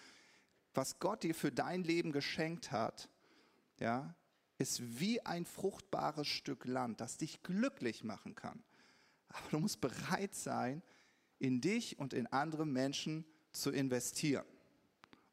was 0.74 0.98
Gott 0.98 1.22
dir 1.22 1.34
für 1.34 1.52
dein 1.52 1.84
Leben 1.84 2.12
geschenkt 2.12 2.72
hat, 2.72 3.08
ja, 3.78 4.14
ist 4.58 5.00
wie 5.00 5.20
ein 5.24 5.44
fruchtbares 5.44 6.26
Stück 6.26 6.64
Land, 6.64 7.00
das 7.00 7.18
dich 7.18 7.42
glücklich 7.42 8.04
machen 8.04 8.34
kann. 8.34 8.62
Aber 9.28 9.48
du 9.50 9.58
musst 9.60 9.80
bereit 9.80 10.34
sein, 10.34 10.82
in 11.38 11.60
dich 11.60 11.98
und 11.98 12.14
in 12.14 12.26
andere 12.28 12.64
Menschen 12.64 13.24
zu 13.50 13.70
investieren. 13.70 14.46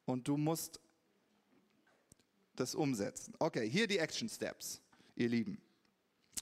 Und 0.05 0.27
du 0.27 0.37
musst 0.37 0.79
das 2.55 2.75
umsetzen. 2.75 3.33
Okay, 3.39 3.69
hier 3.69 3.87
die 3.87 3.99
Action 3.99 4.27
Steps, 4.27 4.81
ihr 5.15 5.29
Lieben. 5.29 5.61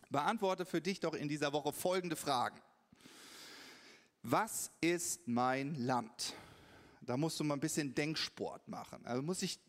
Beantworte 0.09 0.65
für 0.65 0.81
dich 0.81 0.99
doch 0.99 1.13
in 1.13 1.27
dieser 1.27 1.53
Woche 1.53 1.73
folgende 1.73 2.15
Fragen. 2.15 2.59
Was 4.23 4.71
ist 4.81 5.27
mein 5.27 5.75
Land? 5.75 6.33
Da 7.01 7.15
musst 7.15 7.39
du 7.39 7.43
mal 7.43 7.53
ein 7.53 7.59
bisschen 7.59 7.95
Denksport 7.95 8.67
machen. 8.67 9.05
Also 9.05 9.21
muss 9.21 9.41
ich, 9.41 9.59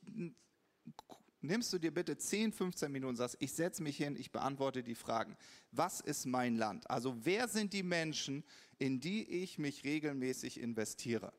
nimmst 1.40 1.72
du 1.72 1.78
dir 1.78 1.92
bitte 1.92 2.16
10, 2.16 2.52
15 2.52 2.90
Minuten 2.90 3.10
und 3.10 3.16
sagst, 3.16 3.36
ich 3.38 3.52
setze 3.52 3.82
mich 3.82 3.96
hin, 3.96 4.16
ich 4.16 4.32
beantworte 4.32 4.82
die 4.82 4.94
Fragen. 4.94 5.36
Was 5.70 6.00
ist 6.00 6.26
mein 6.26 6.56
Land? 6.56 6.90
Also 6.90 7.16
wer 7.24 7.46
sind 7.46 7.72
die 7.72 7.82
Menschen, 7.82 8.44
in 8.78 9.00
die 9.00 9.42
ich 9.42 9.58
mich 9.58 9.84
regelmäßig 9.84 10.58
investiere? 10.60 11.32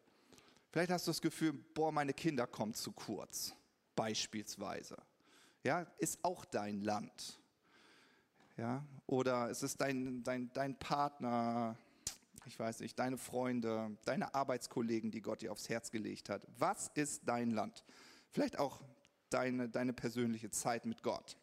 Vielleicht 0.71 0.91
hast 0.91 1.07
du 1.07 1.11
das 1.11 1.21
Gefühl, 1.21 1.53
boah, 1.53 1.91
meine 1.91 2.13
Kinder 2.13 2.45
kommen 2.47 2.73
zu 2.73 2.91
kurz, 2.91 3.53
beispielsweise. 3.95 4.97
Ja, 5.63 5.81
ist 5.97 6.23
auch 6.23 6.45
dein 6.45 6.81
Land. 6.81 7.38
Ja? 8.59 8.83
Oder 9.07 9.49
es 9.49 9.63
ist 9.63 9.79
dein, 9.79 10.21
dein, 10.23 10.51
dein 10.53 10.77
Partner, 10.77 11.77
ich 12.45 12.59
weiß 12.59 12.81
nicht, 12.81 12.99
deine 12.99 13.17
Freunde, 13.17 13.97
deine 14.03 14.35
Arbeitskollegen, 14.35 15.11
die 15.11 15.21
Gott 15.21 15.41
dir 15.41 15.53
aufs 15.53 15.69
Herz 15.69 15.91
gelegt 15.91 16.27
hat. 16.29 16.45
Was 16.57 16.91
ist 16.93 17.21
dein 17.25 17.51
Land? 17.51 17.85
Vielleicht 18.31 18.59
auch 18.59 18.81
deine, 19.29 19.69
deine 19.69 19.93
persönliche 19.93 20.51
Zeit 20.51 20.85
mit 20.85 21.03
Gott. 21.03 21.37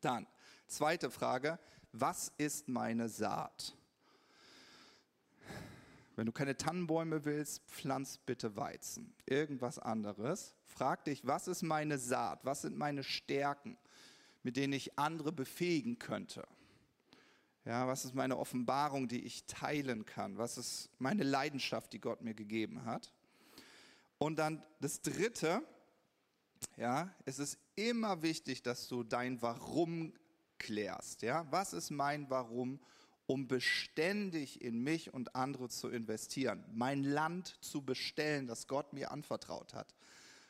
Dann, 0.00 0.28
zweite 0.68 1.10
Frage, 1.10 1.58
was 1.90 2.32
ist 2.38 2.68
meine 2.68 3.08
Saat? 3.08 3.74
Wenn 6.14 6.26
du 6.26 6.32
keine 6.32 6.56
Tannenbäume 6.56 7.24
willst, 7.24 7.62
pflanz 7.66 8.18
bitte 8.18 8.56
Weizen. 8.56 9.12
Irgendwas 9.26 9.78
anderes. 9.78 10.54
Frag 10.64 11.04
dich, 11.04 11.26
was 11.26 11.48
ist 11.48 11.62
meine 11.62 11.98
Saat? 11.98 12.44
Was 12.44 12.62
sind 12.62 12.76
meine 12.76 13.02
Stärken? 13.02 13.76
Mit 14.48 14.56
denen 14.56 14.72
ich 14.72 14.98
andere 14.98 15.30
befähigen 15.30 15.98
könnte? 15.98 16.42
Ja, 17.66 17.86
was 17.86 18.06
ist 18.06 18.14
meine 18.14 18.38
Offenbarung, 18.38 19.06
die 19.06 19.22
ich 19.26 19.44
teilen 19.44 20.06
kann? 20.06 20.38
Was 20.38 20.56
ist 20.56 20.88
meine 20.98 21.22
Leidenschaft, 21.22 21.92
die 21.92 22.00
Gott 22.00 22.22
mir 22.22 22.32
gegeben 22.32 22.86
hat? 22.86 23.12
Und 24.16 24.38
dann 24.38 24.64
das 24.80 25.02
Dritte, 25.02 25.62
Ja, 26.78 27.14
es 27.26 27.38
ist 27.38 27.58
immer 27.76 28.22
wichtig, 28.22 28.62
dass 28.62 28.88
du 28.88 29.04
dein 29.04 29.42
Warum 29.42 30.14
klärst. 30.56 31.20
Ja, 31.20 31.46
was 31.50 31.74
ist 31.74 31.90
mein 31.90 32.30
Warum? 32.30 32.80
um 33.26 33.46
beständig 33.46 34.62
in 34.62 34.82
mich 34.82 35.12
und 35.12 35.36
andere 35.36 35.68
zu 35.68 35.90
investieren, 35.90 36.64
mein 36.72 37.04
Land 37.04 37.58
zu 37.60 37.82
bestellen, 37.82 38.46
das 38.46 38.66
Gott 38.66 38.94
mir 38.94 39.10
anvertraut 39.12 39.74
hat. 39.74 39.94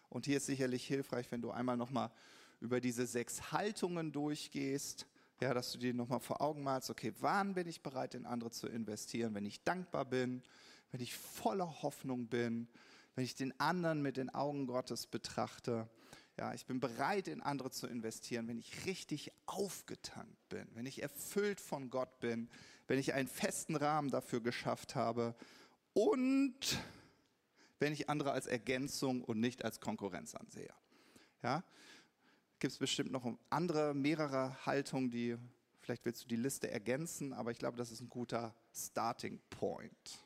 Und 0.09 0.27
hier 0.27 0.37
ist 0.37 0.47
sicherlich 0.47 0.87
hilfreich, 0.87 1.33
wenn 1.33 1.43
du 1.43 1.51
einmal 1.51 1.77
nochmal 1.77 2.13
über 2.61 2.81
diese 2.81 3.07
sechs 3.07 3.53
Haltungen 3.53 4.13
durchgehst, 4.13 5.07
ja, 5.41 5.55
dass 5.55 5.73
du 5.73 5.79
dir 5.79 5.95
nochmal 5.95 6.21
vor 6.21 6.41
Augen 6.41 6.63
malst, 6.63 6.91
okay, 6.91 7.13
wann 7.21 7.55
bin 7.55 7.69
ich 7.69 7.83
bereit, 7.83 8.15
in 8.15 8.27
andere 8.27 8.51
zu 8.51 8.67
investieren, 8.67 9.35
wenn 9.35 9.47
ich 9.47 9.63
dankbar 9.63 10.05
bin, 10.05 10.43
wenn 10.91 11.01
ich 11.01 11.17
voller 11.17 11.83
Hoffnung 11.83 12.27
bin, 12.27 12.69
wenn 13.15 13.25
ich 13.25 13.35
den 13.35 13.59
anderen 13.61 14.03
mit 14.03 14.17
den 14.17 14.35
Augen 14.35 14.67
Gottes 14.67 15.07
betrachte, 15.07 15.89
ja, 16.39 16.55
ich 16.55 16.67
bin 16.67 16.79
bereit, 16.79 17.27
in 17.27 17.41
andere 17.41 17.71
zu 17.71 17.89
investieren, 17.89 18.47
wenn 18.47 18.59
ich 18.59 18.87
richtig 18.87 19.33
aufgetankt 19.47 20.49
bin, 20.49 20.69
wenn 20.75 20.87
ich 20.87 21.03
erfüllt 21.03 21.61
von 21.61 21.91
Gott 21.91 22.21
bin, 22.21 22.49
wenn 22.87 22.99
ich 22.99 23.13
einen 23.13 23.27
festen 23.27 23.75
Rahmen 23.75 24.11
dafür 24.11 24.41
geschafft 24.41 24.95
habe 24.95 25.35
und 25.95 26.79
wenn 27.81 27.93
ich 27.93 28.09
andere 28.09 28.33
als 28.33 28.47
Ergänzung 28.47 29.23
und 29.25 29.41
nicht 29.41 29.65
als 29.65 29.81
Konkurrenz 29.81 30.37
ansehe. 30.37 30.73
Ja, 31.43 31.65
gibt 32.59 32.73
es 32.73 32.79
bestimmt 32.79 33.13
noch 33.13 33.25
andere, 33.51 33.95
mehrere 33.95 34.65
Haltungen, 34.67 35.11
die 35.11 35.37
vielleicht 35.81 36.05
willst 36.05 36.25
du 36.25 36.29
die 36.29 36.37
Liste 36.37 36.71
ergänzen, 36.71 37.33
aber 37.33 37.51
ich 37.51 37.59
glaube, 37.59 37.77
das 37.77 37.91
ist 37.91 38.01
ein 38.01 38.09
guter 38.09 38.55
Starting 38.75 39.41
Point. 39.49 40.19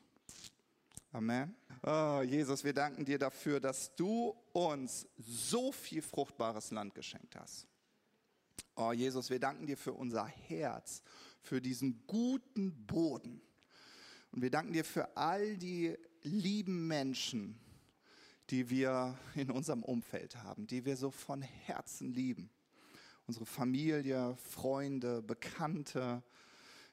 Amen. 1.12 1.54
Oh, 1.82 2.22
Jesus, 2.24 2.64
wir 2.64 2.72
danken 2.72 3.04
dir 3.04 3.18
dafür, 3.18 3.60
dass 3.60 3.94
du 3.94 4.34
uns 4.52 5.06
so 5.18 5.70
viel 5.70 6.00
fruchtbares 6.00 6.70
Land 6.70 6.94
geschenkt 6.94 7.36
hast. 7.36 7.66
Oh, 8.74 8.92
Jesus, 8.92 9.28
wir 9.28 9.38
danken 9.38 9.66
dir 9.66 9.76
für 9.76 9.92
unser 9.92 10.26
Herz, 10.26 11.02
für 11.42 11.60
diesen 11.60 12.06
guten 12.06 12.86
Boden. 12.86 13.42
Und 14.30 14.40
wir 14.40 14.50
danken 14.50 14.72
dir 14.72 14.84
für 14.84 15.16
all 15.16 15.58
die 15.58 15.94
lieben 16.22 16.86
Menschen, 16.86 17.60
die 18.52 18.68
wir 18.68 19.18
in 19.34 19.50
unserem 19.50 19.82
Umfeld 19.82 20.36
haben, 20.36 20.66
die 20.66 20.84
wir 20.84 20.98
so 20.98 21.10
von 21.10 21.40
Herzen 21.40 22.12
lieben. 22.12 22.50
Unsere 23.26 23.46
Familie, 23.46 24.36
Freunde, 24.36 25.22
Bekannte, 25.22 26.22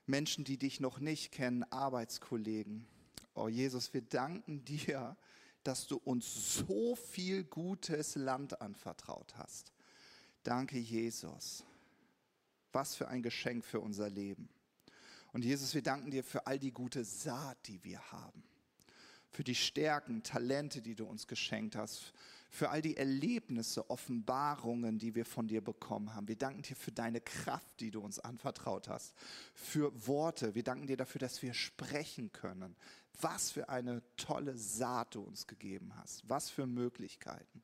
Menschen, 0.06 0.46
die 0.46 0.58
dich 0.58 0.80
noch 0.80 1.00
nicht 1.00 1.34
kennen, 1.34 1.64
Arbeitskollegen. 1.70 2.88
Oh 3.34 3.50
Jesus, 3.50 3.94
wir 3.94 4.02
danken 4.02 4.64
dir, 4.64 5.18
dass 5.64 5.86
du 5.86 5.98
uns 5.98 6.56
so 6.56 6.96
viel 6.96 7.44
gutes 7.44 8.16
Land 8.16 8.62
anvertraut 8.62 9.36
hast. 9.36 9.74
Danke, 10.44 10.80
Jesus. 10.80 11.66
Was 12.72 12.96
für 12.96 13.10
ein 13.10 13.22
Geschenk 13.22 13.66
für 13.66 13.82
unser 13.82 14.10
Leben. 14.10 14.48
Und 15.34 15.44
Jesus, 15.44 15.74
wir 15.74 15.84
danken 15.84 16.10
dir 16.10 16.24
für 16.24 16.48
all 16.48 16.58
die 16.58 16.72
gute 16.72 17.04
Saat, 17.04 17.68
die 17.68 17.84
wir 17.84 18.00
haben. 18.14 18.44
Für 19.32 19.44
die 19.44 19.56
Stärken, 19.56 20.24
Talente, 20.24 20.82
die 20.82 20.96
du 20.96 21.06
uns 21.06 21.28
geschenkt 21.28 21.76
hast. 21.76 22.14
Für 22.50 22.70
all 22.70 22.82
die 22.82 22.98
Erlebnisse, 22.98 23.90
Offenbarungen, 23.90 24.98
die 24.98 25.14
wir 25.14 25.26
von 25.26 25.48
dir 25.48 25.62
bekommen 25.62 26.16
haben. 26.16 26.28
Wir 26.28 26.36
danken 26.36 26.64
dir 26.64 26.76
für 26.76 26.92
deine 26.92 27.22
Kraft, 27.22 27.80
die 27.80 27.92
du 27.92 28.02
uns 28.02 28.20
anvertraut 28.20 28.88
hast. 28.88 29.14
Für 29.54 29.92
Worte. 30.08 30.56
Wir 30.56 30.64
danken 30.64 30.88
dir 30.88 30.98
dafür, 30.98 31.20
dass 31.20 31.42
wir 31.44 31.54
sprechen 31.54 32.32
können. 32.32 32.76
Was 33.22 33.52
für 33.52 33.70
eine 33.70 34.02
tolle 34.18 34.58
Saat 34.58 35.16
du 35.16 35.22
uns 35.22 35.46
gegeben 35.46 35.92
hast. 35.98 36.28
Was 36.28 36.50
für 36.50 36.66
Möglichkeiten. 36.66 37.62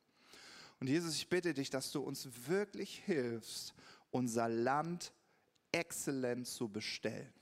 Und 0.80 0.88
Jesus, 0.88 1.16
ich 1.16 1.30
bitte 1.30 1.54
dich, 1.54 1.70
dass 1.70 1.92
du 1.92 2.02
uns 2.02 2.28
wirklich 2.48 3.00
hilfst, 3.06 3.74
unser 4.12 4.48
Land 4.50 5.14
exzellent 5.72 6.48
zu 6.48 6.70
bestellen. 6.70 7.34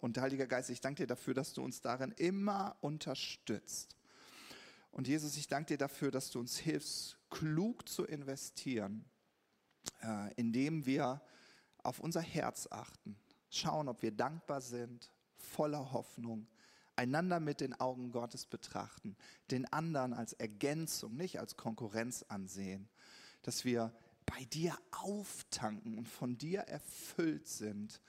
Und 0.00 0.18
Heiliger 0.18 0.46
Geist, 0.46 0.70
ich 0.70 0.80
danke 0.80 1.02
dir 1.02 1.06
dafür, 1.06 1.34
dass 1.34 1.52
du 1.52 1.62
uns 1.62 1.80
darin 1.80 2.12
immer 2.12 2.76
unterstützt. 2.80 3.96
Und 4.92 5.06
Jesus, 5.06 5.36
ich 5.36 5.46
danke 5.46 5.68
dir 5.68 5.78
dafür, 5.78 6.10
dass 6.10 6.30
du 6.30 6.40
uns 6.40 6.58
hilfst, 6.58 7.16
klug 7.30 7.88
zu 7.88 8.04
investieren, 8.04 9.04
äh, 10.02 10.34
indem 10.34 10.84
wir 10.84 11.22
auf 11.82 12.00
unser 12.00 12.20
Herz 12.20 12.68
achten, 12.70 13.16
schauen, 13.50 13.88
ob 13.88 14.02
wir 14.02 14.10
dankbar 14.10 14.60
sind, 14.60 15.12
voller 15.36 15.92
Hoffnung, 15.92 16.46
einander 16.96 17.40
mit 17.40 17.60
den 17.60 17.72
Augen 17.80 18.10
Gottes 18.10 18.46
betrachten, 18.46 19.16
den 19.50 19.72
anderen 19.72 20.12
als 20.12 20.32
Ergänzung, 20.34 21.16
nicht 21.16 21.38
als 21.40 21.56
Konkurrenz 21.56 22.24
ansehen, 22.28 22.88
dass 23.42 23.64
wir 23.64 23.94
bei 24.26 24.44
dir 24.46 24.76
auftanken 24.90 25.96
und 25.96 26.08
von 26.08 26.36
dir 26.36 26.60
erfüllt 26.60 27.48
sind 27.48 28.00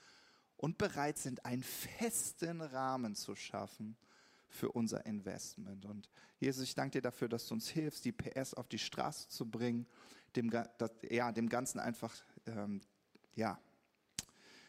und 0.62 0.78
bereit 0.78 1.18
sind, 1.18 1.44
einen 1.44 1.64
festen 1.64 2.60
Rahmen 2.60 3.16
zu 3.16 3.34
schaffen 3.34 3.96
für 4.48 4.70
unser 4.70 5.04
Investment. 5.06 5.84
Und 5.84 6.08
Jesus, 6.38 6.62
ich 6.62 6.74
danke 6.76 6.92
dir 6.92 7.02
dafür, 7.02 7.28
dass 7.28 7.48
du 7.48 7.54
uns 7.54 7.68
hilfst, 7.68 8.04
die 8.04 8.12
PS 8.12 8.54
auf 8.54 8.68
die 8.68 8.78
Straße 8.78 9.28
zu 9.28 9.50
bringen, 9.50 9.88
dem, 10.36 10.50
das, 10.50 10.92
ja, 11.10 11.32
dem 11.32 11.48
Ganzen 11.48 11.80
einfach 11.80 12.14
ähm, 12.46 12.80
ja, 13.34 13.58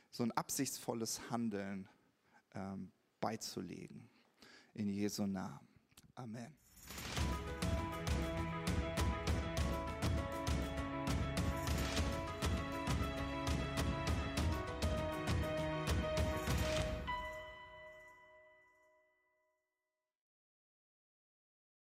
so 0.10 0.24
ein 0.24 0.32
absichtsvolles 0.32 1.30
Handeln 1.30 1.88
ähm, 2.56 2.92
beizulegen. 3.20 4.10
In 4.74 4.90
Jesu 4.90 5.28
Namen. 5.28 5.68
Amen. 6.16 6.58